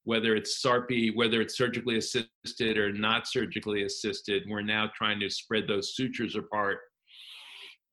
whether 0.05 0.35
it's 0.35 0.61
SARPE, 0.61 1.15
whether 1.15 1.41
it's 1.41 1.57
surgically 1.57 1.97
assisted 1.97 2.77
or 2.77 2.93
not 2.93 3.27
surgically 3.27 3.83
assisted, 3.83 4.43
we're 4.47 4.61
now 4.61 4.89
trying 4.95 5.19
to 5.19 5.29
spread 5.29 5.67
those 5.67 5.95
sutures 5.95 6.35
apart 6.35 6.77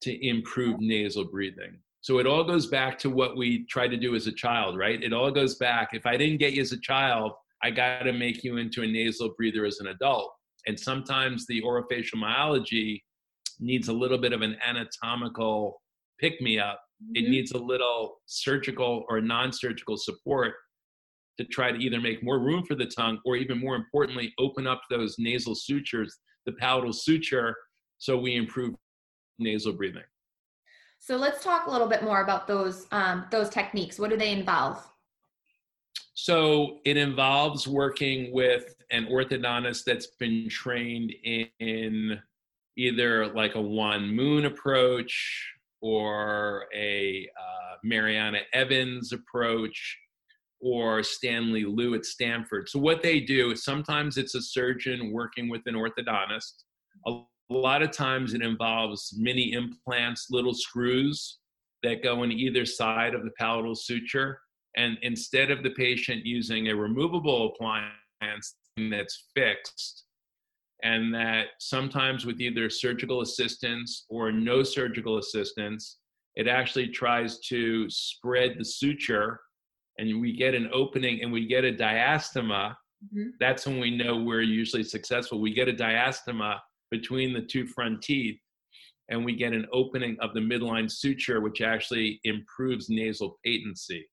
to 0.03 0.27
improve 0.27 0.79
nasal 0.79 1.25
breathing. 1.25 1.79
So 2.03 2.19
it 2.19 2.27
all 2.27 2.45
goes 2.45 2.67
back 2.67 2.99
to 3.01 3.11
what 3.11 3.37
we 3.37 3.65
tried 3.67 3.89
to 3.89 3.97
do 3.97 4.15
as 4.15 4.27
a 4.27 4.33
child, 4.33 4.77
right? 4.77 5.03
It 5.03 5.13
all 5.13 5.31
goes 5.31 5.55
back. 5.55 5.91
If 5.95 6.05
I 6.05 6.17
didn't 6.17 6.39
get 6.39 6.53
you 6.53 6.61
as 6.61 6.73
a 6.73 6.81
child, 6.81 7.33
I 7.63 7.71
got 7.71 8.03
to 8.03 8.13
make 8.13 8.43
you 8.45 8.57
into 8.57 8.83
a 8.83 8.87
nasal 8.87 9.35
breather 9.37 9.65
as 9.65 9.79
an 9.81 9.89
adult. 9.89 10.33
And 10.67 10.79
sometimes 10.79 11.47
the 11.47 11.63
orofacial 11.63 12.17
myology 12.17 13.03
needs 13.61 13.89
a 13.89 13.93
little 13.93 14.19
bit 14.19 14.33
of 14.33 14.43
an 14.43 14.57
anatomical 14.65 15.81
pick 16.19 16.41
me 16.41 16.59
up. 16.59 16.81
Mm-hmm. 17.03 17.25
It 17.25 17.31
needs 17.31 17.53
a 17.53 17.59
little 17.59 18.21
surgical 18.27 19.05
or 19.09 19.21
non 19.21 19.53
surgical 19.53 19.97
support 19.97 20.55
to 21.39 21.45
try 21.47 21.73
to 21.73 21.79
either 21.79 22.01
make 22.01 22.23
more 22.23 22.39
room 22.39 22.65
for 22.65 22.75
the 22.75 22.87
tongue 22.87 23.19
or 23.25 23.37
even 23.37 23.59
more 23.59 23.77
importantly 23.77 24.33
open 24.39 24.67
up 24.67 24.83
those 24.91 25.17
nasal 25.19 25.55
sutures 25.55 26.19
the 26.47 26.53
palatal 26.53 26.93
suture 26.93 27.57
so 27.99 28.19
we 28.19 28.37
improve 28.37 28.75
nasal 29.39 29.73
breathing 29.73 30.03
so 30.99 31.17
let's 31.17 31.43
talk 31.43 31.67
a 31.67 31.71
little 31.71 31.89
bit 31.89 32.03
more 32.03 32.23
about 32.23 32.47
those 32.47 32.87
um, 32.93 33.25
those 33.31 33.49
techniques 33.49 33.99
what 33.99 34.11
do 34.11 34.17
they 34.17 34.31
involve 34.33 34.92
so 36.15 36.79
it 36.85 36.97
involves 36.97 37.67
working 37.67 38.33
with 38.33 38.75
an 38.91 39.07
orthodontist 39.07 39.85
that's 39.85 40.09
been 40.19 40.49
trained 40.49 41.13
in 41.59 42.21
either 42.77 43.33
like 43.35 43.55
a 43.55 43.61
Won 43.61 44.15
Moon 44.15 44.45
approach 44.45 45.53
or 45.81 46.67
a 46.75 47.29
uh, 47.39 47.77
Mariana 47.83 48.41
Evans 48.53 49.13
approach 49.13 49.99
or 50.61 51.03
Stanley 51.03 51.65
Liu 51.65 51.95
at 51.95 52.05
Stanford. 52.05 52.69
So 52.69 52.79
what 52.79 53.03
they 53.03 53.19
do 53.21 53.51
is 53.51 53.65
sometimes 53.65 54.17
it's 54.17 54.37
a 54.37 54.43
surgeon 54.43 55.13
working 55.13 55.49
with 55.49 55.63
an 55.67 55.75
orthodontist. 55.75 56.63
A 57.07 57.21
lot 57.51 57.83
of 57.83 57.91
times 57.91 58.33
it 58.33 58.43
involves 58.43 59.13
mini 59.19 59.53
implants, 59.53 60.29
little 60.31 60.55
screws 60.55 61.39
that 61.83 62.03
go 62.03 62.23
in 62.23 62.31
either 62.31 62.65
side 62.65 63.15
of 63.15 63.25
the 63.25 63.33
palatal 63.39 63.75
suture. 63.75 64.39
And 64.77 64.99
instead 65.03 65.51
of 65.51 65.63
the 65.63 65.71
patient 65.71 66.25
using 66.25 66.69
a 66.69 66.77
removable 66.77 67.49
appliance 67.49 68.55
that's 68.91 69.27
fixed, 69.35 70.05
and 70.83 71.15
that 71.15 71.47
sometimes 71.59 72.27
with 72.27 72.41
either 72.41 72.69
surgical 72.69 73.21
assistance 73.21 74.05
or 74.09 74.33
no 74.33 74.63
surgical 74.63 75.19
assistance, 75.19 75.99
it 76.35 76.49
actually 76.49 76.89
tries 76.89 77.39
to 77.41 77.89
spread 77.89 78.57
the 78.59 78.65
suture 78.65 79.41
and 79.99 80.21
we 80.21 80.35
get 80.35 80.55
an 80.55 80.71
opening 80.73 81.23
and 81.23 81.31
we 81.31 81.47
get 81.47 81.65
a 81.65 81.73
diastema. 81.73 82.75
Mm-hmm. 83.05 83.31
That's 83.39 83.67
when 83.67 83.79
we 83.79 83.97
know 83.97 84.17
we're 84.17 84.43
usually 84.43 84.83
successful. 84.83 85.41
We 85.41 85.53
get 85.53 85.69
a 85.69 85.73
diastema 85.73 86.59
between 86.91 87.33
the 87.33 87.43
two 87.43 87.67
front 87.67 88.03
teeth 88.03 88.41
and 89.09 89.25
we 89.25 89.37
get 89.37 89.53
an 89.53 89.67
opening 89.73 90.17
of 90.21 90.33
the 90.35 90.41
midline 90.41 90.91
suture, 90.91 91.41
which 91.41 91.61
actually 91.61 92.21
improves 92.25 92.89
nasal 92.89 93.39
patency. 93.45 94.07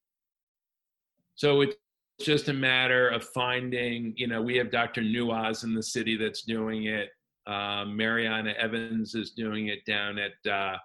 So 1.40 1.62
it's 1.62 1.78
just 2.20 2.50
a 2.50 2.54
matter 2.54 3.08
of 3.08 3.24
finding, 3.24 4.14
you 4.18 4.28
know, 4.28 4.42
we 4.42 4.58
have 4.58 4.70
Dr. 4.70 5.02
Nuaz 5.02 5.64
in 5.64 5.74
the 5.74 5.82
city 5.82 6.18
that's 6.18 6.42
doing 6.42 6.88
it. 6.88 7.08
Uh, 7.48 7.86
Mariana 7.86 8.54
Evans 8.60 9.16
is 9.16 9.32
doing 9.32 9.68
it 9.68 9.80
down 9.86 10.20
at 10.20 10.52
uh, 10.52 10.76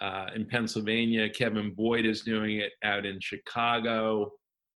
uh, 0.00 0.26
in 0.36 0.46
Pennsylvania. 0.46 1.28
Kevin 1.28 1.74
Boyd 1.74 2.06
is 2.06 2.20
doing 2.20 2.58
it 2.58 2.74
out 2.84 3.06
in 3.06 3.18
Chicago. 3.18 4.30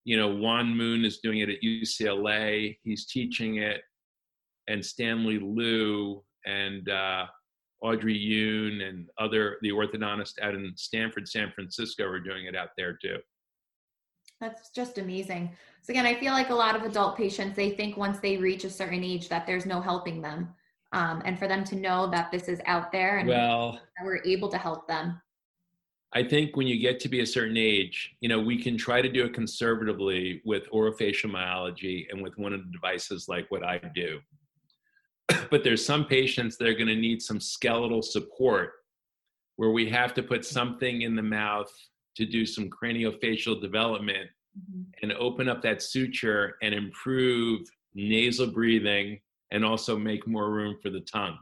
You 0.07 0.17
know, 0.17 0.29
Won 0.29 0.75
Moon 0.75 1.05
is 1.05 1.19
doing 1.19 1.41
it 1.41 1.51
at 1.51 1.61
UCLA. 1.63 2.79
He's 2.83 3.05
teaching 3.05 3.57
it, 3.57 3.83
and 4.69 4.83
Stanley 4.83 5.39
Liu 5.39 6.25
and 6.47 6.89
uh, 6.89 7.27
Audrey 7.83 8.19
Yoon 8.19 8.89
and 8.89 9.07
other 9.19 9.59
the 9.61 9.71
orthodontist 9.71 10.41
out 10.41 10.55
in 10.55 10.73
Stanford, 10.77 11.29
San 11.29 11.53
Francisco 11.55 12.05
are 12.05 12.21
doing 12.21 12.47
it 12.47 12.57
out 12.57 12.71
there 12.79 12.97
too. 13.03 13.19
That's 14.41 14.71
just 14.71 14.99
amazing. 14.99 15.51
So 15.83 15.93
again, 15.93 16.07
I 16.07 16.15
feel 16.15 16.33
like 16.33 16.51
a 16.51 16.55
lot 16.55 16.75
of 16.75 16.83
adult 16.83 17.17
patients 17.17 17.57
they 17.57 17.71
think 17.71 17.97
once 17.97 18.19
they 18.21 18.37
reach 18.37 18.65
a 18.65 18.71
certain 18.71 19.05
age 19.05 19.29
that 19.29 19.47
there's 19.47 19.67
no 19.67 19.81
helping 19.81 20.23
them, 20.23 20.49
um, 20.93 21.23
and 21.25 21.39
for 21.39 21.47
them 21.47 21.63
to 21.65 21.77
know 21.77 22.11
that 22.11 22.31
this 22.33 22.49
is 22.49 22.61
out 22.67 22.91
there 22.91 23.19
and 23.19 23.29
well, 23.29 23.73
that 23.73 24.05
we're 24.05 24.23
able 24.25 24.49
to 24.49 24.59
help 24.59 24.89
them. 24.89 25.21
I 26.13 26.25
think 26.25 26.57
when 26.57 26.67
you 26.67 26.81
get 26.81 26.99
to 27.01 27.09
be 27.09 27.21
a 27.21 27.27
certain 27.27 27.57
age, 27.57 28.17
you 28.21 28.29
know, 28.29 28.41
we 28.41 28.61
can 28.61 28.77
try 28.77 29.01
to 29.01 29.09
do 29.09 29.25
it 29.25 29.35
conservatively 29.35 30.43
with 30.45 30.69
orofacial 30.73 31.31
myology 31.31 32.09
and 32.11 32.21
with 32.21 32.37
one 32.37 32.53
of 32.53 32.65
the 32.65 32.73
devices 32.73 33.29
like 33.29 33.49
what 33.51 33.63
I 33.63 33.79
do. 33.95 34.19
but 35.51 35.63
there's 35.63 35.85
some 35.85 36.05
patients 36.05 36.57
that 36.57 36.67
are 36.67 36.75
going 36.75 36.89
to 36.89 36.97
need 36.97 37.23
some 37.23 37.39
skeletal 37.39 38.03
support 38.03 38.73
where 39.57 39.71
we 39.71 39.89
have 39.89 40.15
to 40.15 40.23
put 40.23 40.45
something 40.45 41.03
in 41.03 41.15
the 41.15 41.23
mouth 41.23 41.73
to 42.17 42.27
do 42.27 42.45
some 42.45 42.69
craniofacial 42.69 43.61
development 43.61 44.29
mm-hmm. 44.59 44.83
and 45.03 45.13
open 45.13 45.49
up 45.49 45.63
that 45.63 45.83
suture 45.83 46.57
and 46.63 46.75
improve 46.75 47.69
nasal 47.95 48.47
breathing 48.47 49.19
and 49.51 49.65
also 49.65 49.97
make 49.97 50.27
more 50.27 50.51
room 50.51 50.77
for 50.83 50.91
the 50.91 51.01
tongue. 51.01 51.39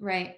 Right. 0.00 0.36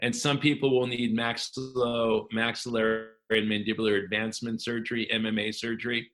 And 0.00 0.14
some 0.14 0.38
people 0.38 0.78
will 0.78 0.86
need 0.86 1.16
maxillo, 1.16 2.26
maxillary 2.32 3.08
and 3.30 3.50
mandibular 3.50 4.02
advancement 4.02 4.62
surgery, 4.62 5.08
MMA 5.12 5.54
surgery. 5.54 6.10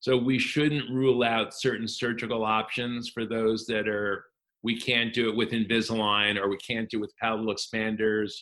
So 0.00 0.16
we 0.16 0.38
shouldn't 0.38 0.90
rule 0.90 1.22
out 1.22 1.54
certain 1.54 1.86
surgical 1.86 2.44
options 2.44 3.08
for 3.08 3.24
those 3.24 3.66
that 3.66 3.86
are 3.88 4.24
we 4.64 4.78
can't 4.78 5.12
do 5.12 5.28
it 5.28 5.36
with 5.36 5.50
Invisalign 5.50 6.36
or 6.36 6.48
we 6.48 6.56
can't 6.58 6.88
do 6.88 6.98
it 6.98 7.00
with 7.02 7.16
palatal 7.16 7.54
expanders 7.54 8.32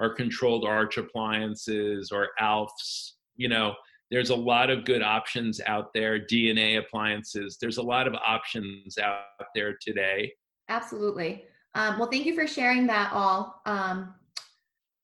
or 0.00 0.14
controlled 0.14 0.64
arch 0.64 0.96
appliances 0.96 2.10
or 2.10 2.28
ALFs. 2.40 3.12
You 3.36 3.48
know, 3.48 3.74
there's 4.10 4.30
a 4.30 4.36
lot 4.36 4.70
of 4.70 4.84
good 4.84 5.02
options 5.02 5.60
out 5.66 5.92
there, 5.94 6.18
DNA 6.18 6.78
appliances. 6.78 7.58
There's 7.60 7.78
a 7.78 7.82
lot 7.82 8.08
of 8.08 8.14
options 8.14 8.98
out 8.98 9.22
there 9.54 9.76
today. 9.80 10.32
Absolutely. 10.68 11.44
Um, 11.74 11.98
well, 11.98 12.10
thank 12.10 12.26
you 12.26 12.34
for 12.34 12.46
sharing 12.46 12.86
that 12.88 13.12
all. 13.12 13.60
Um, 13.66 14.14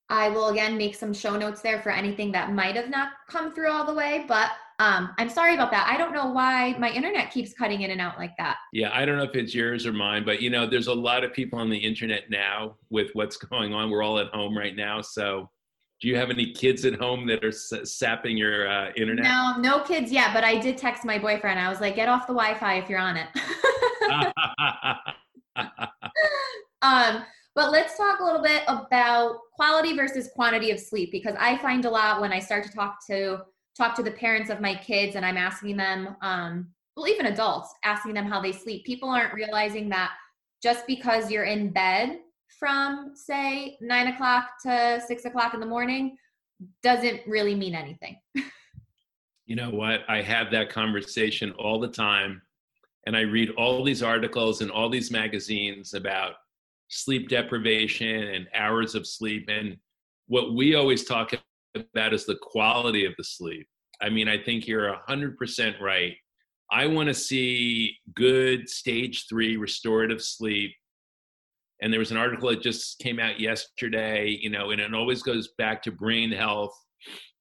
I 0.09 0.29
will 0.29 0.49
again 0.49 0.77
make 0.77 0.95
some 0.95 1.13
show 1.13 1.37
notes 1.37 1.61
there 1.61 1.81
for 1.81 1.89
anything 1.89 2.31
that 2.31 2.53
might 2.53 2.75
have 2.75 2.89
not 2.89 3.09
come 3.29 3.53
through 3.53 3.69
all 3.69 3.85
the 3.85 3.93
way, 3.93 4.25
but 4.27 4.51
um, 4.79 5.15
I'm 5.17 5.29
sorry 5.29 5.55
about 5.55 5.71
that. 5.71 5.87
I 5.91 5.97
don't 5.97 6.13
know 6.13 6.27
why 6.27 6.75
my 6.77 6.91
internet 6.91 7.31
keeps 7.31 7.53
cutting 7.53 7.81
in 7.81 7.89
and 7.89 7.99
out 7.99 8.17
like 8.19 8.37
that. 8.37 8.57
Yeah, 8.71 8.91
I 8.93 9.05
don't 9.05 9.17
know 9.17 9.23
if 9.23 9.35
it's 9.35 9.55
yours 9.55 9.87
or 9.87 9.93
mine, 9.93 10.23
but 10.23 10.39
you 10.39 10.51
know, 10.51 10.67
there's 10.67 10.87
a 10.87 10.93
lot 10.93 11.23
of 11.23 11.33
people 11.33 11.57
on 11.57 11.69
the 11.69 11.77
internet 11.77 12.29
now 12.29 12.75
with 12.89 13.09
what's 13.13 13.37
going 13.51 13.73
on. 13.73 13.89
We're 13.89 14.03
all 14.03 14.19
at 14.19 14.27
home 14.27 14.55
right 14.55 14.75
now, 14.75 15.01
so 15.01 15.49
do 15.99 16.07
you 16.07 16.15
have 16.15 16.29
any 16.29 16.53
kids 16.53 16.85
at 16.85 16.93
home 16.93 17.25
that 17.25 17.43
are 17.43 17.51
sapping 17.51 18.37
your 18.37 18.69
uh, 18.69 18.91
internet? 18.95 19.23
No, 19.23 19.55
no 19.57 19.79
kids 19.79 20.11
yet. 20.11 20.31
But 20.31 20.43
I 20.43 20.59
did 20.59 20.77
text 20.77 21.03
my 21.03 21.17
boyfriend. 21.17 21.59
I 21.59 21.69
was 21.69 21.81
like, 21.81 21.95
"Get 21.95 22.07
off 22.07 22.27
the 22.27 22.33
Wi-Fi 22.33 22.75
if 22.75 22.87
you're 22.87 22.99
on 22.99 23.17
it." 23.17 23.27
um, 26.83 27.23
but 27.55 27.71
let's 27.71 27.97
talk 27.97 28.19
a 28.19 28.23
little 28.23 28.43
bit 28.43 28.61
about 28.67 29.39
quality 29.53 29.95
versus 29.95 30.29
quantity 30.35 30.69
of 30.69 30.79
sleep 30.79 31.11
because 31.11 31.35
I 31.39 31.57
find 31.57 31.85
a 31.85 31.89
lot 31.89 32.21
when 32.21 32.31
I 32.31 32.37
start 32.37 32.63
to 32.65 32.71
talk 32.71 32.99
to 33.07 33.39
talk 33.77 33.95
to 33.95 34.03
the 34.03 34.11
parents 34.11 34.49
of 34.49 34.59
my 34.59 34.75
kids 34.75 35.15
and 35.15 35.25
I'm 35.25 35.37
asking 35.37 35.77
them, 35.77 36.15
um, 36.21 36.67
well, 36.95 37.07
even 37.07 37.27
adults, 37.27 37.73
asking 37.85 38.15
them 38.15 38.25
how 38.25 38.41
they 38.41 38.51
sleep. 38.51 38.85
People 38.85 39.09
aren't 39.09 39.33
realizing 39.33 39.87
that 39.89 40.13
just 40.63 40.87
because 40.87 41.29
you're 41.29 41.43
in 41.43 41.69
bed 41.69 42.19
from, 42.59 43.11
say, 43.13 43.77
nine 43.79 44.07
o'clock 44.07 44.49
to 44.63 45.01
six 45.05 45.25
o'clock 45.25 45.53
in 45.53 45.59
the 45.59 45.65
morning 45.65 46.17
doesn't 46.81 47.21
really 47.27 47.53
mean 47.53 47.75
anything. 47.75 48.17
you 49.45 49.55
know 49.55 49.69
what? 49.69 50.01
I 50.09 50.23
have 50.23 50.49
that 50.51 50.69
conversation 50.69 51.51
all 51.51 51.79
the 51.79 51.87
time. 51.87 52.41
And 53.05 53.15
I 53.15 53.21
read 53.21 53.51
all 53.51 53.83
these 53.83 54.03
articles 54.03 54.61
and 54.61 54.71
all 54.71 54.89
these 54.89 55.11
magazines 55.11 55.93
about 55.93 56.33
sleep 56.89 57.29
deprivation 57.29 58.23
and 58.23 58.47
hours 58.53 58.95
of 58.95 59.05
sleep. 59.05 59.47
And 59.49 59.77
what 60.27 60.55
we 60.55 60.75
always 60.75 61.05
talk 61.05 61.31
that 61.93 62.13
is 62.13 62.25
the 62.25 62.37
quality 62.41 63.05
of 63.05 63.13
the 63.17 63.23
sleep. 63.23 63.67
I 64.01 64.09
mean, 64.09 64.27
I 64.27 64.37
think 64.37 64.67
you're 64.67 64.95
100% 65.09 65.79
right. 65.81 66.13
I 66.71 66.87
want 66.87 67.07
to 67.07 67.13
see 67.13 67.95
good 68.13 68.69
stage 68.69 69.25
three 69.29 69.57
restorative 69.57 70.21
sleep. 70.21 70.71
And 71.81 71.93
there 71.93 71.99
was 71.99 72.11
an 72.11 72.17
article 72.17 72.49
that 72.49 72.61
just 72.61 72.99
came 72.99 73.19
out 73.19 73.39
yesterday, 73.39 74.37
you 74.41 74.49
know, 74.49 74.71
and 74.71 74.81
it 74.81 74.93
always 74.93 75.21
goes 75.21 75.49
back 75.57 75.81
to 75.83 75.91
brain 75.91 76.31
health. 76.31 76.73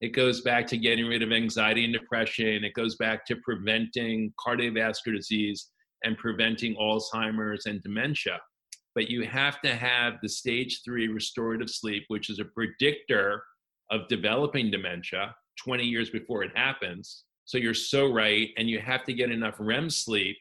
It 0.00 0.10
goes 0.10 0.42
back 0.42 0.66
to 0.68 0.76
getting 0.76 1.06
rid 1.06 1.22
of 1.22 1.32
anxiety 1.32 1.84
and 1.84 1.92
depression. 1.92 2.64
It 2.64 2.74
goes 2.74 2.96
back 2.96 3.24
to 3.26 3.36
preventing 3.42 4.32
cardiovascular 4.46 5.16
disease 5.16 5.70
and 6.04 6.18
preventing 6.18 6.76
Alzheimer's 6.76 7.66
and 7.66 7.82
dementia. 7.82 8.38
But 8.94 9.08
you 9.10 9.24
have 9.24 9.60
to 9.62 9.74
have 9.74 10.14
the 10.22 10.28
stage 10.28 10.82
three 10.84 11.08
restorative 11.08 11.70
sleep, 11.70 12.04
which 12.08 12.30
is 12.30 12.38
a 12.38 12.44
predictor 12.44 13.42
of 13.90 14.08
developing 14.08 14.70
dementia 14.70 15.34
20 15.64 15.84
years 15.84 16.10
before 16.10 16.42
it 16.42 16.56
happens. 16.56 17.24
So 17.44 17.58
you're 17.58 17.74
so 17.74 18.12
right. 18.12 18.50
And 18.56 18.68
you 18.68 18.80
have 18.80 19.04
to 19.04 19.12
get 19.12 19.30
enough 19.30 19.54
REM 19.58 19.90
sleep 19.90 20.36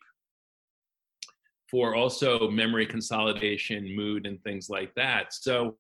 for 1.69 1.95
also 1.95 2.49
memory 2.49 2.85
consolidation, 2.85 3.95
mood, 3.95 4.25
and 4.25 4.41
things 4.43 4.69
like 4.69 4.93
that. 4.95 5.33
So 5.33 5.77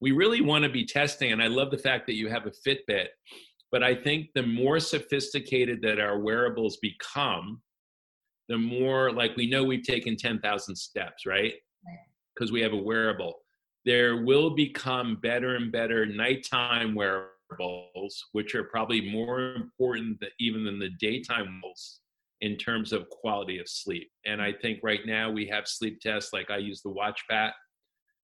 we 0.00 0.12
really 0.12 0.40
want 0.40 0.64
to 0.64 0.70
be 0.70 0.84
testing. 0.84 1.32
And 1.32 1.42
I 1.42 1.46
love 1.46 1.70
the 1.70 1.78
fact 1.78 2.06
that 2.06 2.14
you 2.14 2.28
have 2.28 2.46
a 2.46 2.50
Fitbit. 2.50 3.06
But 3.72 3.82
I 3.82 3.94
think 3.94 4.28
the 4.34 4.42
more 4.42 4.78
sophisticated 4.78 5.82
that 5.82 5.98
our 5.98 6.18
wearables 6.18 6.76
become, 6.78 7.60
the 8.48 8.58
more 8.58 9.12
like 9.12 9.36
we 9.36 9.48
know 9.48 9.64
we've 9.64 9.82
taken 9.82 10.16
10,000 10.16 10.76
steps, 10.76 11.26
right? 11.26 11.54
Because 12.34 12.52
we 12.52 12.60
have 12.60 12.72
a 12.72 12.76
wearable 12.76 13.34
there 13.86 14.24
will 14.24 14.50
become 14.50 15.16
better 15.22 15.54
and 15.54 15.70
better 15.70 16.04
nighttime 16.04 16.94
wearables, 16.94 18.26
which 18.32 18.54
are 18.56 18.64
probably 18.64 19.10
more 19.10 19.54
important 19.54 20.18
than, 20.20 20.28
even 20.40 20.64
than 20.64 20.80
the 20.80 20.90
daytime 21.00 21.60
ones 21.62 22.00
in 22.40 22.56
terms 22.56 22.92
of 22.92 23.08
quality 23.08 23.58
of 23.58 23.68
sleep. 23.68 24.10
And 24.26 24.42
I 24.42 24.52
think 24.52 24.80
right 24.82 25.00
now 25.06 25.30
we 25.30 25.46
have 25.46 25.68
sleep 25.68 26.00
tests, 26.00 26.32
like 26.32 26.50
I 26.50 26.58
use 26.58 26.82
the 26.82 26.90
WatchPat. 26.90 27.52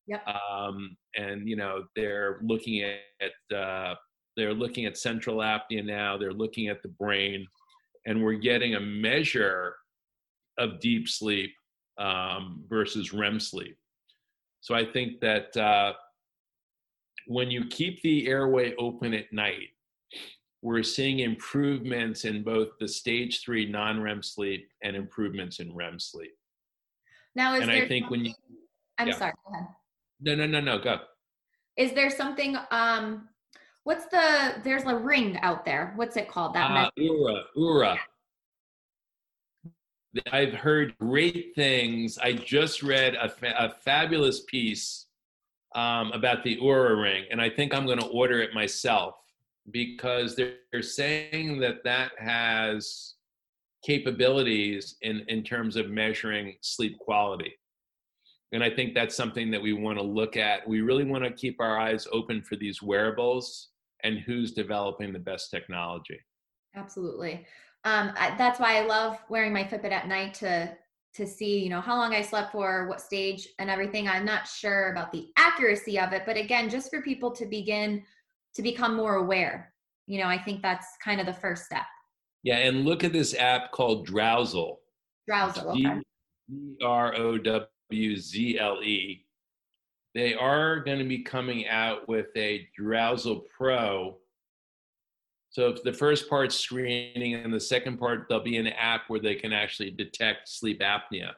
Yep. 0.08 0.26
Um, 0.26 0.96
and 1.16 1.48
you 1.48 1.54
know 1.54 1.84
they're 1.94 2.40
looking 2.42 2.82
at 2.82 3.56
uh, 3.56 3.94
they're 4.36 4.52
looking 4.52 4.84
at 4.84 4.98
central 4.98 5.36
apnea 5.36 5.84
now. 5.84 6.18
They're 6.18 6.32
looking 6.32 6.66
at 6.66 6.82
the 6.82 6.88
brain, 6.88 7.46
and 8.04 8.22
we're 8.22 8.34
getting 8.34 8.74
a 8.74 8.80
measure 8.80 9.76
of 10.58 10.80
deep 10.80 11.08
sleep 11.08 11.52
um, 11.98 12.64
versus 12.68 13.12
REM 13.12 13.38
sleep. 13.38 13.76
So 14.62 14.76
I 14.76 14.84
think 14.84 15.20
that 15.20 15.54
uh, 15.56 15.92
when 17.26 17.50
you 17.50 17.66
keep 17.66 18.00
the 18.02 18.28
airway 18.28 18.74
open 18.78 19.12
at 19.12 19.32
night, 19.32 19.70
we're 20.62 20.84
seeing 20.84 21.18
improvements 21.18 22.24
in 22.24 22.44
both 22.44 22.68
the 22.78 22.86
stage 22.86 23.42
three 23.42 23.66
non-REM 23.66 24.22
sleep 24.22 24.68
and 24.84 24.94
improvements 24.94 25.58
in 25.58 25.74
REM 25.74 25.98
sleep. 25.98 26.30
Now, 27.34 27.54
is 27.54 27.62
and 27.62 27.70
there 27.70 27.84
I 27.84 27.88
think 27.88 28.08
when 28.08 28.24
you, 28.24 28.34
I'm 28.98 29.08
yeah. 29.08 29.16
sorry. 29.16 29.32
Go 29.44 29.52
ahead. 29.52 29.66
No, 30.20 30.36
no, 30.36 30.46
no, 30.46 30.60
no. 30.60 30.78
Go. 30.78 31.00
Is 31.76 31.92
there 31.92 32.10
something? 32.10 32.56
Um, 32.70 33.28
what's 33.82 34.06
the? 34.06 34.60
There's 34.62 34.84
a 34.84 34.94
ring 34.94 35.38
out 35.40 35.64
there. 35.64 35.92
What's 35.96 36.16
it 36.16 36.28
called? 36.28 36.54
That 36.54 36.70
uh, 36.70 36.90
Oura. 37.00 37.42
Oura. 37.56 37.98
I've 40.30 40.52
heard 40.52 40.96
great 40.98 41.52
things. 41.54 42.18
I 42.18 42.32
just 42.32 42.82
read 42.82 43.14
a, 43.14 43.28
fa- 43.28 43.54
a 43.58 43.70
fabulous 43.82 44.40
piece 44.40 45.06
um, 45.74 46.12
about 46.12 46.44
the 46.44 46.58
Oura 46.58 47.00
ring, 47.00 47.24
and 47.30 47.40
I 47.40 47.48
think 47.48 47.74
I'm 47.74 47.86
going 47.86 48.00
to 48.00 48.06
order 48.06 48.40
it 48.40 48.52
myself 48.52 49.14
because 49.70 50.36
they're, 50.36 50.54
they're 50.70 50.82
saying 50.82 51.60
that 51.60 51.84
that 51.84 52.12
has 52.18 53.14
capabilities 53.84 54.96
in, 55.02 55.24
in 55.28 55.42
terms 55.42 55.76
of 55.76 55.90
measuring 55.90 56.56
sleep 56.60 56.98
quality. 56.98 57.52
And 58.52 58.62
I 58.62 58.68
think 58.68 58.94
that's 58.94 59.16
something 59.16 59.50
that 59.50 59.62
we 59.62 59.72
want 59.72 59.98
to 59.98 60.04
look 60.04 60.36
at. 60.36 60.68
We 60.68 60.82
really 60.82 61.04
want 61.04 61.24
to 61.24 61.32
keep 61.32 61.60
our 61.60 61.78
eyes 61.78 62.06
open 62.12 62.42
for 62.42 62.56
these 62.56 62.82
wearables 62.82 63.70
and 64.04 64.18
who's 64.18 64.52
developing 64.52 65.12
the 65.12 65.18
best 65.18 65.50
technology. 65.50 66.20
Absolutely. 66.74 67.46
Um, 67.84 68.12
I, 68.16 68.34
that's 68.38 68.60
why 68.60 68.78
I 68.78 68.86
love 68.86 69.18
wearing 69.28 69.52
my 69.52 69.64
Fitbit 69.64 69.92
at 69.92 70.08
night 70.08 70.34
to 70.34 70.76
to 71.14 71.26
see, 71.26 71.58
you 71.62 71.68
know, 71.68 71.80
how 71.80 71.94
long 71.94 72.14
I 72.14 72.22
slept 72.22 72.52
for, 72.52 72.88
what 72.88 73.00
stage, 73.00 73.46
and 73.58 73.68
everything. 73.68 74.08
I'm 74.08 74.24
not 74.24 74.48
sure 74.48 74.92
about 74.92 75.12
the 75.12 75.28
accuracy 75.36 76.00
of 76.00 76.14
it, 76.14 76.22
but 76.24 76.38
again, 76.38 76.70
just 76.70 76.88
for 76.88 77.02
people 77.02 77.30
to 77.32 77.44
begin 77.44 78.02
to 78.54 78.62
become 78.62 78.96
more 78.96 79.16
aware, 79.16 79.74
you 80.06 80.18
know, 80.18 80.26
I 80.26 80.38
think 80.38 80.62
that's 80.62 80.86
kind 81.04 81.20
of 81.20 81.26
the 81.26 81.34
first 81.34 81.66
step. 81.66 81.84
Yeah, 82.44 82.56
and 82.56 82.84
look 82.84 83.04
at 83.04 83.12
this 83.12 83.34
app 83.34 83.72
called. 83.72 84.08
Drowzle. 84.08 84.76
Okay. 85.30 86.00
D 86.48 86.76
R 86.82 87.14
O 87.14 87.38
W 87.38 88.16
Z 88.16 88.58
L 88.58 88.82
E. 88.82 89.26
They 90.14 90.34
are 90.34 90.80
going 90.80 90.98
to 90.98 91.04
be 91.04 91.22
coming 91.22 91.68
out 91.68 92.08
with 92.08 92.26
a 92.36 92.66
Drowzle 92.78 93.42
Pro. 93.56 94.18
So 95.52 95.68
if 95.68 95.82
the 95.82 95.92
first 95.92 96.28
part's 96.28 96.56
screening 96.56 97.34
and 97.34 97.52
the 97.52 97.60
second 97.60 97.98
part, 97.98 98.26
there'll 98.28 98.42
be 98.42 98.56
an 98.56 98.66
app 98.68 99.02
where 99.08 99.20
they 99.20 99.34
can 99.34 99.52
actually 99.52 99.90
detect 99.90 100.48
sleep 100.48 100.80
apnea. 100.80 101.32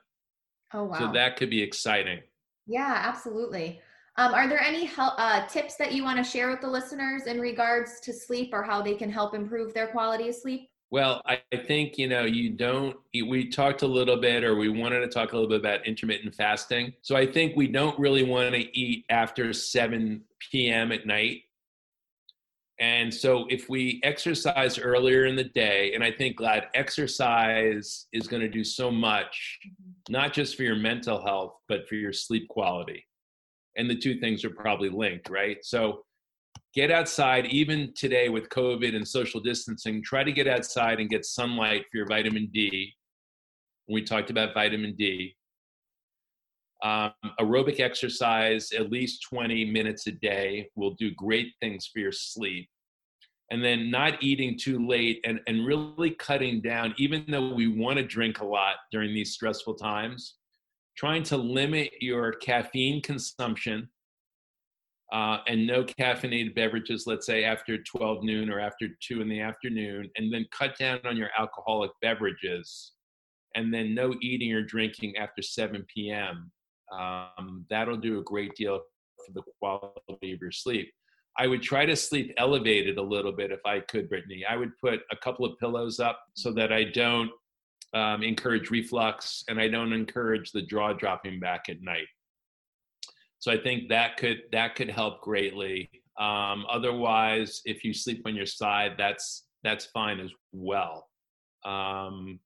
Oh 0.72 0.84
wow! 0.84 0.98
So 0.98 1.12
that 1.12 1.36
could 1.36 1.50
be 1.50 1.62
exciting. 1.62 2.20
Yeah, 2.66 3.02
absolutely. 3.04 3.80
Um, 4.16 4.32
are 4.32 4.48
there 4.48 4.60
any 4.60 4.84
help, 4.84 5.14
uh, 5.18 5.46
tips 5.46 5.74
that 5.76 5.92
you 5.92 6.04
want 6.04 6.18
to 6.18 6.24
share 6.24 6.48
with 6.48 6.60
the 6.60 6.68
listeners 6.68 7.26
in 7.26 7.40
regards 7.40 7.98
to 8.00 8.12
sleep 8.12 8.50
or 8.52 8.62
how 8.62 8.80
they 8.80 8.94
can 8.94 9.10
help 9.10 9.34
improve 9.34 9.74
their 9.74 9.88
quality 9.88 10.28
of 10.28 10.36
sleep? 10.36 10.68
Well, 10.90 11.20
I 11.26 11.40
think, 11.66 11.98
you 11.98 12.06
know, 12.06 12.22
you 12.22 12.50
don't, 12.50 12.96
we 13.12 13.48
talked 13.48 13.82
a 13.82 13.86
little 13.86 14.16
bit, 14.16 14.44
or 14.44 14.54
we 14.54 14.68
wanted 14.68 15.00
to 15.00 15.08
talk 15.08 15.32
a 15.32 15.36
little 15.36 15.50
bit 15.50 15.58
about 15.58 15.84
intermittent 15.84 16.36
fasting. 16.36 16.92
So 17.02 17.16
I 17.16 17.26
think 17.26 17.56
we 17.56 17.66
don't 17.66 17.98
really 17.98 18.22
want 18.22 18.54
to 18.54 18.78
eat 18.78 19.04
after 19.10 19.52
7 19.52 20.22
p.m. 20.38 20.92
at 20.92 21.04
night. 21.04 21.42
And 22.80 23.12
so 23.12 23.46
if 23.50 23.68
we 23.68 24.00
exercise 24.02 24.78
earlier 24.78 25.26
in 25.26 25.36
the 25.36 25.44
day, 25.44 25.94
and 25.94 26.02
I 26.02 26.10
think 26.10 26.36
glad 26.36 26.64
exercise 26.74 28.06
is 28.12 28.26
going 28.26 28.42
to 28.42 28.48
do 28.48 28.64
so 28.64 28.90
much, 28.90 29.58
mm-hmm. 29.66 30.12
not 30.12 30.32
just 30.32 30.56
for 30.56 30.64
your 30.64 30.76
mental 30.76 31.22
health, 31.22 31.54
but 31.68 31.88
for 31.88 31.94
your 31.94 32.12
sleep 32.12 32.48
quality. 32.48 33.04
And 33.76 33.88
the 33.88 33.96
two 33.96 34.18
things 34.18 34.44
are 34.44 34.50
probably 34.50 34.88
linked, 34.88 35.30
right? 35.30 35.58
So 35.62 36.04
get 36.74 36.90
outside 36.90 37.46
even 37.46 37.92
today 37.94 38.28
with 38.28 38.48
covid 38.48 38.94
and 38.94 39.06
social 39.06 39.40
distancing 39.40 40.02
try 40.02 40.24
to 40.24 40.32
get 40.32 40.48
outside 40.48 40.98
and 40.98 41.08
get 41.08 41.24
sunlight 41.24 41.82
for 41.90 41.98
your 41.98 42.06
vitamin 42.06 42.48
d 42.52 42.92
we 43.88 44.02
talked 44.02 44.30
about 44.30 44.52
vitamin 44.54 44.94
d 44.96 45.34
um, 46.84 47.12
aerobic 47.40 47.80
exercise 47.80 48.70
at 48.72 48.90
least 48.90 49.22
20 49.28 49.64
minutes 49.64 50.06
a 50.06 50.12
day 50.12 50.68
will 50.76 50.94
do 50.94 51.10
great 51.14 51.48
things 51.60 51.88
for 51.92 51.98
your 51.98 52.12
sleep 52.12 52.68
and 53.50 53.64
then 53.64 53.90
not 53.90 54.22
eating 54.22 54.58
too 54.58 54.86
late 54.86 55.20
and, 55.24 55.40
and 55.46 55.66
really 55.66 56.10
cutting 56.10 56.60
down 56.60 56.94
even 56.98 57.24
though 57.28 57.54
we 57.54 57.68
want 57.68 57.96
to 57.96 58.04
drink 58.04 58.40
a 58.40 58.44
lot 58.44 58.76
during 58.92 59.14
these 59.14 59.32
stressful 59.32 59.74
times 59.74 60.36
trying 60.96 61.22
to 61.22 61.36
limit 61.36 61.90
your 62.00 62.32
caffeine 62.34 63.02
consumption 63.02 63.88
uh, 65.12 65.38
and 65.46 65.66
no 65.66 65.84
caffeinated 65.84 66.54
beverages, 66.54 67.04
let's 67.06 67.26
say 67.26 67.44
after 67.44 67.78
12 67.82 68.24
noon 68.24 68.50
or 68.50 68.58
after 68.58 68.88
2 69.00 69.20
in 69.20 69.28
the 69.28 69.40
afternoon, 69.40 70.10
and 70.16 70.32
then 70.32 70.46
cut 70.50 70.76
down 70.76 70.98
on 71.04 71.16
your 71.16 71.30
alcoholic 71.38 71.90
beverages, 72.02 72.92
and 73.54 73.72
then 73.72 73.94
no 73.94 74.14
eating 74.22 74.52
or 74.52 74.62
drinking 74.62 75.16
after 75.16 75.40
7 75.40 75.84
p.m. 75.94 76.50
Um, 76.98 77.66
that'll 77.70 77.96
do 77.96 78.18
a 78.18 78.22
great 78.22 78.54
deal 78.54 78.80
for 79.26 79.32
the 79.32 79.42
quality 79.58 80.32
of 80.32 80.40
your 80.40 80.52
sleep. 80.52 80.92
I 81.36 81.46
would 81.46 81.62
try 81.62 81.84
to 81.84 81.96
sleep 81.96 82.32
elevated 82.36 82.98
a 82.98 83.02
little 83.02 83.32
bit 83.32 83.50
if 83.50 83.60
I 83.66 83.80
could, 83.80 84.08
Brittany. 84.08 84.44
I 84.48 84.56
would 84.56 84.76
put 84.78 85.00
a 85.10 85.16
couple 85.16 85.44
of 85.44 85.58
pillows 85.58 85.98
up 85.98 86.20
so 86.34 86.52
that 86.52 86.72
I 86.72 86.84
don't 86.84 87.30
um, 87.92 88.22
encourage 88.22 88.70
reflux 88.70 89.44
and 89.48 89.60
I 89.60 89.68
don't 89.68 89.92
encourage 89.92 90.52
the 90.52 90.62
jaw 90.62 90.92
dropping 90.92 91.40
back 91.40 91.68
at 91.68 91.82
night. 91.82 92.06
So 93.38 93.52
I 93.52 93.58
think 93.58 93.88
that 93.88 94.16
could 94.16 94.42
that 94.52 94.74
could 94.74 94.88
help 94.88 95.20
greatly. 95.20 95.90
Um, 96.18 96.64
otherwise, 96.70 97.60
if 97.64 97.84
you 97.84 97.92
sleep 97.92 98.22
on 98.26 98.34
your 98.34 98.46
side, 98.46 98.92
that's 98.96 99.44
that's 99.64 99.86
fine 99.86 100.20
as 100.20 100.30
well. 100.52 101.08
Um, 101.64 102.38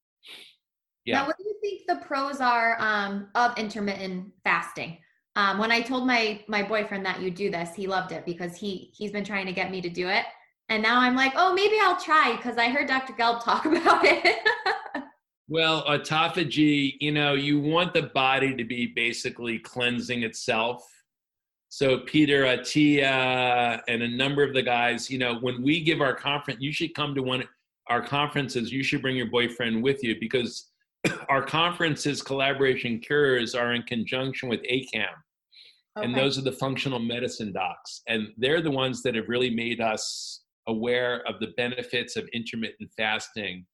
yeah. 1.08 1.20
Now, 1.20 1.26
what 1.26 1.38
do 1.38 1.44
you 1.44 1.54
think 1.62 1.82
the 1.86 2.06
pros 2.06 2.40
are 2.40 2.76
um, 2.80 3.28
of 3.34 3.56
intermittent 3.58 4.30
fasting? 4.44 4.98
Um, 5.36 5.58
when 5.58 5.70
I 5.70 5.80
told 5.80 6.06
my 6.06 6.40
my 6.48 6.62
boyfriend 6.62 7.06
that 7.06 7.22
you 7.22 7.30
do 7.30 7.50
this, 7.50 7.74
he 7.74 7.86
loved 7.86 8.12
it 8.12 8.26
because 8.26 8.56
he 8.56 8.92
he's 8.94 9.10
been 9.10 9.24
trying 9.24 9.46
to 9.46 9.52
get 9.52 9.70
me 9.70 9.80
to 9.80 9.88
do 9.88 10.08
it, 10.08 10.24
and 10.68 10.82
now 10.82 11.00
I'm 11.00 11.16
like, 11.16 11.32
oh, 11.36 11.54
maybe 11.54 11.76
I'll 11.80 11.98
try 11.98 12.36
because 12.36 12.58
I 12.58 12.68
heard 12.68 12.88
Dr. 12.88 13.14
Gelb 13.14 13.42
talk 13.42 13.64
about 13.64 14.04
it. 14.04 14.36
Well, 15.50 15.82
autophagy, 15.86 16.96
you 17.00 17.10
know, 17.10 17.32
you 17.32 17.58
want 17.58 17.94
the 17.94 18.02
body 18.02 18.54
to 18.54 18.64
be 18.64 18.88
basically 18.94 19.58
cleansing 19.58 20.22
itself. 20.22 20.86
So 21.70 22.00
Peter 22.00 22.42
Attia 22.42 23.80
and 23.88 24.02
a 24.02 24.08
number 24.08 24.42
of 24.42 24.52
the 24.52 24.60
guys, 24.60 25.10
you 25.10 25.18
know, 25.18 25.38
when 25.40 25.62
we 25.62 25.82
give 25.82 26.02
our 26.02 26.14
conference, 26.14 26.60
you 26.60 26.70
should 26.70 26.94
come 26.94 27.14
to 27.14 27.22
one 27.22 27.40
of 27.40 27.48
our 27.86 28.02
conferences. 28.02 28.70
You 28.70 28.82
should 28.82 29.00
bring 29.00 29.16
your 29.16 29.30
boyfriend 29.30 29.82
with 29.82 30.04
you 30.04 30.20
because 30.20 30.68
our 31.28 31.42
conferences, 31.42 32.22
collaboration 32.22 32.98
cures, 32.98 33.54
are 33.54 33.74
in 33.74 33.82
conjunction 33.82 34.48
with 34.48 34.60
ACAM. 34.62 35.06
Okay. 35.96 36.06
And 36.06 36.14
those 36.16 36.38
are 36.38 36.42
the 36.42 36.52
functional 36.52 36.98
medicine 36.98 37.52
docs. 37.52 38.02
And 38.06 38.28
they're 38.36 38.62
the 38.62 38.70
ones 38.70 39.02
that 39.02 39.14
have 39.14 39.28
really 39.28 39.50
made 39.50 39.80
us 39.80 40.42
aware 40.66 41.26
of 41.26 41.40
the 41.40 41.48
benefits 41.56 42.16
of 42.16 42.28
intermittent 42.32 42.90
fasting 42.96 43.66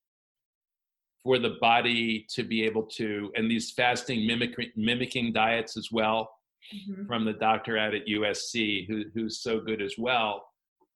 for 1.22 1.38
the 1.38 1.56
body 1.60 2.26
to 2.34 2.42
be 2.42 2.64
able 2.64 2.82
to, 2.82 3.32
and 3.34 3.50
these 3.50 3.72
fasting 3.72 4.26
mimic, 4.26 4.54
mimicking 4.76 5.32
diets 5.32 5.76
as 5.76 5.88
well 5.90 6.30
mm-hmm. 6.72 7.06
from 7.06 7.24
the 7.24 7.32
doctor 7.32 7.78
out 7.78 7.94
at 7.94 8.06
USC, 8.06 8.86
who, 8.86 9.04
who's 9.14 9.42
so 9.42 9.60
good 9.60 9.82
as 9.82 9.94
well. 9.98 10.44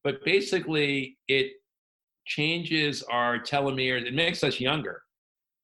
But 0.04 0.24
basically, 0.24 1.18
it 1.28 1.52
changes 2.26 3.02
our 3.04 3.38
telomeres, 3.38 4.06
it 4.06 4.14
makes 4.14 4.44
us 4.44 4.60
younger. 4.60 5.02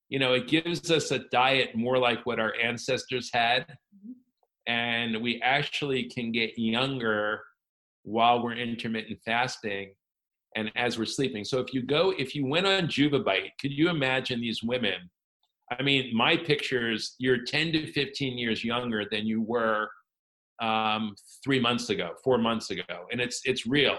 You 0.09 0.19
know, 0.19 0.35
it 0.35 0.49
gives 0.49 0.91
us 0.91 1.11
a 1.11 1.21
diet 1.31 1.75
more 1.75 1.99
like 1.99 2.25
what 2.27 2.39
our 2.39 2.55
ancestors 2.63 3.31
had. 3.33 3.67
And 4.67 5.23
we 5.23 5.41
actually 5.43 6.05
can 6.05 6.33
get 6.33 6.59
younger 6.59 7.43
while 8.03 8.43
we're 8.43 8.55
intermittent 8.55 9.19
fasting 9.25 9.95
and 10.57 10.71
as 10.77 10.99
we're 10.99 11.05
sleeping. 11.05 11.45
So 11.45 11.59
if 11.59 11.75
you 11.75 11.83
go, 11.83 12.15
if 12.17 12.35
you 12.35 12.47
went 12.47 12.67
on 12.67 12.87
Juvabite, 12.87 13.51
could 13.61 13.73
you 13.73 13.89
imagine 13.89 14.41
these 14.41 14.63
women? 14.63 15.11
I 15.71 15.83
mean, 15.83 16.15
my 16.15 16.37
pictures, 16.37 17.15
you're 17.19 17.45
10 17.45 17.73
to 17.73 17.93
15 17.93 18.39
years 18.39 18.63
younger 18.63 19.05
than 19.11 19.27
you 19.27 19.43
were 19.43 19.89
um, 20.61 21.15
three 21.43 21.59
months 21.59 21.91
ago, 21.91 22.13
four 22.23 22.39
months 22.39 22.71
ago, 22.71 23.07
and 23.11 23.21
it's 23.21 23.41
it's 23.45 23.67
real. 23.67 23.99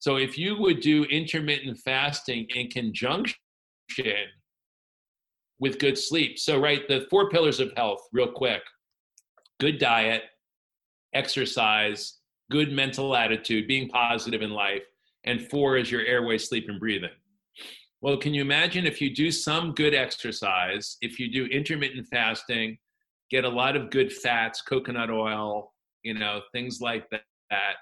So 0.00 0.16
if 0.16 0.36
you 0.36 0.58
would 0.58 0.80
do 0.80 1.04
intermittent 1.04 1.78
fasting 1.78 2.46
in 2.54 2.68
conjunction 2.68 3.36
with 5.62 5.78
good 5.78 5.96
sleep, 5.96 6.40
so 6.40 6.58
right, 6.58 6.88
the 6.88 7.06
four 7.08 7.30
pillars 7.30 7.60
of 7.60 7.72
health, 7.76 8.00
real 8.12 8.32
quick: 8.32 8.62
good 9.60 9.78
diet, 9.78 10.24
exercise, 11.14 12.18
good 12.50 12.72
mental 12.72 13.14
attitude, 13.14 13.68
being 13.68 13.88
positive 13.88 14.42
in 14.42 14.50
life, 14.50 14.82
and 15.22 15.48
four 15.48 15.76
is 15.76 15.88
your 15.88 16.00
airway, 16.00 16.36
sleep, 16.36 16.68
and 16.68 16.80
breathing. 16.80 17.16
Well, 18.00 18.16
can 18.16 18.34
you 18.34 18.42
imagine 18.42 18.86
if 18.86 19.00
you 19.00 19.14
do 19.14 19.30
some 19.30 19.72
good 19.72 19.94
exercise, 19.94 20.96
if 21.00 21.20
you 21.20 21.30
do 21.30 21.46
intermittent 21.46 22.08
fasting, 22.08 22.76
get 23.30 23.44
a 23.44 23.48
lot 23.48 23.76
of 23.76 23.90
good 23.90 24.12
fats, 24.12 24.62
coconut 24.62 25.10
oil, 25.10 25.72
you 26.02 26.14
know, 26.14 26.40
things 26.50 26.80
like 26.80 27.08
that, 27.10 27.74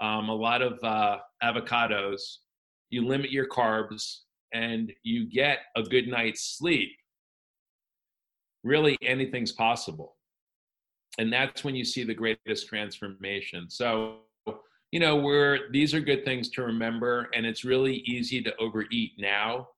um, 0.00 0.30
a 0.30 0.34
lot 0.34 0.62
of 0.62 0.82
uh, 0.82 1.18
avocados, 1.42 2.38
you 2.88 3.06
limit 3.06 3.30
your 3.30 3.46
carbs, 3.46 4.20
and 4.54 4.90
you 5.02 5.28
get 5.30 5.58
a 5.76 5.82
good 5.82 6.08
night's 6.08 6.56
sleep, 6.56 6.88
really 8.64 8.96
anything's 9.02 9.52
possible. 9.52 10.16
and 11.18 11.32
that's 11.32 11.64
when 11.64 11.74
you 11.74 11.84
see 11.84 12.04
the 12.04 12.14
greatest 12.14 12.68
transformation. 12.68 13.68
So, 13.68 14.18
you 14.92 15.00
know, 15.00 15.16
we're 15.16 15.70
these 15.72 15.92
are 15.92 16.00
good 16.00 16.24
things 16.24 16.48
to 16.50 16.62
remember, 16.62 17.28
and 17.34 17.44
it's 17.44 17.64
really 17.64 17.96
easy 18.06 18.40
to 18.42 18.56
overeat 18.58 19.12
now, 19.18 19.68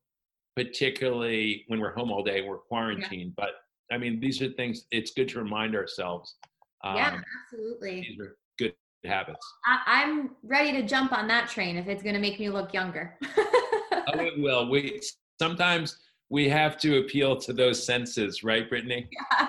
particularly 0.54 1.64
when 1.68 1.80
we're 1.80 1.94
home 1.94 2.12
all 2.12 2.22
day, 2.22 2.42
we're 2.42 2.58
quarantined. 2.58 3.34
Yeah. 3.38 3.44
But 3.44 3.50
I 3.92 3.98
mean, 3.98 4.20
these 4.20 4.40
are 4.42 4.50
things. 4.50 4.84
It's 4.90 5.12
good 5.12 5.28
to 5.30 5.38
remind 5.38 5.74
ourselves. 5.74 6.36
Um, 6.84 6.96
yeah, 6.96 7.20
absolutely. 7.44 8.00
These 8.02 8.20
are 8.20 8.36
good 8.58 8.74
habits. 9.04 9.44
I, 9.66 10.02
am 10.02 10.30
ready 10.42 10.72
to 10.72 10.82
jump 10.86 11.12
on 11.12 11.26
that 11.28 11.48
train 11.48 11.76
if 11.76 11.88
it's 11.88 12.02
going 12.02 12.14
to 12.14 12.20
make 12.20 12.38
me 12.38 12.48
look 12.48 12.72
younger. 12.72 13.18
oh, 13.36 14.20
it 14.20 14.40
will. 14.40 14.70
We 14.70 15.00
sometimes 15.40 15.98
we 16.30 16.48
have 16.48 16.78
to 16.78 16.98
appeal 16.98 17.36
to 17.36 17.52
those 17.52 17.84
senses, 17.84 18.42
right, 18.42 18.68
Brittany? 18.68 19.08
Yeah. 19.32 19.48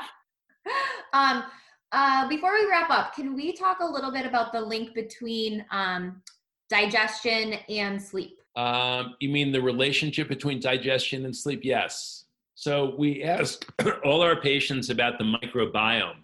Um, 1.13 1.43
uh, 1.91 2.29
before 2.29 2.53
we 2.53 2.69
wrap 2.69 2.89
up, 2.89 3.13
can 3.13 3.35
we 3.35 3.51
talk 3.51 3.79
a 3.81 3.85
little 3.85 4.11
bit 4.11 4.25
about 4.25 4.53
the 4.53 4.61
link 4.61 4.93
between 4.93 5.65
um, 5.71 6.21
digestion 6.69 7.55
and 7.67 8.01
sleep? 8.01 8.39
Um, 8.55 9.15
you 9.19 9.27
mean 9.27 9.51
the 9.51 9.61
relationship 9.61 10.29
between 10.29 10.61
digestion 10.61 11.25
and 11.25 11.35
sleep? 11.35 11.61
Yes. 11.63 12.25
So 12.55 12.95
we 12.97 13.23
ask 13.23 13.65
all 14.05 14.21
our 14.21 14.39
patients 14.39 14.89
about 14.89 15.17
the 15.17 15.25
microbiome. 15.25 16.19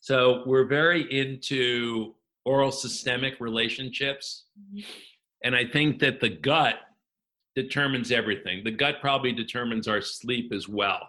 So 0.00 0.42
we're 0.44 0.66
very 0.66 1.02
into 1.16 2.14
oral 2.44 2.72
systemic 2.72 3.40
relationships. 3.40 4.44
Mm-hmm. 4.60 4.80
And 5.44 5.54
I 5.54 5.64
think 5.64 6.00
that 6.00 6.20
the 6.20 6.30
gut 6.30 6.74
determines 7.62 8.12
everything. 8.12 8.62
The 8.62 8.70
gut 8.70 9.00
probably 9.00 9.32
determines 9.32 9.88
our 9.88 10.00
sleep 10.00 10.52
as 10.52 10.68
well. 10.68 11.00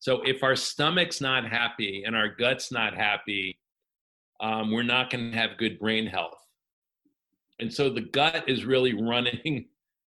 So 0.00 0.20
if 0.22 0.42
our 0.42 0.56
stomach's 0.56 1.20
not 1.20 1.48
happy 1.48 2.02
and 2.04 2.16
our 2.16 2.28
gut's 2.28 2.72
not 2.72 2.94
happy, 2.94 3.60
um, 4.40 4.72
we're 4.72 4.82
not 4.82 5.08
going 5.08 5.30
to 5.30 5.38
have 5.38 5.58
good 5.58 5.78
brain 5.78 6.04
health. 6.04 6.38
And 7.60 7.72
so 7.72 7.88
the 7.88 8.00
gut 8.00 8.48
is 8.48 8.64
really 8.64 8.92
running, 9.00 9.66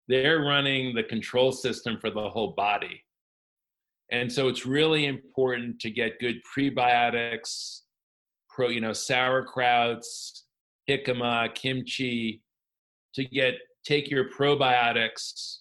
they're 0.09 0.41
running 0.41 0.93
the 0.93 1.03
control 1.03 1.53
system 1.53 1.97
for 1.97 2.09
the 2.09 2.29
whole 2.29 2.51
body. 2.51 3.05
And 4.11 4.29
so 4.29 4.49
it's 4.49 4.65
really 4.65 5.05
important 5.05 5.79
to 5.79 5.89
get 5.89 6.19
good 6.19 6.41
prebiotics, 6.43 7.83
pro, 8.49 8.67
you 8.67 8.81
know, 8.81 8.91
sauerkrauts, 8.91 10.41
jicama, 10.89 11.53
kimchi, 11.55 12.41
to 13.13 13.23
get 13.23 13.55
take 13.87 14.09
your 14.11 14.29
probiotics 14.29 15.59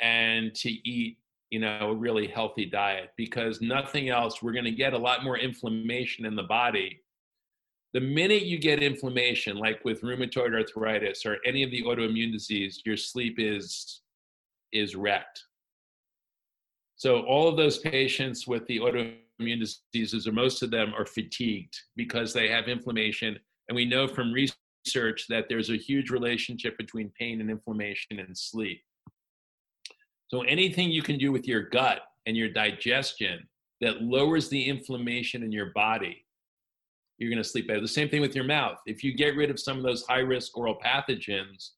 and 0.00 0.54
to 0.54 0.70
eat 0.88 1.18
you 1.50 1.60
know 1.60 1.90
a 1.90 1.94
really 1.94 2.26
healthy 2.26 2.66
diet 2.66 3.10
because 3.16 3.60
nothing 3.60 4.08
else 4.08 4.42
we're 4.42 4.52
going 4.52 4.64
to 4.64 4.70
get 4.70 4.92
a 4.92 4.98
lot 4.98 5.24
more 5.24 5.38
inflammation 5.38 6.26
in 6.26 6.34
the 6.36 6.42
body. 6.42 7.00
The 7.94 8.00
minute 8.00 8.42
you 8.42 8.58
get 8.58 8.82
inflammation 8.82 9.56
like 9.56 9.84
with 9.84 10.02
rheumatoid 10.02 10.52
arthritis 10.52 11.24
or 11.24 11.38
any 11.46 11.62
of 11.62 11.70
the 11.70 11.82
autoimmune 11.84 12.32
disease 12.32 12.82
your 12.84 12.96
sleep 12.96 13.36
is 13.38 14.02
is 14.72 14.96
wrecked. 14.96 15.44
So 16.96 17.20
all 17.22 17.48
of 17.48 17.56
those 17.56 17.78
patients 17.78 18.46
with 18.46 18.66
the 18.66 18.78
autoimmune 18.78 19.60
diseases 19.92 20.26
or 20.26 20.32
most 20.32 20.62
of 20.62 20.70
them 20.70 20.92
are 20.96 21.06
fatigued 21.06 21.76
because 21.96 22.32
they 22.32 22.48
have 22.48 22.66
inflammation. 22.66 23.38
And 23.68 23.76
we 23.76 23.84
know 23.84 24.06
from 24.06 24.32
research 24.32 24.56
research 24.84 25.26
that 25.28 25.46
there's 25.48 25.70
a 25.70 25.76
huge 25.76 26.10
relationship 26.10 26.76
between 26.78 27.12
pain 27.18 27.40
and 27.40 27.50
inflammation 27.50 28.18
and 28.18 28.36
sleep. 28.36 28.80
So 30.28 30.42
anything 30.42 30.90
you 30.90 31.02
can 31.02 31.18
do 31.18 31.32
with 31.32 31.46
your 31.46 31.62
gut 31.62 32.00
and 32.26 32.36
your 32.36 32.48
digestion 32.48 33.46
that 33.80 34.02
lowers 34.02 34.48
the 34.48 34.68
inflammation 34.68 35.42
in 35.42 35.52
your 35.52 35.72
body, 35.74 36.24
you're 37.18 37.30
going 37.30 37.42
to 37.42 37.48
sleep 37.48 37.68
better. 37.68 37.80
The 37.80 37.88
same 37.88 38.08
thing 38.08 38.20
with 38.20 38.34
your 38.34 38.44
mouth. 38.44 38.78
If 38.86 39.04
you 39.04 39.14
get 39.14 39.36
rid 39.36 39.50
of 39.50 39.60
some 39.60 39.76
of 39.76 39.84
those 39.84 40.04
high 40.06 40.20
risk 40.20 40.56
oral 40.56 40.78
pathogens 40.84 41.70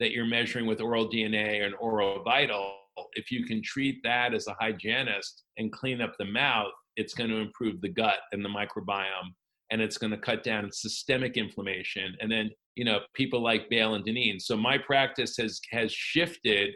that 0.00 0.12
you're 0.12 0.26
measuring 0.26 0.66
with 0.66 0.80
oral 0.80 1.08
DNA 1.08 1.64
and 1.64 1.74
oral 1.80 2.22
vital, 2.22 2.74
if 3.14 3.30
you 3.30 3.46
can 3.46 3.62
treat 3.62 4.02
that 4.02 4.34
as 4.34 4.48
a 4.48 4.56
hygienist 4.60 5.44
and 5.56 5.72
clean 5.72 6.02
up 6.02 6.14
the 6.18 6.26
mouth, 6.26 6.72
it's 6.96 7.14
going 7.14 7.30
to 7.30 7.36
improve 7.36 7.80
the 7.80 7.88
gut 7.88 8.18
and 8.32 8.44
the 8.44 8.48
microbiome 8.48 9.32
and 9.72 9.80
it's 9.80 9.98
going 9.98 10.10
to 10.10 10.18
cut 10.18 10.44
down 10.44 10.70
systemic 10.70 11.36
inflammation. 11.36 12.14
And 12.20 12.30
then, 12.30 12.50
you 12.76 12.84
know, 12.84 13.00
people 13.14 13.42
like 13.42 13.70
Bale 13.70 13.94
and 13.94 14.04
Doneen. 14.04 14.40
So 14.40 14.56
my 14.56 14.78
practice 14.78 15.36
has 15.38 15.60
has 15.72 15.90
shifted 15.90 16.74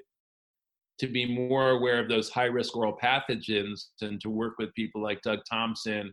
to 0.99 1.07
be 1.07 1.27
more 1.27 1.71
aware 1.71 2.01
of 2.01 2.09
those 2.09 2.31
high 2.31 2.47
risk 2.47 2.75
oral 2.75 2.97
pathogens 3.01 3.89
and 4.01 4.19
to 4.23 4.31
work 4.31 4.55
with 4.59 4.73
people 4.75 5.03
like 5.03 5.21
Doug 5.21 5.41
Thompson 5.49 6.11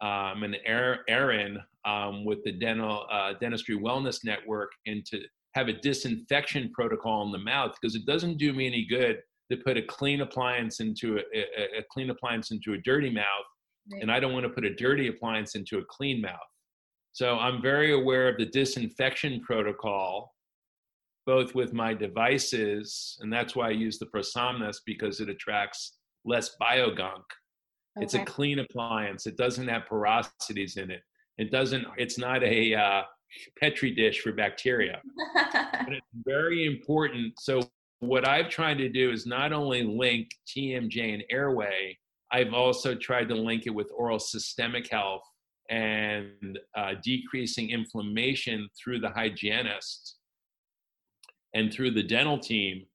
um, 0.00 0.42
and 0.42 0.56
Aaron 0.66 1.58
um, 1.84 2.24
with 2.24 2.42
the 2.44 2.52
dental 2.52 3.06
uh, 3.12 3.34
dentistry 3.38 3.78
wellness 3.78 4.24
network 4.24 4.70
and 4.86 5.04
to 5.06 5.20
have 5.54 5.68
a 5.68 5.74
disinfection 5.74 6.70
protocol 6.72 7.26
in 7.26 7.30
the 7.30 7.38
mouth 7.38 7.76
because 7.78 7.94
it 7.94 8.06
doesn't 8.06 8.38
do 8.38 8.54
me 8.54 8.66
any 8.66 8.86
good 8.88 9.18
to 9.50 9.58
put 9.58 9.76
a 9.76 9.82
clean 9.82 10.22
appliance 10.22 10.80
into 10.80 11.18
a, 11.18 11.38
a, 11.38 11.80
a 11.80 11.82
clean 11.90 12.08
appliance 12.08 12.52
into 12.52 12.72
a 12.72 12.78
dirty 12.78 13.10
mouth 13.10 13.44
and 13.90 14.10
I 14.10 14.20
don't 14.20 14.32
want 14.32 14.44
to 14.44 14.50
put 14.50 14.64
a 14.64 14.74
dirty 14.74 15.08
appliance 15.08 15.54
into 15.54 15.78
a 15.78 15.84
clean 15.84 16.20
mouth. 16.20 16.38
So 17.12 17.38
I'm 17.38 17.60
very 17.60 17.92
aware 17.92 18.28
of 18.28 18.38
the 18.38 18.46
disinfection 18.46 19.40
protocol, 19.40 20.34
both 21.26 21.54
with 21.54 21.72
my 21.72 21.92
devices, 21.92 23.18
and 23.20 23.32
that's 23.32 23.54
why 23.54 23.68
I 23.68 23.72
use 23.72 23.98
the 23.98 24.06
ProSomnus 24.06 24.78
because 24.86 25.20
it 25.20 25.28
attracts 25.28 25.98
less 26.24 26.56
biogunk. 26.60 27.24
Okay. 27.96 28.04
It's 28.04 28.14
a 28.14 28.24
clean 28.24 28.60
appliance. 28.60 29.26
It 29.26 29.36
doesn't 29.36 29.68
have 29.68 29.82
porosities 29.84 30.78
in 30.78 30.90
it. 30.90 31.02
It 31.36 31.50
doesn't. 31.50 31.86
It's 31.98 32.18
not 32.18 32.42
a 32.42 32.74
uh, 32.74 33.02
petri 33.60 33.94
dish 33.94 34.20
for 34.20 34.32
bacteria. 34.32 35.00
but 35.34 35.92
it's 35.92 36.06
very 36.24 36.66
important. 36.66 37.34
So 37.38 37.60
what 38.00 38.26
I've 38.26 38.48
tried 38.48 38.78
to 38.78 38.88
do 38.88 39.10
is 39.10 39.26
not 39.26 39.52
only 39.52 39.82
link 39.82 40.30
TMJ 40.48 41.14
and 41.14 41.24
airway, 41.30 41.98
I've 42.32 42.54
also 42.54 42.94
tried 42.94 43.28
to 43.28 43.34
link 43.34 43.66
it 43.66 43.74
with 43.74 43.92
oral 43.94 44.18
systemic 44.18 44.90
health 44.90 45.22
and 45.68 46.58
uh, 46.74 46.94
decreasing 47.02 47.70
inflammation 47.70 48.68
through 48.82 49.00
the 49.00 49.10
hygienist 49.10 50.16
and 51.54 51.72
through 51.72 51.90
the 51.90 52.02
dental 52.02 52.38
team. 52.38 52.86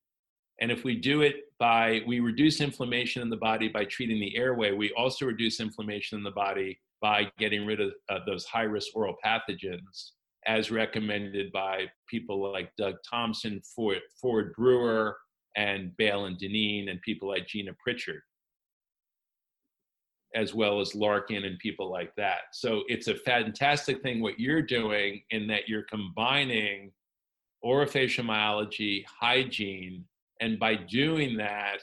And 0.59 0.71
if 0.71 0.83
we 0.83 0.95
do 0.95 1.21
it 1.21 1.35
by, 1.59 2.01
we 2.07 2.19
reduce 2.19 2.61
inflammation 2.61 3.21
in 3.21 3.29
the 3.29 3.37
body 3.37 3.67
by 3.67 3.85
treating 3.85 4.19
the 4.19 4.35
airway, 4.35 4.71
we 4.71 4.91
also 4.97 5.27
reduce 5.27 5.59
inflammation 5.59 6.17
in 6.17 6.23
the 6.23 6.31
body 6.31 6.79
by 6.99 7.29
getting 7.37 7.63
rid 7.67 7.79
of 7.79 7.91
uh, 8.09 8.19
those 8.25 8.45
high 8.45 8.63
risk 8.63 8.95
oral 8.95 9.15
pathogens, 9.23 10.11
as 10.47 10.71
recommended 10.71 11.51
by 11.51 11.85
people 12.09 12.51
like 12.51 12.71
Doug 12.75 12.95
Thompson, 13.07 13.61
Ford, 13.75 13.99
Ford 14.19 14.53
Brewer, 14.57 15.15
and 15.55 15.95
Bale 15.97 16.25
and 16.25 16.39
Doneen, 16.39 16.89
and 16.89 16.99
people 17.01 17.29
like 17.29 17.47
Gina 17.47 17.71
Pritchard 17.83 18.21
as 20.37 20.53
well 20.53 20.79
as 20.79 20.93
Larkin 20.93 21.45
and 21.45 21.57
people 21.57 21.89
like 21.91 22.15
that. 22.15 22.41
So 22.53 22.83
it's 22.87 23.07
a 23.07 23.15
fantastic 23.15 24.03
thing 24.03 24.21
what 24.21 24.39
you're 24.39 24.61
doing 24.61 25.23
in 25.31 25.47
that 25.47 25.67
you're 25.67 25.83
combining 25.83 26.91
orofacial 27.65 28.23
myology, 28.23 29.03
hygiene, 29.19 30.05
and 30.39 30.59
by 30.59 30.75
doing 30.75 31.35
that, 31.37 31.79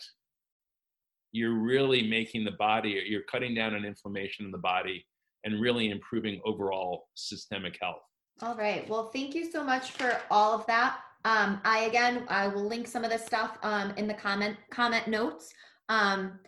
you're 1.33 1.59
really 1.59 2.09
making 2.09 2.45
the 2.45 2.53
body, 2.53 3.03
you're 3.09 3.23
cutting 3.23 3.57
down 3.57 3.75
on 3.75 3.85
inflammation 3.85 4.45
in 4.47 4.53
the 4.53 4.59
body 4.59 5.05
and 5.43 5.61
really 5.61 5.91
improving 5.91 6.41
overall 6.45 7.09
systemic 7.15 7.77
health. 7.83 8.03
All 8.41 8.55
right. 8.55 8.89
Well, 8.89 9.11
thank 9.13 9.35
you 9.35 9.51
so 9.51 9.65
much 9.65 9.91
for 9.91 10.21
all 10.31 10.55
of 10.55 10.65
that. 10.67 11.01
Um, 11.25 11.61
I 11.65 11.81
again, 11.81 12.25
I 12.29 12.47
will 12.47 12.65
link 12.65 12.87
some 12.87 13.03
of 13.03 13.11
this 13.11 13.27
stuff 13.27 13.59
um, 13.65 13.93
in 13.97 14.07
the 14.07 14.15
comment 14.15 14.57
comment 14.71 15.09
notes. 15.09 15.53
Um, 15.89 16.39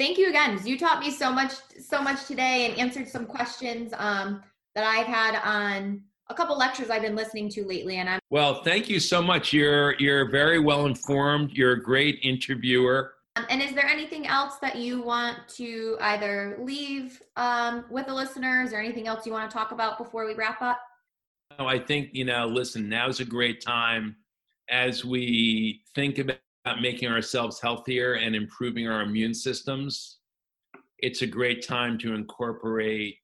thank 0.00 0.16
you 0.16 0.30
again. 0.30 0.58
You 0.64 0.78
taught 0.78 0.98
me 0.98 1.10
so 1.10 1.30
much, 1.30 1.52
so 1.78 2.00
much 2.00 2.24
today 2.24 2.66
and 2.66 2.78
answered 2.78 3.06
some 3.06 3.26
questions 3.26 3.92
um, 3.98 4.42
that 4.74 4.82
I've 4.82 5.06
had 5.06 5.38
on 5.44 6.02
a 6.30 6.34
couple 6.34 6.56
lectures 6.56 6.88
I've 6.88 7.02
been 7.02 7.14
listening 7.14 7.50
to 7.50 7.64
lately. 7.66 7.96
And 7.96 8.08
I'm 8.08 8.18
well, 8.30 8.62
thank 8.62 8.88
you 8.88 8.98
so 8.98 9.20
much. 9.20 9.52
You're 9.52 9.94
you're 9.98 10.30
very 10.30 10.58
well 10.58 10.86
informed. 10.86 11.52
You're 11.52 11.72
a 11.72 11.82
great 11.82 12.18
interviewer. 12.22 13.12
Um, 13.36 13.44
and 13.50 13.62
is 13.62 13.72
there 13.72 13.86
anything 13.86 14.26
else 14.26 14.56
that 14.62 14.76
you 14.76 15.02
want 15.02 15.36
to 15.56 15.98
either 16.00 16.58
leave 16.62 17.20
um, 17.36 17.84
with 17.90 18.06
the 18.06 18.14
listeners 18.14 18.72
or 18.72 18.78
anything 18.78 19.06
else 19.06 19.26
you 19.26 19.32
want 19.32 19.50
to 19.50 19.54
talk 19.54 19.70
about 19.70 19.98
before 19.98 20.26
we 20.26 20.34
wrap 20.34 20.62
up? 20.62 20.80
No, 21.58 21.66
I 21.66 21.78
think, 21.78 22.10
you 22.12 22.24
know, 22.24 22.46
listen, 22.46 22.88
now's 22.88 23.20
a 23.20 23.24
great 23.24 23.60
time 23.60 24.16
as 24.68 25.04
we 25.04 25.82
think 25.94 26.18
about 26.18 26.38
making 26.80 27.08
ourselves 27.08 27.60
healthier 27.60 28.14
and 28.14 28.34
improving 28.34 28.88
our 28.88 29.02
immune 29.02 29.34
systems, 29.34 30.18
it's 30.98 31.22
a 31.22 31.26
great 31.26 31.66
time 31.66 31.98
to 31.98 32.14
incorporate 32.14 33.16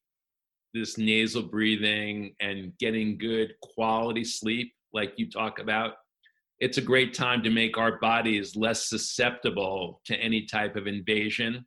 this 0.72 0.99
nasal 0.99 1.43
breathing 1.43 2.34
and 2.41 2.72
getting 2.78 3.18
good 3.18 3.55
quality 3.62 4.24
sleep, 4.24 4.72
like 4.93 5.14
you 5.16 5.30
talk 5.30 5.59
about. 5.59 5.95
It's 6.59 6.78
a 6.78 6.82
great 6.82 7.12
time 7.12 7.43
to 7.43 7.51
make 7.51 7.76
our 7.76 7.99
bodies 7.99 8.57
less 8.57 8.89
susceptible 8.89 10.01
to 10.07 10.16
any 10.16 10.47
type 10.47 10.76
of 10.76 10.87
invasion 10.87 11.66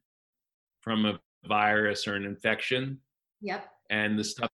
from 0.82 1.06
a 1.06 1.20
virus 1.48 2.08
or 2.08 2.16
an 2.16 2.26
infection. 2.26 3.00
Yep. 3.42 3.66
And 3.92 4.18
the 4.18 4.24
stuff 4.24 4.50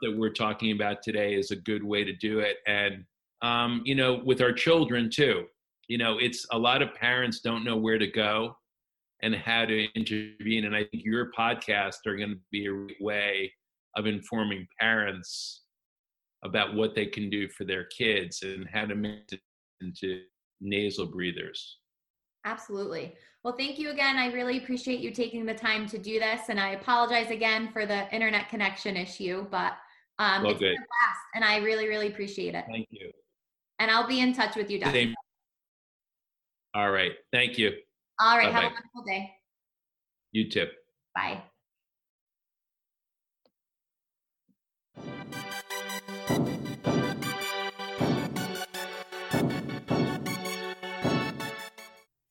that 0.00 0.16
we're 0.16 0.30
talking 0.30 0.72
about 0.72 1.02
today 1.02 1.34
is 1.34 1.50
a 1.50 1.56
good 1.56 1.84
way 1.84 2.04
to 2.04 2.12
do 2.14 2.40
it. 2.40 2.56
And, 2.66 3.04
um, 3.42 3.82
you 3.84 3.94
know, 3.94 4.22
with 4.24 4.40
our 4.40 4.52
children 4.52 5.10
too, 5.10 5.44
you 5.88 5.98
know, 5.98 6.18
it's 6.18 6.46
a 6.52 6.58
lot 6.58 6.82
of 6.82 6.94
parents 6.94 7.40
don't 7.40 7.64
know 7.64 7.76
where 7.76 7.98
to 7.98 8.06
go 8.06 8.56
and 9.22 9.34
how 9.34 9.64
to 9.64 9.86
intervene. 9.94 10.64
And 10.64 10.74
I 10.74 10.84
think 10.84 11.04
your 11.04 11.30
podcasts 11.36 12.06
are 12.06 12.16
going 12.16 12.30
to 12.30 12.40
be 12.50 12.66
a 12.66 13.04
way 13.04 13.52
of 13.96 14.06
informing 14.06 14.66
parents 14.80 15.62
about 16.44 16.74
what 16.74 16.94
they 16.94 17.06
can 17.06 17.30
do 17.30 17.48
for 17.48 17.64
their 17.64 17.84
kids 17.84 18.42
and 18.42 18.66
how 18.72 18.84
to 18.84 18.94
make 18.94 19.30
it 19.30 19.40
into 19.80 20.22
nasal 20.60 21.06
breathers. 21.06 21.78
Absolutely. 22.44 23.14
Well, 23.44 23.54
thank 23.56 23.78
you 23.78 23.90
again. 23.90 24.16
I 24.16 24.32
really 24.32 24.58
appreciate 24.58 25.00
you 25.00 25.12
taking 25.12 25.46
the 25.46 25.54
time 25.54 25.86
to 25.88 25.98
do 25.98 26.18
this. 26.18 26.42
And 26.48 26.58
I 26.58 26.70
apologize 26.70 27.30
again 27.30 27.70
for 27.72 27.86
the 27.86 28.12
internet 28.12 28.48
connection 28.48 28.96
issue, 28.96 29.46
but 29.50 29.74
um, 30.18 30.42
well, 30.42 30.52
it's 30.52 30.60
good. 30.60 30.74
been 30.74 30.74
a 30.74 30.76
blast, 30.76 31.20
and 31.34 31.44
I 31.44 31.56
really, 31.58 31.88
really 31.88 32.08
appreciate 32.08 32.54
it. 32.54 32.64
Thank 32.68 32.88
you. 32.90 33.10
And 33.78 33.90
I'll 33.90 34.06
be 34.06 34.20
in 34.20 34.32
touch 34.32 34.56
with 34.56 34.70
you, 34.70 34.78
Dr. 34.78 35.14
All 36.74 36.90
right. 36.90 37.12
Thank 37.32 37.58
you. 37.58 37.72
All 38.20 38.38
right. 38.38 38.52
Have 38.52 38.64
a 38.64 38.66
wonderful 38.66 39.04
day. 39.06 39.30
You 40.32 40.50
too. 40.50 40.66
Bye. 41.14 41.42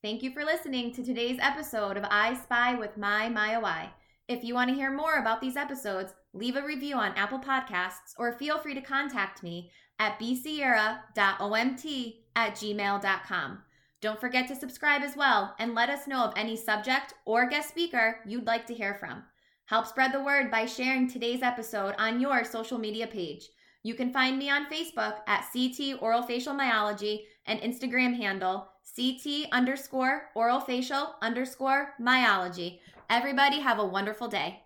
Thank 0.02 0.24
you 0.24 0.32
for 0.32 0.44
listening 0.44 0.92
to 0.94 1.04
today's 1.04 1.38
episode 1.40 1.96
of 1.96 2.04
I 2.10 2.34
Spy 2.34 2.74
with 2.74 2.98
My 2.98 3.28
Maya 3.28 3.60
Y. 3.60 3.88
If 4.26 4.42
you 4.42 4.54
want 4.54 4.68
to 4.70 4.74
hear 4.74 4.90
more 4.90 5.18
about 5.18 5.40
these 5.40 5.56
episodes, 5.56 6.12
leave 6.32 6.56
a 6.56 6.66
review 6.66 6.96
on 6.96 7.14
Apple 7.14 7.38
Podcasts 7.38 8.14
or 8.18 8.32
feel 8.32 8.58
free 8.58 8.74
to 8.74 8.80
contact 8.80 9.44
me 9.44 9.70
at 10.00 10.18
bsierra.omt 10.18 12.14
at 12.34 12.54
gmail.com. 12.56 13.62
Don't 14.02 14.20
forget 14.20 14.48
to 14.48 14.56
subscribe 14.56 15.02
as 15.02 15.16
well 15.16 15.54
and 15.60 15.76
let 15.76 15.88
us 15.88 16.08
know 16.08 16.24
of 16.24 16.34
any 16.36 16.56
subject 16.56 17.14
or 17.24 17.46
guest 17.46 17.68
speaker 17.68 18.18
you'd 18.26 18.48
like 18.48 18.66
to 18.66 18.74
hear 18.74 18.94
from. 18.94 19.22
Help 19.66 19.86
spread 19.86 20.12
the 20.12 20.22
word 20.22 20.50
by 20.50 20.66
sharing 20.66 21.08
today's 21.08 21.40
episode 21.40 21.94
on 21.98 22.20
your 22.20 22.42
social 22.42 22.78
media 22.78 23.06
page. 23.06 23.48
You 23.84 23.94
can 23.94 24.12
find 24.12 24.36
me 24.38 24.50
on 24.50 24.66
Facebook 24.66 25.18
at 25.28 25.46
CT 25.52 26.02
Oral 26.02 26.22
Facial 26.22 26.52
Myology 26.52 27.20
and 27.46 27.60
Instagram 27.60 28.16
handle 28.16 28.66
CT 28.96 29.46
underscore 29.52 30.30
oral 30.34 30.60
facial 30.60 31.14
underscore 31.22 31.94
myology. 32.00 32.80
Everybody 33.08 33.60
have 33.60 33.78
a 33.78 33.86
wonderful 33.86 34.26
day. 34.26 34.64